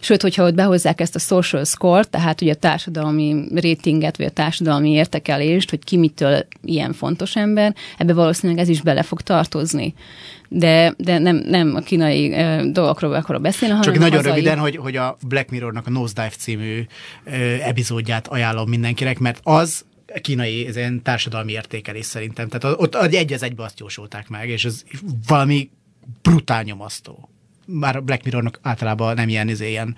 Sőt, 0.01 0.23
hogyha 0.23 0.45
ott 0.45 0.55
behozzák 0.55 1.01
ezt 1.01 1.15
a 1.15 1.19
social 1.19 1.65
score, 1.65 2.05
tehát 2.05 2.41
ugye 2.41 2.53
a 2.53 2.55
társadalmi 2.55 3.45
ratinget, 3.55 4.17
vagy 4.17 4.27
a 4.27 4.31
társadalmi 4.31 4.91
értekelést, 4.91 5.71
hogy 5.71 5.85
ki 5.85 5.97
mitől 5.97 6.47
ilyen 6.63 6.93
fontos 6.93 7.37
ember, 7.37 7.75
ebbe 7.99 8.13
valószínűleg 8.13 8.63
ez 8.63 8.69
is 8.69 8.81
bele 8.81 9.03
fog 9.03 9.21
tartozni. 9.21 9.95
De, 10.49 10.95
de 10.97 11.19
nem, 11.19 11.37
nem 11.37 11.75
a 11.75 11.81
kínai 11.81 12.31
uh, 12.31 12.63
dolgokról 12.63 13.15
akarok 13.15 13.43
beszélni, 13.43 13.75
hanem 13.75 13.93
Csak 13.93 14.03
nagyon 14.03 14.17
hazai... 14.17 14.33
röviden, 14.33 14.59
hogy, 14.59 14.77
hogy 14.77 14.97
a 14.97 15.17
Black 15.29 15.51
Mirrornak 15.51 15.87
a 15.87 15.91
Nosedive 15.91 16.29
című 16.39 16.87
uh, 17.27 17.69
epizódját 17.69 18.27
ajánlom 18.27 18.69
mindenkinek, 18.69 19.19
mert 19.19 19.41
az 19.43 19.85
kínai 20.21 20.67
ez 20.67 20.77
ilyen 20.77 21.03
társadalmi 21.03 21.53
értékelés 21.53 22.07
szerintem. 22.07 22.49
Tehát 22.49 22.79
ott 22.79 22.95
egy 22.95 23.33
az 23.33 23.43
egybe 23.43 23.63
azt 23.63 23.81
jósolták 23.81 24.29
meg, 24.29 24.49
és 24.49 24.65
ez 24.65 24.83
valami 25.27 25.71
brutál 26.23 26.63
nyomasztó 26.63 27.30
már 27.73 27.97
a 27.97 28.01
Black 28.01 28.25
Mirrornak 28.25 28.59
általában 28.63 29.15
nem 29.15 29.29
ilyen, 29.29 29.49
izé, 29.49 29.69
ilyen 29.69 29.97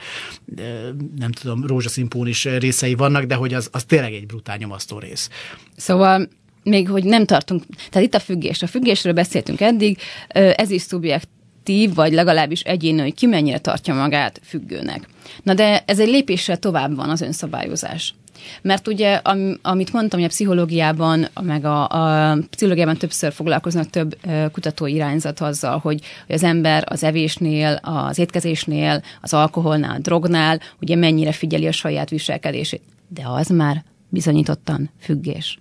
nem 1.16 1.32
tudom, 1.32 1.66
rózsaszínpón 1.66 2.26
is 2.26 2.44
részei 2.44 2.94
vannak, 2.94 3.24
de 3.24 3.34
hogy 3.34 3.54
az, 3.54 3.68
az 3.72 3.84
tényleg 3.84 4.12
egy 4.12 4.26
brutál 4.26 4.56
nyomasztó 4.56 4.98
rész. 4.98 5.28
Szóval 5.76 6.28
még 6.62 6.88
hogy 6.88 7.04
nem 7.04 7.26
tartunk, 7.26 7.62
tehát 7.90 8.06
itt 8.06 8.14
a 8.14 8.20
függés. 8.20 8.62
A 8.62 8.66
függésről 8.66 9.12
beszéltünk 9.12 9.60
eddig, 9.60 9.98
ez 10.28 10.70
is 10.70 10.82
szubjektív, 10.82 11.94
vagy 11.94 12.12
legalábbis 12.12 12.60
egyéni, 12.60 13.00
hogy 13.00 13.14
ki 13.14 13.26
mennyire 13.26 13.58
tartja 13.58 13.94
magát 13.94 14.40
függőnek. 14.44 15.08
Na 15.42 15.54
de 15.54 15.82
ez 15.86 16.00
egy 16.00 16.08
lépéssel 16.08 16.56
tovább 16.56 16.96
van 16.96 17.10
az 17.10 17.20
önszabályozás. 17.20 18.14
Mert 18.62 18.88
ugye, 18.88 19.14
am, 19.14 19.58
amit 19.62 19.92
mondtam, 19.92 20.18
hogy 20.18 20.28
a 20.28 20.32
pszichológiában, 20.32 21.28
meg 21.42 21.64
a, 21.64 21.88
a 21.88 22.36
pszichológiában 22.50 22.96
többször 22.96 23.32
foglalkoznak 23.32 23.90
több 23.90 24.16
kutató 24.52 24.86
irányzat 24.86 25.40
azzal, 25.40 25.78
hogy, 25.78 26.00
hogy 26.26 26.34
az 26.34 26.42
ember 26.42 26.84
az 26.88 27.04
evésnél, 27.04 27.80
az 27.82 28.18
étkezésnél, 28.18 29.02
az 29.20 29.34
alkoholnál, 29.34 29.96
a 29.96 29.98
drognál, 29.98 30.60
ugye 30.80 30.96
mennyire 30.96 31.32
figyeli 31.32 31.66
a 31.66 31.72
saját 31.72 32.10
viselkedését. 32.10 32.82
De 33.08 33.22
az 33.24 33.48
már 33.48 33.84
bizonyítottan 34.08 34.90
függés. 35.00 35.58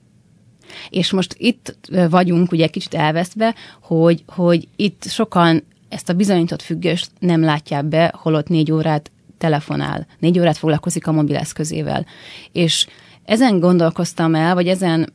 És 0.89 1.11
most 1.11 1.35
itt 1.37 1.75
vagyunk 2.09 2.51
ugye 2.51 2.67
kicsit 2.67 2.93
elvesztve, 2.93 3.55
hogy, 3.81 4.23
hogy 4.27 4.67
itt 4.75 5.03
sokan 5.07 5.63
ezt 5.89 6.09
a 6.09 6.13
bizonyított 6.13 6.61
függést 6.61 7.11
nem 7.19 7.41
látják 7.41 7.85
be, 7.85 8.13
holott 8.17 8.47
négy 8.47 8.71
órát 8.71 9.11
telefonál, 9.41 10.07
négy 10.19 10.39
órát 10.39 10.57
foglalkozik 10.57 11.07
a 11.07 11.11
mobileszközével. 11.11 12.05
És 12.51 12.87
ezen 13.25 13.59
gondolkoztam 13.59 14.35
el, 14.35 14.53
vagy 14.53 14.67
ezen 14.67 15.13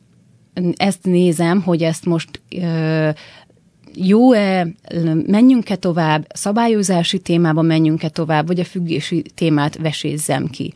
ezt 0.75 1.03
nézem, 1.03 1.61
hogy 1.61 1.83
ezt 1.83 2.05
most 2.05 2.41
ö, 2.61 3.09
jó-e, 3.95 4.67
menjünk-e 5.25 5.75
tovább, 5.75 6.27
szabályozási 6.33 7.19
témában 7.19 7.65
menjünk-e 7.65 8.09
tovább, 8.09 8.47
vagy 8.47 8.59
a 8.59 8.65
függési 8.65 9.23
témát 9.35 9.77
vesézzem 9.77 10.47
ki. 10.47 10.73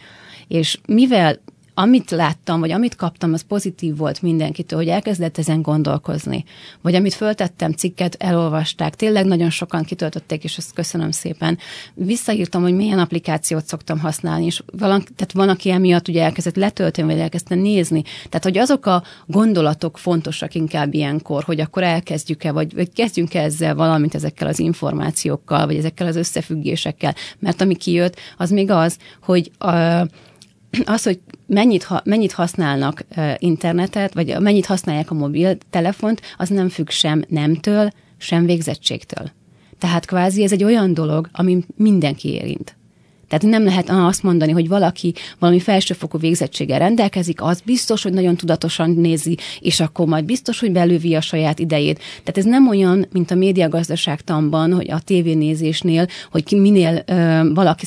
És 0.47 0.79
mivel 0.87 1.39
amit 1.73 2.11
láttam, 2.11 2.59
vagy 2.59 2.71
amit 2.71 2.95
kaptam, 2.95 3.33
az 3.33 3.41
pozitív 3.41 3.97
volt 3.97 4.21
mindenkitől, 4.21 4.79
hogy 4.79 4.87
elkezdett 4.87 5.37
ezen 5.37 5.61
gondolkozni. 5.61 6.43
Vagy 6.81 6.95
amit 6.95 7.13
föltettem 7.13 7.71
cikket, 7.71 8.15
elolvasták, 8.19 8.95
tényleg 8.95 9.25
nagyon 9.25 9.49
sokan 9.49 9.83
kitöltötték, 9.83 10.43
és 10.43 10.57
ezt 10.57 10.73
köszönöm 10.73 11.11
szépen. 11.11 11.57
Visszaírtam, 11.93 12.61
hogy 12.61 12.73
milyen 12.73 12.99
applikációt 12.99 13.65
szoktam 13.65 13.99
használni, 13.99 14.45
és 14.45 14.63
valan, 14.77 15.03
tehát 15.15 15.33
van, 15.33 15.49
aki 15.49 15.69
emiatt 15.69 16.07
ugye 16.07 16.23
elkezdett 16.23 16.55
letölteni, 16.55 17.07
vagy 17.07 17.21
elkezdte 17.21 17.55
nézni. 17.55 18.01
Tehát, 18.01 18.43
hogy 18.43 18.57
azok 18.57 18.85
a 18.85 19.03
gondolatok 19.25 19.97
fontosak 19.97 20.55
inkább 20.55 20.93
ilyenkor, 20.93 21.43
hogy 21.43 21.59
akkor 21.59 21.83
elkezdjük-e, 21.83 22.51
vagy, 22.51 22.73
vagy 22.73 22.93
kezdjünk 22.93 23.33
ezzel 23.33 23.75
valamit 23.75 24.15
ezekkel 24.15 24.47
az 24.47 24.59
információkkal, 24.59 25.65
vagy 25.65 25.75
ezekkel 25.75 26.07
az 26.07 26.15
összefüggésekkel. 26.15 27.15
Mert 27.39 27.61
ami 27.61 27.75
kijött, 27.75 28.15
az 28.37 28.49
még 28.49 28.71
az, 28.71 28.97
hogy 29.21 29.51
a, 29.57 30.05
az, 30.85 31.03
hogy 31.03 31.19
mennyit, 31.47 31.83
ha, 31.83 32.01
mennyit 32.05 32.31
használnak 32.31 33.05
internetet, 33.37 34.13
vagy 34.13 34.39
mennyit 34.39 34.65
használják 34.65 35.11
a 35.11 35.15
mobiltelefont, 35.15 36.21
az 36.37 36.49
nem 36.49 36.69
függ 36.69 36.89
sem 36.89 37.23
nemtől, 37.27 37.89
sem 38.17 38.45
végzettségtől. 38.45 39.31
Tehát 39.79 40.05
kvázi 40.05 40.43
ez 40.43 40.51
egy 40.51 40.63
olyan 40.63 40.93
dolog, 40.93 41.29
ami 41.31 41.65
mindenki 41.75 42.33
érint. 42.33 42.75
Tehát 43.31 43.57
nem 43.57 43.63
lehet 43.63 43.89
azt 43.89 44.23
mondani, 44.23 44.51
hogy 44.51 44.67
valaki 44.67 45.13
valami 45.39 45.59
felsőfokú 45.59 46.17
végzettséggel 46.17 46.79
rendelkezik, 46.79 47.41
az 47.41 47.61
biztos, 47.65 48.03
hogy 48.03 48.13
nagyon 48.13 48.35
tudatosan 48.35 48.89
nézi, 48.89 49.37
és 49.59 49.79
akkor 49.79 50.07
majd 50.07 50.25
biztos, 50.25 50.59
hogy 50.59 50.71
belővi 50.71 51.15
a 51.15 51.21
saját 51.21 51.59
idejét. 51.59 51.97
Tehát 51.97 52.37
ez 52.37 52.43
nem 52.45 52.67
olyan, 52.67 53.05
mint 53.11 53.31
a 53.31 53.35
médiagazdaságtanban, 53.35 54.73
hogy 54.73 54.91
a 54.91 54.99
tévénézésnél, 54.99 56.07
hogy 56.31 56.43
minél 56.49 57.03
ö, 57.05 57.41
valaki 57.53 57.85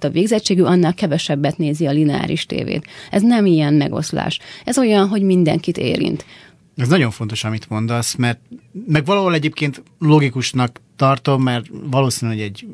a 0.00 0.08
végzettségű, 0.08 0.62
annál 0.62 0.94
kevesebbet 0.94 1.58
nézi 1.58 1.86
a 1.86 1.90
lineáris 1.92 2.46
tévét. 2.46 2.86
Ez 3.10 3.22
nem 3.22 3.46
ilyen 3.46 3.74
megoszlás. 3.74 4.38
Ez 4.64 4.78
olyan, 4.78 5.08
hogy 5.08 5.22
mindenkit 5.22 5.78
érint. 5.78 6.24
Ez 6.76 6.88
nagyon 6.88 7.10
fontos, 7.10 7.44
amit 7.44 7.68
mondasz, 7.68 8.14
mert 8.14 8.40
meg 8.86 9.04
valahol 9.04 9.34
egyébként 9.34 9.82
logikusnak 9.98 10.80
tartom, 10.96 11.42
mert 11.42 11.66
valószínű, 11.90 12.32
hogy 12.32 12.40
egy 12.40 12.66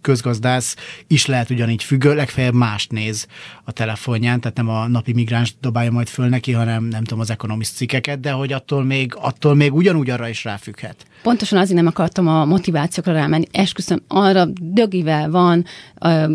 közgazdász 0.00 0.76
is 1.06 1.26
lehet 1.26 1.50
ugyanígy 1.50 1.82
függő, 1.82 2.14
legfeljebb 2.14 2.54
mást 2.54 2.92
néz 2.92 3.26
a 3.64 3.72
telefonján, 3.72 4.40
tehát 4.40 4.56
nem 4.56 4.68
a 4.68 4.86
napi 4.86 5.12
migráns 5.12 5.54
dobálja 5.60 5.90
majd 5.90 6.08
föl 6.08 6.28
neki, 6.28 6.52
hanem 6.52 6.84
nem 6.84 7.04
tudom, 7.04 7.20
az 7.20 7.30
ekonomist 7.30 7.74
cikkeket, 7.74 8.20
de 8.20 8.30
hogy 8.30 8.52
attól 8.52 8.84
még, 8.84 9.12
attól 9.16 9.54
még 9.54 9.74
ugyanúgy 9.74 10.10
arra 10.10 10.28
is 10.28 10.44
ráfügghet. 10.44 11.06
Pontosan 11.22 11.58
azért 11.58 11.76
nem 11.76 11.86
akartam 11.86 12.28
a 12.28 12.44
motivációkra 12.44 13.12
rámenni. 13.12 13.46
Esküszöm, 13.50 14.02
arra 14.08 14.44
dögivel 14.60 15.30
van 15.30 15.64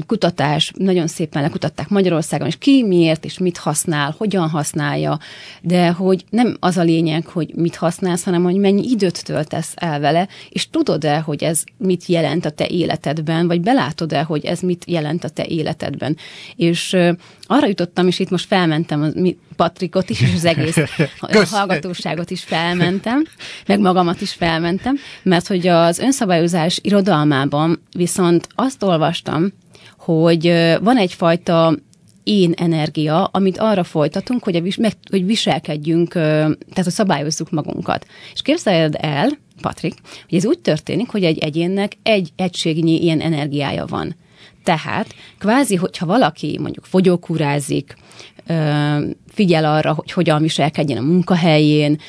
kutatás, 0.08 0.72
nagyon 0.76 1.08
szépen 1.08 1.42
lekutatták 1.42 1.90
Magyarországon, 1.90 2.48
és 2.48 2.58
ki 2.58 2.84
miért 2.84 3.26
és 3.26 3.38
mit 3.38 3.58
használ, 3.58 4.16
hogyan 4.18 4.50
használja, 4.50 5.20
de 5.62 5.92
hogy 5.92 6.26
nem 6.30 6.58
az 6.60 6.78
a 6.78 6.84
lényeg, 6.84 7.26
hogy 7.26 7.52
mit 7.56 7.76
használsz, 7.76 8.24
hanem 8.24 8.44
hogy 8.44 8.56
mennyi 8.56 8.90
időt 8.90 9.24
töltesz 9.24 9.72
el 9.76 10.00
vele, 10.00 10.28
és 10.50 10.70
tudod-e, 10.70 11.20
hogy 11.20 11.44
ez 11.44 11.64
mit 11.78 12.06
jelent 12.06 12.46
a 12.46 12.50
te 12.50 12.68
életedben, 12.68 13.48
vagy 13.54 13.62
belátod-e, 13.62 14.22
hogy 14.22 14.46
ez 14.46 14.60
mit 14.60 14.84
jelent 14.88 15.24
a 15.24 15.30
te 15.30 15.46
életedben. 15.46 16.18
És 16.56 16.98
arra 17.42 17.68
jutottam, 17.68 18.08
és 18.08 18.20
itt 18.20 18.30
most 18.30 18.46
felmentem 18.46 19.02
a 19.02 19.30
Patrikot 19.56 20.10
is, 20.10 20.22
és 20.22 20.34
az 20.34 20.46
egész 20.46 20.78
Kösz. 21.32 21.52
hallgatóságot 21.52 22.30
is 22.32 22.44
felmentem, 22.44 23.26
meg 23.68 23.80
magamat 23.80 24.22
is 24.22 24.34
felmentem, 24.34 24.98
mert 25.24 25.48
hogy 25.48 25.68
az 25.68 26.00
önszabályozás 26.00 26.80
irodalmában 26.82 27.82
viszont 27.98 28.48
azt 28.56 28.84
olvastam, 28.84 29.54
hogy 29.98 30.44
van 30.82 30.98
egyfajta 30.98 31.76
én 32.24 32.52
energia, 32.56 33.24
amit 33.24 33.58
arra 33.58 33.84
folytatunk, 33.84 34.44
hogy, 34.44 34.56
a 34.56 34.62
vis, 34.62 34.76
meg, 34.76 34.94
hogy 35.10 35.26
viselkedjünk, 35.26 36.12
tehát 36.14 36.84
hogy 36.84 36.94
szabályozzuk 36.94 37.50
magunkat. 37.50 38.06
És 38.34 38.42
képzeld 38.42 38.96
el, 39.00 39.30
Patrik, 39.64 39.94
hogy 40.30 40.38
ez 40.38 40.46
úgy 40.46 40.60
történik, 40.60 41.10
hogy 41.10 41.24
egy 41.24 41.38
egyénnek 41.38 41.98
egy 42.04 42.30
egységnyi 42.36 43.04
ilyen 43.04 43.20
energiája 43.20 43.86
van. 43.86 44.16
Tehát 44.64 45.16
kvázi, 45.40 45.76
hogyha 45.76 46.06
valaki 46.06 46.58
mondjuk 46.60 46.86
fogyókúrázik, 46.86 47.96
figyel 49.34 49.66
arra, 49.66 49.94
hogy 49.94 50.12
hogyan 50.12 50.42
viselkedjen 50.42 50.98
a 50.98 51.02
munkahelyén, 51.02 52.00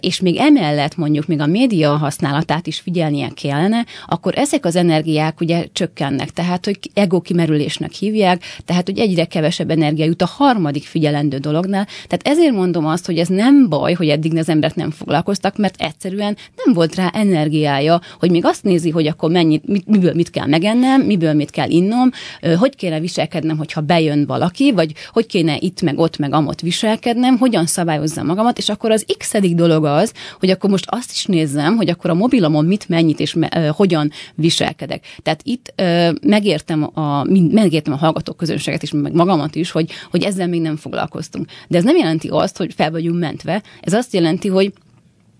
és 0.00 0.20
még 0.20 0.36
emellett 0.36 0.96
mondjuk 0.96 1.26
még 1.26 1.40
a 1.40 1.46
média 1.46 1.96
használatát 1.96 2.66
is 2.66 2.80
figyelnie 2.80 3.28
kellene, 3.34 3.84
akkor 4.06 4.32
ezek 4.36 4.64
az 4.64 4.76
energiák 4.76 5.40
ugye 5.40 5.66
csökkennek, 5.72 6.30
tehát 6.30 6.64
hogy 6.64 6.78
ego 6.94 7.20
kimerülésnek 7.20 7.92
hívják, 7.92 8.42
tehát 8.64 8.86
hogy 8.86 8.98
egyre 8.98 9.24
kevesebb 9.24 9.70
energia 9.70 10.04
jut 10.04 10.22
a 10.22 10.26
harmadik 10.26 10.84
figyelendő 10.84 11.38
dolognál. 11.38 11.84
Tehát 11.84 12.28
ezért 12.38 12.54
mondom 12.54 12.86
azt, 12.86 13.06
hogy 13.06 13.18
ez 13.18 13.28
nem 13.28 13.68
baj, 13.68 13.92
hogy 13.92 14.08
eddig 14.08 14.36
az 14.36 14.48
emberek 14.48 14.76
nem 14.76 14.90
foglalkoztak, 14.90 15.56
mert 15.56 15.74
egyszerűen 15.78 16.36
nem 16.64 16.74
volt 16.74 16.94
rá 16.94 17.10
energiája, 17.14 18.00
hogy 18.18 18.30
még 18.30 18.44
azt 18.44 18.64
nézi, 18.64 18.90
hogy 18.90 19.06
akkor 19.06 19.30
mennyit, 19.30 19.66
mit, 19.66 19.86
miből 19.86 20.14
mit 20.14 20.30
kell 20.30 20.46
megennem, 20.46 21.00
miből 21.00 21.32
mit 21.32 21.50
kell 21.50 21.70
innom, 21.70 22.10
hogy 22.58 22.76
kéne 22.76 23.00
viselkednem, 23.00 23.56
hogyha 23.56 23.80
bejön 23.80 24.26
valaki, 24.26 24.72
vagy 24.72 24.92
hogy 25.12 25.26
kéne 25.26 25.58
itt 25.62 25.82
meg 25.82 25.98
ott 25.98 26.16
meg 26.16 26.32
amott 26.32 26.60
viselkednem, 26.60 27.38
hogyan 27.38 27.66
szabályozzam 27.66 28.26
magamat, 28.26 28.58
és 28.58 28.68
akkor 28.68 28.90
az 28.90 29.06
x 29.18 29.32
dolog 29.40 29.84
az, 29.84 30.12
hogy 30.38 30.50
akkor 30.50 30.70
most 30.70 30.86
azt 30.88 31.10
is 31.10 31.24
nézzem, 31.24 31.76
hogy 31.76 31.88
akkor 31.88 32.10
a 32.10 32.14
mobilomon 32.14 32.64
mit, 32.64 32.88
mennyit 32.88 33.20
és 33.20 33.34
me, 33.34 33.48
uh, 33.56 33.66
hogyan 33.68 34.10
viselkedek. 34.34 35.04
Tehát 35.22 35.40
itt 35.44 35.74
uh, 35.82 36.14
megértem, 36.22 36.98
a, 36.98 37.24
megértem 37.50 37.92
a 37.92 37.96
hallgatók 37.96 38.36
közönséget 38.36 38.82
is, 38.82 38.90
meg 38.90 39.12
magamat 39.12 39.54
is, 39.54 39.70
hogy, 39.70 39.90
hogy 40.10 40.22
ezzel 40.22 40.48
még 40.48 40.60
nem 40.60 40.76
foglalkoztunk. 40.76 41.46
De 41.68 41.76
ez 41.76 41.84
nem 41.84 41.96
jelenti 41.96 42.28
azt, 42.28 42.56
hogy 42.56 42.74
fel 42.74 42.90
vagyunk 42.90 43.18
mentve. 43.18 43.62
Ez 43.80 43.92
azt 43.92 44.12
jelenti, 44.12 44.48
hogy 44.48 44.72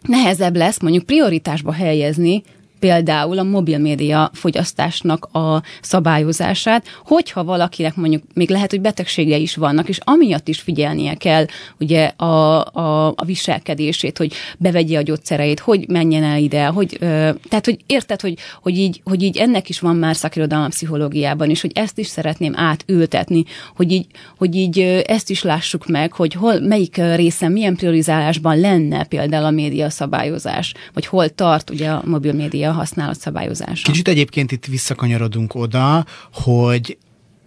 nehezebb 0.02 0.56
lesz 0.56 0.80
mondjuk 0.80 1.04
prioritásba 1.04 1.72
helyezni 1.72 2.42
például 2.80 3.38
a 3.38 3.42
mobilmédia 3.42 4.30
fogyasztásnak 4.32 5.24
a 5.24 5.62
szabályozását, 5.80 6.84
hogyha 7.04 7.44
valakinek 7.44 7.96
mondjuk 7.96 8.22
még 8.34 8.50
lehet, 8.50 8.70
hogy 8.70 8.80
betegsége 8.80 9.36
is 9.36 9.56
vannak, 9.56 9.88
és 9.88 9.98
amiatt 10.04 10.48
is 10.48 10.60
figyelnie 10.60 11.14
kell 11.14 11.44
ugye 11.80 12.06
a, 12.06 12.64
a, 12.64 13.06
a 13.08 13.24
viselkedését, 13.24 14.18
hogy 14.18 14.32
bevegye 14.58 14.98
a 14.98 15.02
gyógyszereit, 15.02 15.60
hogy 15.60 15.88
menjen 15.88 16.22
el 16.22 16.38
ide, 16.38 16.66
hogy, 16.66 16.96
ö, 17.00 17.30
tehát, 17.48 17.64
hogy 17.64 17.78
érted, 17.86 18.20
hogy, 18.20 18.38
hogy, 18.62 18.78
így, 18.78 19.00
hogy 19.04 19.22
így 19.22 19.36
ennek 19.36 19.68
is 19.68 19.80
van 19.80 19.96
már 19.96 20.16
szakirodalom 20.16 20.68
pszichológiában 20.68 21.50
is, 21.50 21.60
hogy 21.60 21.72
ezt 21.74 21.98
is 21.98 22.06
szeretném 22.06 22.52
átültetni, 22.56 23.44
hogy 23.76 23.92
így, 23.92 24.06
hogy 24.38 24.54
így 24.54 24.78
ezt 25.06 25.30
is 25.30 25.42
lássuk 25.42 25.86
meg, 25.86 26.12
hogy 26.12 26.34
hol, 26.34 26.60
melyik 26.60 26.96
részen, 27.14 27.52
milyen 27.52 27.76
priorizálásban 27.76 28.60
lenne 28.60 29.04
például 29.04 29.44
a 29.44 29.50
média 29.50 29.90
szabályozás, 29.90 30.74
vagy 30.92 31.06
hol 31.06 31.28
tart 31.28 31.70
ugye 31.70 31.90
a 31.90 32.02
mobil 32.04 32.32
média 32.32 32.69
a 32.70 32.72
használat 32.72 33.20
szabályozása. 33.20 33.90
Kicsit 33.90 34.08
egyébként 34.08 34.52
itt 34.52 34.66
visszakanyarodunk 34.66 35.54
oda, 35.54 36.04
hogy 36.32 36.98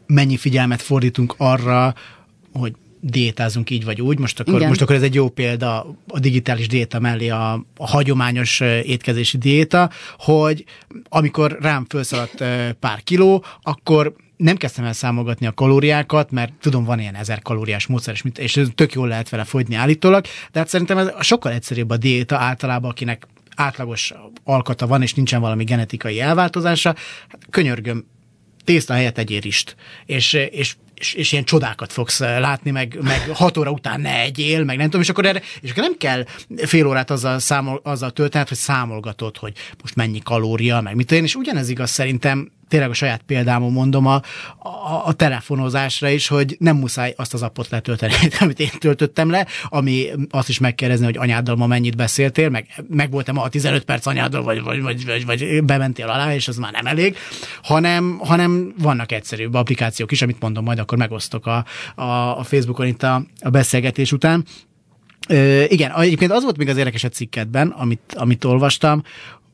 mennyi 0.08 0.38
figyelmet 0.38 0.82
fordítunk 0.82 1.34
arra, 1.38 1.94
hogy 2.54 2.74
diétázunk 3.00 3.70
így 3.70 3.86
vagy 3.86 4.02
úgy. 4.02 4.20
Most 4.20 4.40
akkor, 4.40 4.62
most 4.62 4.82
akkor 4.82 4.96
ez 4.96 5.02
egy 5.02 5.14
jó 5.14 5.30
példa 5.30 5.96
a 6.08 6.20
digitális 6.20 6.68
diéta 6.68 7.00
mellé 7.00 7.30
a, 7.30 7.54
a 7.78 7.88
hagyományos 7.88 8.60
étkezési 8.60 9.38
diéta, 9.38 9.90
hogy 10.18 10.66
amikor 11.10 11.58
rám 11.62 11.86
felszaladt 11.90 12.44
pár 12.80 13.04
kiló, 13.04 13.44
akkor 13.62 14.16
nem 14.38 14.58
kezdtem 14.58 14.86
el 14.86 14.94
számolgatni 14.94 15.46
a 15.46 15.52
kalóriákat, 15.52 16.32
mert 16.32 16.54
tudom, 16.62 16.84
van 16.84 17.00
ilyen 17.00 17.16
ezer 17.16 17.42
kalóriás 17.42 17.88
módszer, 17.88 18.14
és, 18.14 18.56
és 18.56 18.68
tök 18.76 18.94
jól 18.94 19.08
lehet 19.08 19.30
vele 19.30 19.44
fogyni 19.44 19.76
állítólag, 19.76 20.26
de 20.52 20.60
hát 20.60 20.68
szerintem 20.68 20.98
ez 20.98 21.12
sokkal 21.20 21.52
egyszerűbb 21.52 21.90
a 21.90 21.98
diéta 21.98 22.38
általában, 22.38 22.90
akinek 22.90 23.28
átlagos 23.56 24.14
alkata 24.44 24.88
van, 24.88 25.02
és 25.02 25.14
nincsen 25.14 25.42
valami 25.42 25.64
genetikai 25.64 26.20
elváltozása, 26.20 26.96
hát 27.30 27.46
könyörgöm, 27.50 28.06
tészta 28.64 28.94
helyett 28.94 29.18
egyél 29.18 29.40
rist. 29.40 29.76
És, 30.06 30.34
és 30.34 30.76
és, 31.04 31.14
és 31.14 31.32
ilyen 31.32 31.44
csodákat 31.44 31.94
fogsz 31.94 32.20
látni, 32.20 32.72
meg, 32.72 32.98
meg 33.02 33.30
hat 33.34 33.58
óra 33.58 33.72
után 33.72 34.02
ne 34.02 34.20
egyél, 34.20 34.64
meg 34.64 34.78
nem 34.78 34.86
tudom, 34.86 35.02
és 35.02 35.10
akkor 35.10 35.26
erre, 35.26 35.42
és 35.62 35.72
akkor 35.72 35.84
nem 35.84 35.98
kell 35.98 36.26
fél 36.56 36.88
órát 36.88 37.10
azzal, 37.10 37.40
számol, 37.40 37.80
azzal 37.84 38.12
töltened, 38.12 38.48
hogy 38.48 38.58
számolgatod, 38.58 39.38
hogy 39.38 39.54
most 39.82 39.96
mennyi 39.96 40.20
kalória, 40.20 40.82
meg 40.82 40.96
mit 40.96 41.12
én, 41.12 41.24
és 41.24 41.36
ugyanez 41.36 41.70
igaz 41.70 41.90
szerintem 41.90 42.52
tényleg 42.74 42.92
a 42.92 42.94
saját 42.94 43.22
példámon 43.22 43.72
mondom 43.72 44.06
a, 44.06 44.16
a, 44.60 45.02
a 45.06 45.14
telefonozásra 45.14 46.10
is, 46.10 46.28
hogy 46.28 46.56
nem 46.60 46.78
muszáj 46.78 47.14
azt 47.18 47.34
az 47.34 47.42
appot 47.42 47.70
letölteni, 47.70 48.14
amit 48.40 48.60
én 48.60 48.70
töltöttem 48.80 49.30
le, 49.30 49.48
ami 49.70 50.06
azt 50.30 50.50
is 50.50 50.60
megkérdezni, 50.60 51.06
hogy 51.06 51.18
anyáddal 51.18 51.56
ma 51.56 51.68
mennyit 51.68 51.96
beszéltél, 51.96 52.50
meg, 52.50 52.68
meg 52.90 53.12
voltam 53.12 53.38
a 53.38 53.50
15 53.50 53.84
perc 53.84 54.06
anyáddal, 54.06 54.44
vagy, 54.44 54.62
vagy, 54.62 54.82
vagy, 54.82 55.06
vagy, 55.06 55.26
vagy 55.26 55.64
bementél 55.64 56.08
alá, 56.08 56.34
és 56.34 56.48
az 56.48 56.58
már 56.58 56.72
nem 56.72 56.86
elég, 56.86 57.18
hanem, 57.64 58.20
hanem 58.24 58.74
vannak 58.78 59.12
egyszerűbb 59.12 59.54
applikációk 59.54 60.12
is, 60.12 60.22
amit 60.22 60.40
mondom, 60.40 60.64
majd 60.64 60.80
akkor 60.80 60.98
megosztok 60.98 61.46
a, 61.46 61.66
a, 61.96 62.40
a 62.40 62.44
Facebookon 62.44 62.88
itt 62.88 63.04
a, 63.04 63.26
a 63.40 63.50
beszélgetés 63.50 64.12
után. 64.12 64.46
Ö, 65.28 65.64
igen, 65.68 65.92
egyébként 66.00 66.32
az 66.32 66.44
volt 66.44 66.58
még 66.58 66.70
az 66.70 66.78
érdekes 66.78 67.04
a 67.04 67.10
cikketben, 67.10 67.68
amit, 67.68 68.14
amit 68.18 68.44
olvastam, 68.44 69.04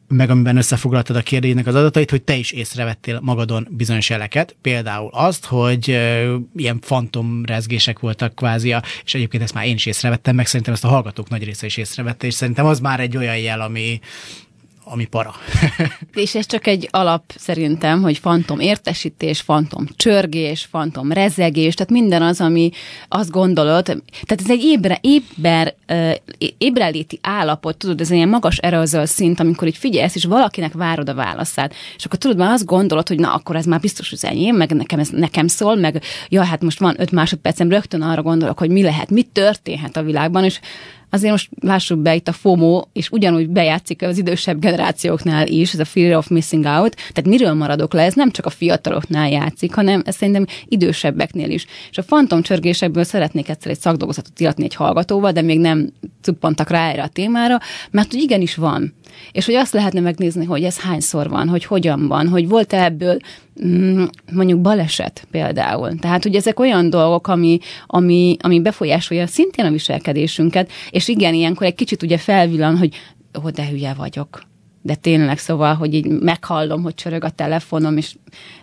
meg 0.09 0.29
amiben 0.29 0.57
összefoglaltad 0.57 1.15
a 1.15 1.21
kérdének 1.21 1.67
az 1.67 1.75
adatait, 1.75 2.09
hogy 2.09 2.21
te 2.21 2.35
is 2.35 2.51
észrevettél 2.51 3.19
magadon 3.23 3.67
bizonyos 3.71 4.09
jeleket, 4.09 4.55
például 4.61 5.09
azt, 5.13 5.45
hogy 5.45 5.87
ilyen 6.55 6.79
fantomrezgések 6.81 7.99
voltak 7.99 8.35
kvázi, 8.35 8.75
és 9.05 9.13
egyébként 9.13 9.43
ezt 9.43 9.53
már 9.53 9.65
én 9.65 9.75
is 9.75 9.85
észrevettem, 9.85 10.35
meg 10.35 10.45
szerintem 10.45 10.73
ezt 10.73 10.85
a 10.85 10.87
hallgatók 10.87 11.29
nagy 11.29 11.43
része 11.43 11.65
is 11.65 11.77
észrevette, 11.77 12.27
és 12.27 12.33
szerintem 12.33 12.65
az 12.65 12.79
már 12.79 12.99
egy 12.99 13.17
olyan 13.17 13.37
jel, 13.37 13.61
ami, 13.61 13.99
ami 14.91 15.05
para. 15.05 15.33
és 16.13 16.35
ez 16.35 16.45
csak 16.45 16.67
egy 16.67 16.87
alap 16.91 17.23
szerintem, 17.35 18.01
hogy 18.01 18.17
fantom 18.17 18.59
értesítés, 18.59 19.41
fantom 19.41 19.87
csörgés, 19.95 20.67
fantom 20.71 21.11
rezegés, 21.11 21.73
tehát 21.73 21.91
minden 21.91 22.21
az, 22.21 22.41
ami 22.41 22.69
azt 23.07 23.31
gondolod, 23.31 23.83
tehát 23.83 24.43
ez 24.43 24.49
egy 24.49 24.63
ébre, 24.63 24.99
éber, 25.01 25.75
ébreléti 26.57 27.19
állapot, 27.21 27.77
tudod, 27.77 28.01
ez 28.01 28.11
ilyen 28.11 28.29
magas 28.29 28.57
aerosol 28.57 29.05
szint, 29.05 29.39
amikor 29.39 29.67
így 29.67 29.77
figyelsz, 29.77 30.15
és 30.15 30.25
valakinek 30.25 30.73
várod 30.73 31.09
a 31.09 31.13
válaszát, 31.13 31.73
és 31.95 32.05
akkor 32.05 32.19
tudod, 32.19 32.37
már 32.37 32.51
azt 32.51 32.65
gondolod, 32.65 33.07
hogy 33.07 33.19
na, 33.19 33.33
akkor 33.33 33.55
ez 33.55 33.65
már 33.65 33.79
biztos 33.79 34.11
az 34.11 34.25
enyém, 34.25 34.55
meg 34.55 34.71
nekem, 34.71 34.99
ez 34.99 35.09
nekem 35.09 35.47
szól, 35.47 35.75
meg 35.75 36.01
ja, 36.29 36.43
hát 36.43 36.61
most 36.61 36.79
van 36.79 36.95
öt 36.97 37.11
másodpercem, 37.11 37.69
rögtön 37.69 38.01
arra 38.01 38.21
gondolok, 38.21 38.59
hogy 38.59 38.69
mi 38.69 38.81
lehet, 38.81 39.09
mi 39.09 39.21
történhet 39.21 39.97
a 39.97 40.03
világban, 40.03 40.43
és 40.43 40.59
azért 41.09 41.31
most 41.31 41.49
lássuk 41.61 41.99
be 41.99 42.15
itt 42.15 42.27
a 42.27 42.31
FOMO, 42.31 42.83
és 42.93 43.09
ugyanúgy 43.09 43.49
bejátszik 43.49 44.01
az 44.01 44.17
idősebb 44.17 44.59
generációknál 44.59 45.47
is, 45.47 45.73
ez 45.73 45.79
a 45.79 45.85
fear 45.85 46.17
of 46.17 46.27
missing 46.27 46.65
out, 46.65 46.95
tehát 46.95 47.25
miről 47.25 47.53
maradok 47.53 47.93
le, 47.93 48.03
ez 48.03 48.13
nem 48.13 48.31
csak 48.31 48.45
a 48.45 48.49
fiataloknál 48.49 49.29
játszik, 49.29 49.73
hanem 49.73 50.01
ez 50.05 50.15
szerintem 50.15 50.45
idősebbeknél 50.65 51.49
is. 51.49 51.65
És 51.89 51.97
a 51.97 52.03
fantomcsörgésekből 52.03 53.03
szeretnék 53.03 53.49
egyszer 53.49 53.71
egy 53.71 53.79
szakdolgozatot 53.79 54.39
iratni 54.39 54.63
egy 54.63 54.75
hallgatóval, 54.75 55.31
de 55.31 55.41
még 55.41 55.59
nem 55.59 55.89
cuppantak 56.21 56.69
rá 56.69 56.89
erre 56.89 57.03
a 57.03 57.07
témára, 57.07 57.59
mert 57.91 58.11
hogy 58.11 58.21
igenis 58.21 58.55
van. 58.55 58.93
És 59.31 59.45
hogy 59.45 59.55
azt 59.55 59.73
lehetne 59.73 59.99
megnézni, 59.99 60.45
hogy 60.45 60.63
ez 60.63 60.79
hányszor 60.79 61.29
van, 61.29 61.47
hogy 61.47 61.65
hogyan 61.65 62.07
van, 62.07 62.27
hogy 62.27 62.47
volt-e 62.47 62.83
ebből 62.83 63.17
mondjuk 64.31 64.61
baleset 64.61 65.27
például. 65.31 65.95
Tehát, 65.95 66.23
hogy 66.23 66.35
ezek 66.35 66.59
olyan 66.59 66.89
dolgok, 66.89 67.27
ami, 67.27 67.59
ami, 67.87 68.37
ami 68.41 68.61
befolyásolja 68.61 69.27
szintén 69.27 69.65
a 69.65 69.71
viselkedésünket, 69.71 70.71
és 70.89 71.07
igen, 71.07 71.33
ilyenkor 71.33 71.65
egy 71.65 71.75
kicsit 71.75 72.03
ugye 72.03 72.17
felvillan, 72.17 72.77
hogy 72.77 72.95
ó, 73.43 73.49
de 73.49 73.67
hülye 73.67 73.93
vagyok. 73.93 74.41
De 74.81 74.95
tényleg, 74.95 75.37
szóval, 75.37 75.73
hogy 75.73 75.93
így 75.93 76.07
meghallom, 76.07 76.83
hogy 76.83 76.95
csörög 76.95 77.23
a 77.23 77.29
telefonom, 77.29 77.97
és 77.97 78.15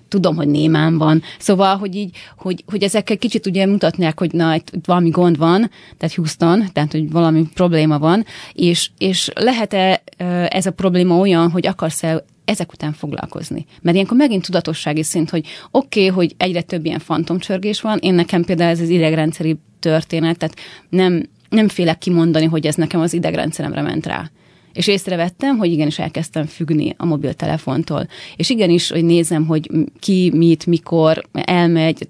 tudom, 0.09 0.37
hogy 0.37 0.49
némán 0.49 0.99
van. 0.99 1.23
Szóval, 1.39 1.77
hogy 1.77 1.95
így, 1.95 2.17
hogy, 2.39 2.65
hogy 2.67 2.83
ezekkel 2.83 3.17
kicsit 3.17 3.47
ugye 3.47 3.67
mutatnák, 3.67 4.19
hogy 4.19 4.33
na, 4.33 4.55
itt 4.55 4.71
valami 4.85 5.11
gond 5.11 5.39
van, 5.39 5.71
tehát 5.97 6.15
Houston, 6.15 6.65
tehát, 6.73 6.93
hogy 6.93 7.11
valami 7.11 7.47
probléma 7.55 7.99
van, 7.99 8.25
és, 8.53 8.91
és 8.99 9.31
lehet-e 9.35 10.03
ez 10.49 10.67
a 10.67 10.71
probléma 10.71 11.19
olyan, 11.19 11.51
hogy 11.51 11.67
akarsz-e 11.67 12.25
ezek 12.47 12.73
után 12.73 12.93
foglalkozni. 12.93 13.67
Mert 13.83 13.95
ilyenkor 13.95 14.17
megint 14.17 14.45
tudatossági 14.45 15.03
szint, 15.03 15.31
hogy 15.31 15.47
oké, 15.71 16.01
okay, 16.01 16.15
hogy 16.15 16.35
egyre 16.37 16.63
több 16.63 16.85
ilyen 16.85 16.99
fantomcsörgés 16.99 17.81
van, 17.81 17.99
én 17.99 18.15
nekem 18.15 18.45
például 18.45 18.71
ez 18.71 18.81
az 18.81 18.89
idegrendszeri 18.89 19.57
történet, 19.81 20.39
tehát 20.39 20.57
nem, 20.89 21.29
nem 21.49 21.69
félek 21.69 21.99
kimondani, 21.99 22.45
hogy 22.45 22.67
ez 22.67 22.75
nekem 22.75 23.01
az 23.01 23.13
idegrendszeremre 23.13 23.83
ment 23.83 24.07
rá. 24.07 24.31
És 24.77 24.87
észrevettem, 24.87 25.57
hogy 25.57 25.73
igenis 25.73 25.99
elkezdtem 25.99 26.45
függni 26.47 26.95
a 26.97 27.05
mobiltelefontól. 27.05 28.09
És 28.37 28.51
igenis, 28.51 28.91
hogy 28.91 29.05
nézem, 29.05 29.47
hogy 29.47 29.71
ki, 30.01 30.31
mit, 30.35 30.67
mikor 30.67 31.23
elmegy, 31.33 32.09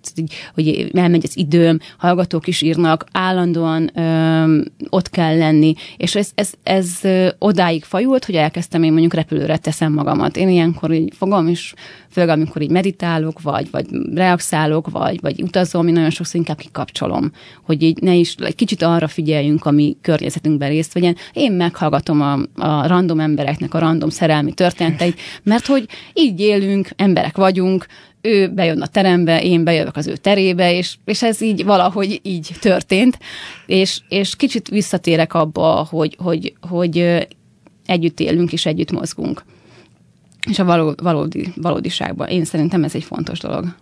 hogy 0.54 0.90
elmegy 0.94 1.24
az 1.24 1.36
időm, 1.36 1.78
hallgatók 1.98 2.46
is 2.46 2.62
írnak, 2.62 3.04
állandóan 3.12 3.90
ö, 3.94 4.62
ott 4.88 5.10
kell 5.10 5.36
lenni. 5.36 5.74
És 5.96 6.14
ez, 6.14 6.30
ez, 6.34 6.52
ez 6.62 7.00
odáig 7.38 7.84
fajult, 7.84 8.24
hogy 8.24 8.34
elkezdtem 8.34 8.82
én 8.82 8.92
mondjuk 8.92 9.14
repülőre 9.14 9.56
teszem 9.56 9.92
magamat. 9.92 10.36
Én 10.36 10.48
ilyenkor 10.48 10.92
így 10.92 11.12
fogom, 11.16 11.48
és 11.48 11.74
főleg 12.10 12.38
amikor 12.38 12.62
így 12.62 12.70
meditálok, 12.70 13.42
vagy, 13.42 13.70
vagy 13.70 13.86
reaxálok, 14.14 14.90
vagy, 14.90 15.20
vagy 15.20 15.42
utazom, 15.42 15.86
én 15.86 15.92
nagyon 15.92 16.10
sokszor 16.10 16.36
inkább 16.36 16.58
kikapcsolom, 16.58 17.32
hogy 17.62 17.82
így 17.82 18.02
ne 18.02 18.14
is, 18.14 18.34
egy 18.34 18.54
kicsit 18.54 18.82
arra 18.82 19.08
figyeljünk, 19.08 19.64
ami 19.64 19.96
környezetünkben 20.02 20.68
részt 20.68 20.92
vegyen. 20.92 21.16
Én 21.32 21.52
meghallgatom 21.52 22.20
a, 22.20 22.38
a 22.56 22.86
random 22.86 23.20
embereknek 23.20 23.74
a 23.74 23.78
random 23.78 24.08
szerelmi 24.08 24.52
történeteit, 24.52 25.20
mert 25.42 25.66
hogy 25.66 25.88
így 26.12 26.40
élünk, 26.40 26.88
emberek 26.96 27.36
vagyunk, 27.36 27.86
ő 28.20 28.48
bejön 28.48 28.80
a 28.80 28.86
terembe, 28.86 29.42
én 29.42 29.64
bejövök 29.64 29.96
az 29.96 30.06
ő 30.06 30.16
terébe, 30.16 30.72
és, 30.72 30.96
és 31.04 31.22
ez 31.22 31.40
így 31.40 31.64
valahogy 31.64 32.20
így 32.22 32.50
történt, 32.60 33.18
és, 33.66 34.00
és 34.08 34.36
kicsit 34.36 34.68
visszatérek 34.68 35.34
abba, 35.34 35.86
hogy, 35.90 36.16
hogy, 36.22 36.54
hogy 36.68 37.26
együtt 37.86 38.20
élünk 38.20 38.52
és 38.52 38.66
együtt 38.66 38.92
mozgunk 38.92 39.44
és 40.48 40.58
a 40.58 40.64
való, 40.64 40.94
valódi, 41.02 41.52
valódiságban. 41.56 42.28
Én 42.28 42.44
szerintem 42.44 42.84
ez 42.84 42.94
egy 42.94 43.04
fontos 43.04 43.38
dolog. 43.38 43.74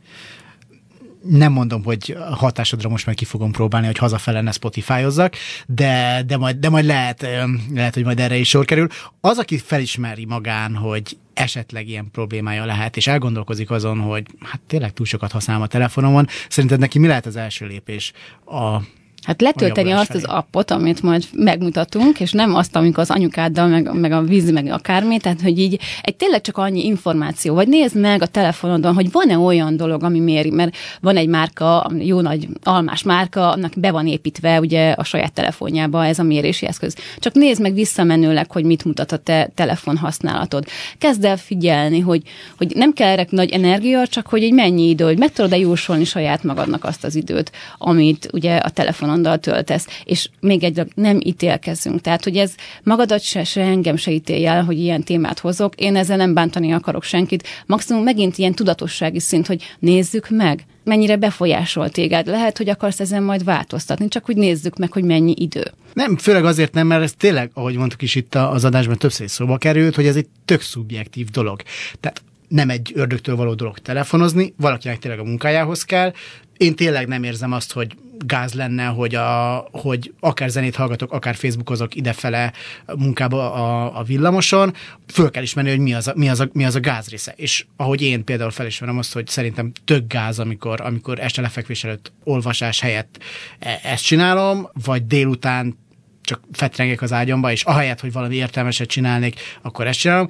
Nem 1.28 1.52
mondom, 1.52 1.84
hogy 1.84 2.16
hatásodra 2.30 2.88
most 2.88 3.06
meg 3.06 3.14
ki 3.14 3.24
fogom 3.24 3.52
próbálni, 3.52 3.86
hogy 3.86 3.98
hazafele 3.98 4.40
ne 4.40 4.52
Spotify-ozzak, 4.52 5.36
de, 5.66 6.22
de, 6.26 6.36
majd, 6.36 6.56
de 6.56 6.68
majd 6.68 6.84
lehet, 6.84 7.26
lehet, 7.74 7.94
hogy 7.94 8.04
majd 8.04 8.20
erre 8.20 8.36
is 8.36 8.48
sor 8.48 8.64
kerül. 8.64 8.88
Az, 9.20 9.38
aki 9.38 9.58
felismeri 9.58 10.24
magán, 10.24 10.74
hogy 10.74 11.16
esetleg 11.34 11.88
ilyen 11.88 12.10
problémája 12.10 12.64
lehet, 12.64 12.96
és 12.96 13.06
elgondolkozik 13.06 13.70
azon, 13.70 13.98
hogy 13.98 14.26
hát 14.40 14.60
tényleg 14.66 14.92
túl 14.92 15.06
sokat 15.06 15.32
használom 15.32 15.62
a 15.62 15.66
telefonomon, 15.66 16.26
szerinted 16.48 16.78
neki 16.78 16.98
mi 16.98 17.06
lehet 17.06 17.26
az 17.26 17.36
első 17.36 17.66
lépés 17.66 18.12
a 18.46 18.78
Hát 19.24 19.40
letölteni 19.40 19.90
azt 19.90 20.14
az 20.14 20.24
appot, 20.24 20.70
amit 20.70 21.02
majd 21.02 21.24
megmutatunk, 21.32 22.20
és 22.20 22.32
nem 22.32 22.54
azt, 22.54 22.76
amikor 22.76 23.02
az 23.02 23.10
anyukáddal, 23.10 23.66
meg, 23.66 23.92
meg 23.92 24.12
a 24.12 24.22
víz, 24.22 24.50
meg 24.50 24.66
akármi, 24.66 25.18
tehát 25.18 25.40
hogy 25.40 25.58
így 25.58 25.80
egy 26.02 26.16
tényleg 26.16 26.40
csak 26.40 26.58
annyi 26.58 26.84
információ, 26.84 27.54
vagy 27.54 27.68
nézd 27.68 28.00
meg 28.00 28.22
a 28.22 28.26
telefonodon, 28.26 28.94
hogy 28.94 29.12
van-e 29.12 29.38
olyan 29.38 29.76
dolog, 29.76 30.02
ami 30.02 30.18
méri, 30.18 30.50
mert 30.50 30.76
van 31.00 31.16
egy 31.16 31.28
márka, 31.28 31.90
jó 31.98 32.20
nagy 32.20 32.48
almás 32.62 33.02
márka, 33.02 33.50
annak 33.50 33.72
be 33.76 33.90
van 33.90 34.06
építve 34.06 34.60
ugye 34.60 34.90
a 34.90 35.04
saját 35.04 35.32
telefonjába 35.32 36.06
ez 36.06 36.18
a 36.18 36.22
mérési 36.22 36.66
eszköz. 36.66 36.96
Csak 37.18 37.34
nézd 37.34 37.60
meg 37.60 37.74
visszamenőleg, 37.74 38.50
hogy 38.50 38.64
mit 38.64 38.84
mutat 38.84 39.12
a 39.12 39.16
te 39.16 39.50
telefon 39.54 39.96
használatod. 39.96 40.64
Kezd 40.98 41.24
el 41.24 41.36
figyelni, 41.36 42.00
hogy, 42.00 42.22
hogy 42.56 42.72
nem 42.74 42.92
kell 42.92 43.08
erre 43.08 43.26
nagy 43.30 43.50
energia, 43.50 44.06
csak 44.06 44.26
hogy 44.26 44.42
egy 44.42 44.52
mennyi 44.52 44.88
idő, 44.88 45.04
hogy 45.04 45.18
meg 45.18 45.32
tudod-e 45.32 45.58
jósolni 45.58 46.04
saját 46.04 46.42
magadnak 46.42 46.84
azt 46.84 47.04
az 47.04 47.14
időt, 47.14 47.52
amit 47.78 48.28
ugye 48.32 48.56
a 48.56 48.70
telefon 48.70 49.12
telefonondal 49.22 49.38
töltesz, 49.38 49.86
és 50.04 50.28
még 50.40 50.64
egy 50.64 50.82
nem 50.94 51.20
ítélkezünk. 51.24 52.00
Tehát, 52.00 52.24
hogy 52.24 52.36
ez 52.36 52.54
magadat 52.82 53.22
se, 53.22 53.44
se 53.44 53.60
engem 53.60 53.96
se 53.96 54.10
ítélj 54.10 54.46
el, 54.46 54.64
hogy 54.64 54.78
ilyen 54.78 55.02
témát 55.02 55.38
hozok. 55.38 55.74
Én 55.74 55.96
ezzel 55.96 56.16
nem 56.16 56.34
bántani 56.34 56.72
akarok 56.72 57.02
senkit. 57.02 57.48
Maximum 57.66 58.02
megint 58.02 58.38
ilyen 58.38 58.54
tudatossági 58.54 59.20
szint, 59.20 59.46
hogy 59.46 59.62
nézzük 59.78 60.28
meg, 60.30 60.66
mennyire 60.84 61.16
befolyásol 61.16 61.88
téged. 61.88 62.26
Lehet, 62.26 62.56
hogy 62.56 62.68
akarsz 62.68 63.00
ezen 63.00 63.22
majd 63.22 63.44
változtatni, 63.44 64.08
csak 64.08 64.24
hogy 64.24 64.36
nézzük 64.36 64.76
meg, 64.76 64.92
hogy 64.92 65.04
mennyi 65.04 65.34
idő. 65.38 65.64
Nem, 65.92 66.16
főleg 66.16 66.44
azért 66.44 66.74
nem, 66.74 66.86
mert 66.86 67.02
ez 67.02 67.12
tényleg, 67.12 67.50
ahogy 67.54 67.76
mondtuk 67.76 68.02
is 68.02 68.14
itt 68.14 68.34
az 68.34 68.64
adásban 68.64 68.96
többször 68.96 69.30
szóba 69.30 69.58
került, 69.58 69.94
hogy 69.94 70.06
ez 70.06 70.16
egy 70.16 70.26
tök 70.44 70.60
szubjektív 70.60 71.28
dolog. 71.28 71.62
Tehát 72.00 72.22
nem 72.54 72.70
egy 72.70 72.92
ördögtől 72.94 73.36
való 73.36 73.54
dolog 73.54 73.78
telefonozni, 73.78 74.54
valakinek 74.56 74.98
tényleg 74.98 75.20
a 75.20 75.24
munkájához 75.24 75.84
kell. 75.84 76.12
Én 76.56 76.74
tényleg 76.74 77.08
nem 77.08 77.22
érzem 77.22 77.52
azt, 77.52 77.72
hogy 77.72 77.96
gáz 78.18 78.52
lenne, 78.52 78.84
hogy, 78.84 79.14
a, 79.14 79.56
hogy 79.72 80.12
akár 80.20 80.50
zenét 80.50 80.76
hallgatok, 80.76 81.12
akár 81.12 81.34
Facebookozok 81.34 81.94
idefele 81.94 82.52
munkába 82.96 83.52
a, 83.52 83.98
a 83.98 84.02
villamoson, 84.02 84.74
föl 85.12 85.30
kell 85.30 85.42
ismerni, 85.42 85.70
hogy 85.70 85.78
mi 85.78 85.94
az, 85.94 86.08
a, 86.08 86.12
mi, 86.16 86.28
az 86.28 86.40
a, 86.40 86.48
mi 86.52 86.64
az 86.64 86.74
a 86.74 86.80
gáz 86.80 87.08
része. 87.08 87.32
És 87.36 87.66
ahogy 87.76 88.02
én 88.02 88.24
például 88.24 88.50
felismerem 88.50 88.98
azt, 88.98 89.12
hogy 89.12 89.26
szerintem 89.26 89.72
tök 89.84 90.06
gáz, 90.06 90.38
amikor, 90.38 90.80
amikor 90.80 91.20
este 91.20 91.40
lefekvés 91.40 91.84
előtt 91.84 92.12
olvasás 92.24 92.80
helyett 92.80 93.18
e, 93.58 93.80
ezt 93.82 94.04
csinálom, 94.04 94.68
vagy 94.84 95.06
délután 95.06 95.78
csak 96.24 96.40
fetrengek 96.52 97.02
az 97.02 97.12
ágyamba, 97.12 97.50
és 97.50 97.62
ahelyett, 97.62 98.00
hogy 98.00 98.12
valami 98.12 98.34
értelmeset 98.34 98.88
csinálnék, 98.88 99.40
akkor 99.62 99.86
ezt 99.86 99.98
csinálom 99.98 100.28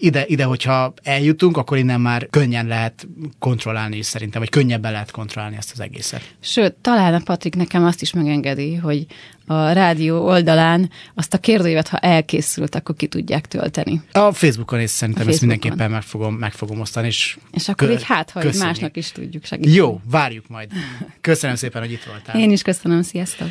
ide, 0.00 0.24
ide, 0.26 0.44
hogyha 0.44 0.94
eljutunk, 1.02 1.56
akkor 1.56 1.78
innen 1.78 2.00
már 2.00 2.26
könnyen 2.30 2.66
lehet 2.66 3.08
kontrollálni 3.38 4.02
szerintem, 4.02 4.40
vagy 4.40 4.50
könnyebben 4.50 4.92
lehet 4.92 5.10
kontrollálni 5.10 5.56
ezt 5.56 5.72
az 5.72 5.80
egészet. 5.80 6.34
Sőt, 6.40 6.74
talán 6.74 7.14
a 7.14 7.20
Patrik 7.24 7.54
nekem 7.54 7.84
azt 7.84 8.02
is 8.02 8.12
megengedi, 8.12 8.74
hogy 8.74 9.06
a 9.50 9.72
rádió 9.72 10.26
oldalán 10.26 10.90
azt 11.14 11.34
a 11.34 11.38
kérdőívet, 11.38 11.88
ha 11.88 11.98
elkészült, 11.98 12.74
akkor 12.74 12.96
ki 12.96 13.06
tudják 13.06 13.46
tölteni. 13.46 14.02
A 14.12 14.32
Facebookon 14.32 14.80
is 14.80 14.90
szerintem 14.90 15.24
Facebookon. 15.24 15.32
ezt 15.32 15.40
mindenképpen 15.40 15.90
meg 15.90 16.02
fogom, 16.02 16.34
meg 16.34 16.52
fogom 16.52 16.80
osztani. 16.80 17.06
És, 17.06 17.36
és 17.52 17.68
akkor 17.68 17.88
kö- 17.88 17.98
így 17.98 18.04
hát, 18.04 18.30
ha 18.30 18.42
másnak 18.58 18.96
is 18.96 19.12
tudjuk 19.12 19.44
segíteni. 19.44 19.74
Jó, 19.76 20.00
várjuk 20.10 20.48
majd. 20.48 20.70
Köszönöm 21.20 21.56
szépen, 21.56 21.82
hogy 21.82 21.92
itt 21.92 22.04
voltál. 22.04 22.40
Én 22.40 22.50
is 22.50 22.62
köszönöm, 22.62 23.02
sziasztok. 23.02 23.48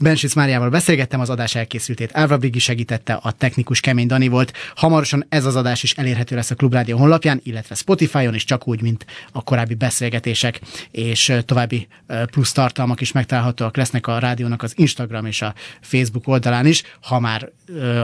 Bensic 0.00 0.34
Máriával 0.34 0.70
beszélgettem, 0.70 1.20
az 1.20 1.30
adás 1.30 1.54
elkészültét 1.54 2.10
Ávra 2.12 2.38
Brigi 2.38 2.58
segítette, 2.58 3.12
a 3.12 3.32
technikus 3.32 3.80
Kemény 3.80 4.06
Dani 4.06 4.28
volt. 4.28 4.52
Hamarosan 4.74 5.26
ez 5.28 5.44
az 5.44 5.56
adás 5.56 5.82
is 5.82 5.92
elérhető 5.92 6.36
lesz 6.36 6.50
a 6.50 6.54
Klubrádió 6.54 6.98
honlapján, 6.98 7.40
illetve 7.42 7.74
Spotify-on 7.74 8.34
is, 8.34 8.44
csak 8.44 8.68
úgy, 8.68 8.82
mint 8.82 9.06
a 9.32 9.42
korábbi 9.42 9.74
beszélgetések, 9.74 10.60
és 10.90 11.32
további 11.44 11.86
plusz 12.30 12.52
tartalmak 12.52 13.00
is 13.00 13.12
megtalálhatóak 13.12 13.76
lesznek 13.76 14.06
a 14.06 14.18
rádiónak 14.18 14.62
az 14.62 14.72
Instagram 14.76 15.26
és 15.26 15.33
a 15.42 15.54
Facebook 15.80 16.28
oldalán 16.28 16.66
is. 16.66 16.82
Ha 17.02 17.20
már 17.20 17.50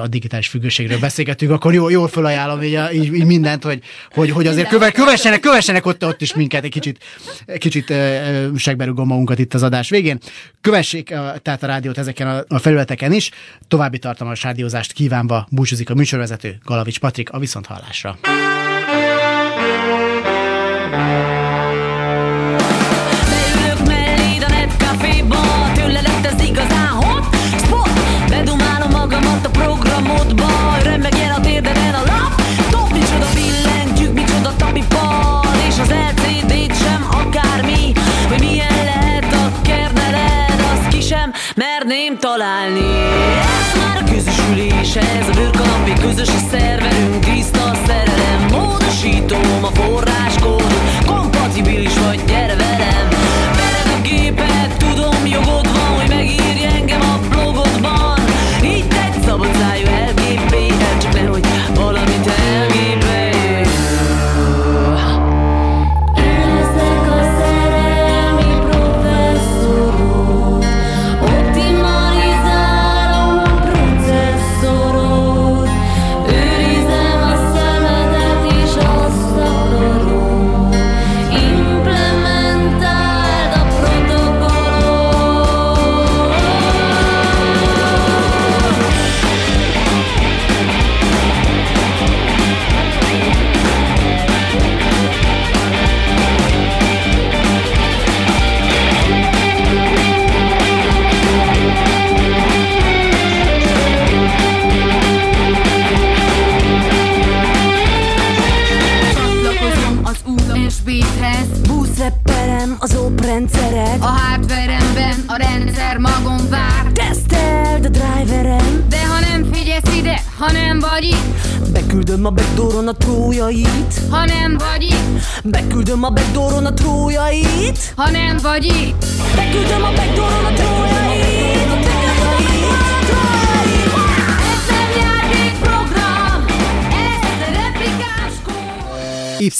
a 0.03 0.07
digitális 0.07 0.49
függőségről 0.49 0.99
beszélgetünk, 0.99 1.51
akkor 1.51 1.75
jól, 1.75 1.91
jól 1.91 2.09
felajánlom 2.09 2.63
így, 2.63 2.79
így, 2.93 3.15
így 3.15 3.25
mindent, 3.25 3.65
hogy, 3.65 3.83
hogy, 4.11 4.31
hogy 4.31 4.47
azért 4.47 4.69
köve, 4.69 4.91
kövessenek, 4.91 5.41
kövessenek 5.41 5.87
ott, 5.87 6.05
ott 6.05 6.21
is 6.21 6.35
minket 6.35 6.65
egy 6.65 6.71
kicsit, 6.71 7.05
kicsit 7.59 7.95
segberúgom 8.57 9.07
magunkat 9.07 9.39
itt 9.39 9.55
az 9.55 9.63
adás 9.63 9.89
végén. 9.89 10.19
Kövessék 10.61 11.09
tehát 11.43 11.63
a 11.63 11.67
rádiót 11.67 11.99
ezeken 11.99 12.29
a, 12.29 12.45
a 12.49 12.59
felületeken 12.59 13.13
is. 13.13 13.31
További 13.69 13.99
tartalmas 13.99 14.43
rádiózást 14.43 14.93
kívánva 14.93 15.47
búcsúzik 15.51 15.91
a 15.91 15.95
műsorvezető 15.95 16.59
Galavics 16.65 16.99
Patrik 16.99 17.31
a 17.31 17.39
viszonthallásra. 17.39 18.19
Beülök 20.91 21.40
merném 41.61 42.19
találni. 42.19 42.91
Ez 43.41 43.83
már 43.83 44.03
a 44.03 44.13
közösülés, 44.13 44.97
ez 44.97 45.29
a 45.29 45.33
bőrkanapi 45.35 45.93
közös 46.01 46.29
a 46.29 46.41
szerverünk, 46.51 47.25
tiszta 47.25 47.65
a 47.65 47.75
szerelem, 47.87 48.47
módosítom 48.51 49.65
a 49.65 49.71
forráskódot, 49.75 51.05
kompatibilis 51.07 51.99
vagy, 51.99 52.25
gyere 52.25 52.57
velem. 52.57 53.20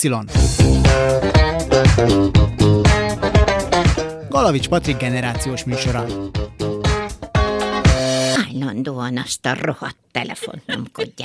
Y. 0.03 0.09
Galavics 4.29 4.67
Patrik 4.67 4.97
generációs 4.97 5.63
műsora. 5.63 6.05
Állandóan 8.49 9.17
azt 9.17 9.45
a 9.45 9.55
rohadt 9.61 9.97
telefont 10.11 10.65
nyomkodják. 10.65 11.20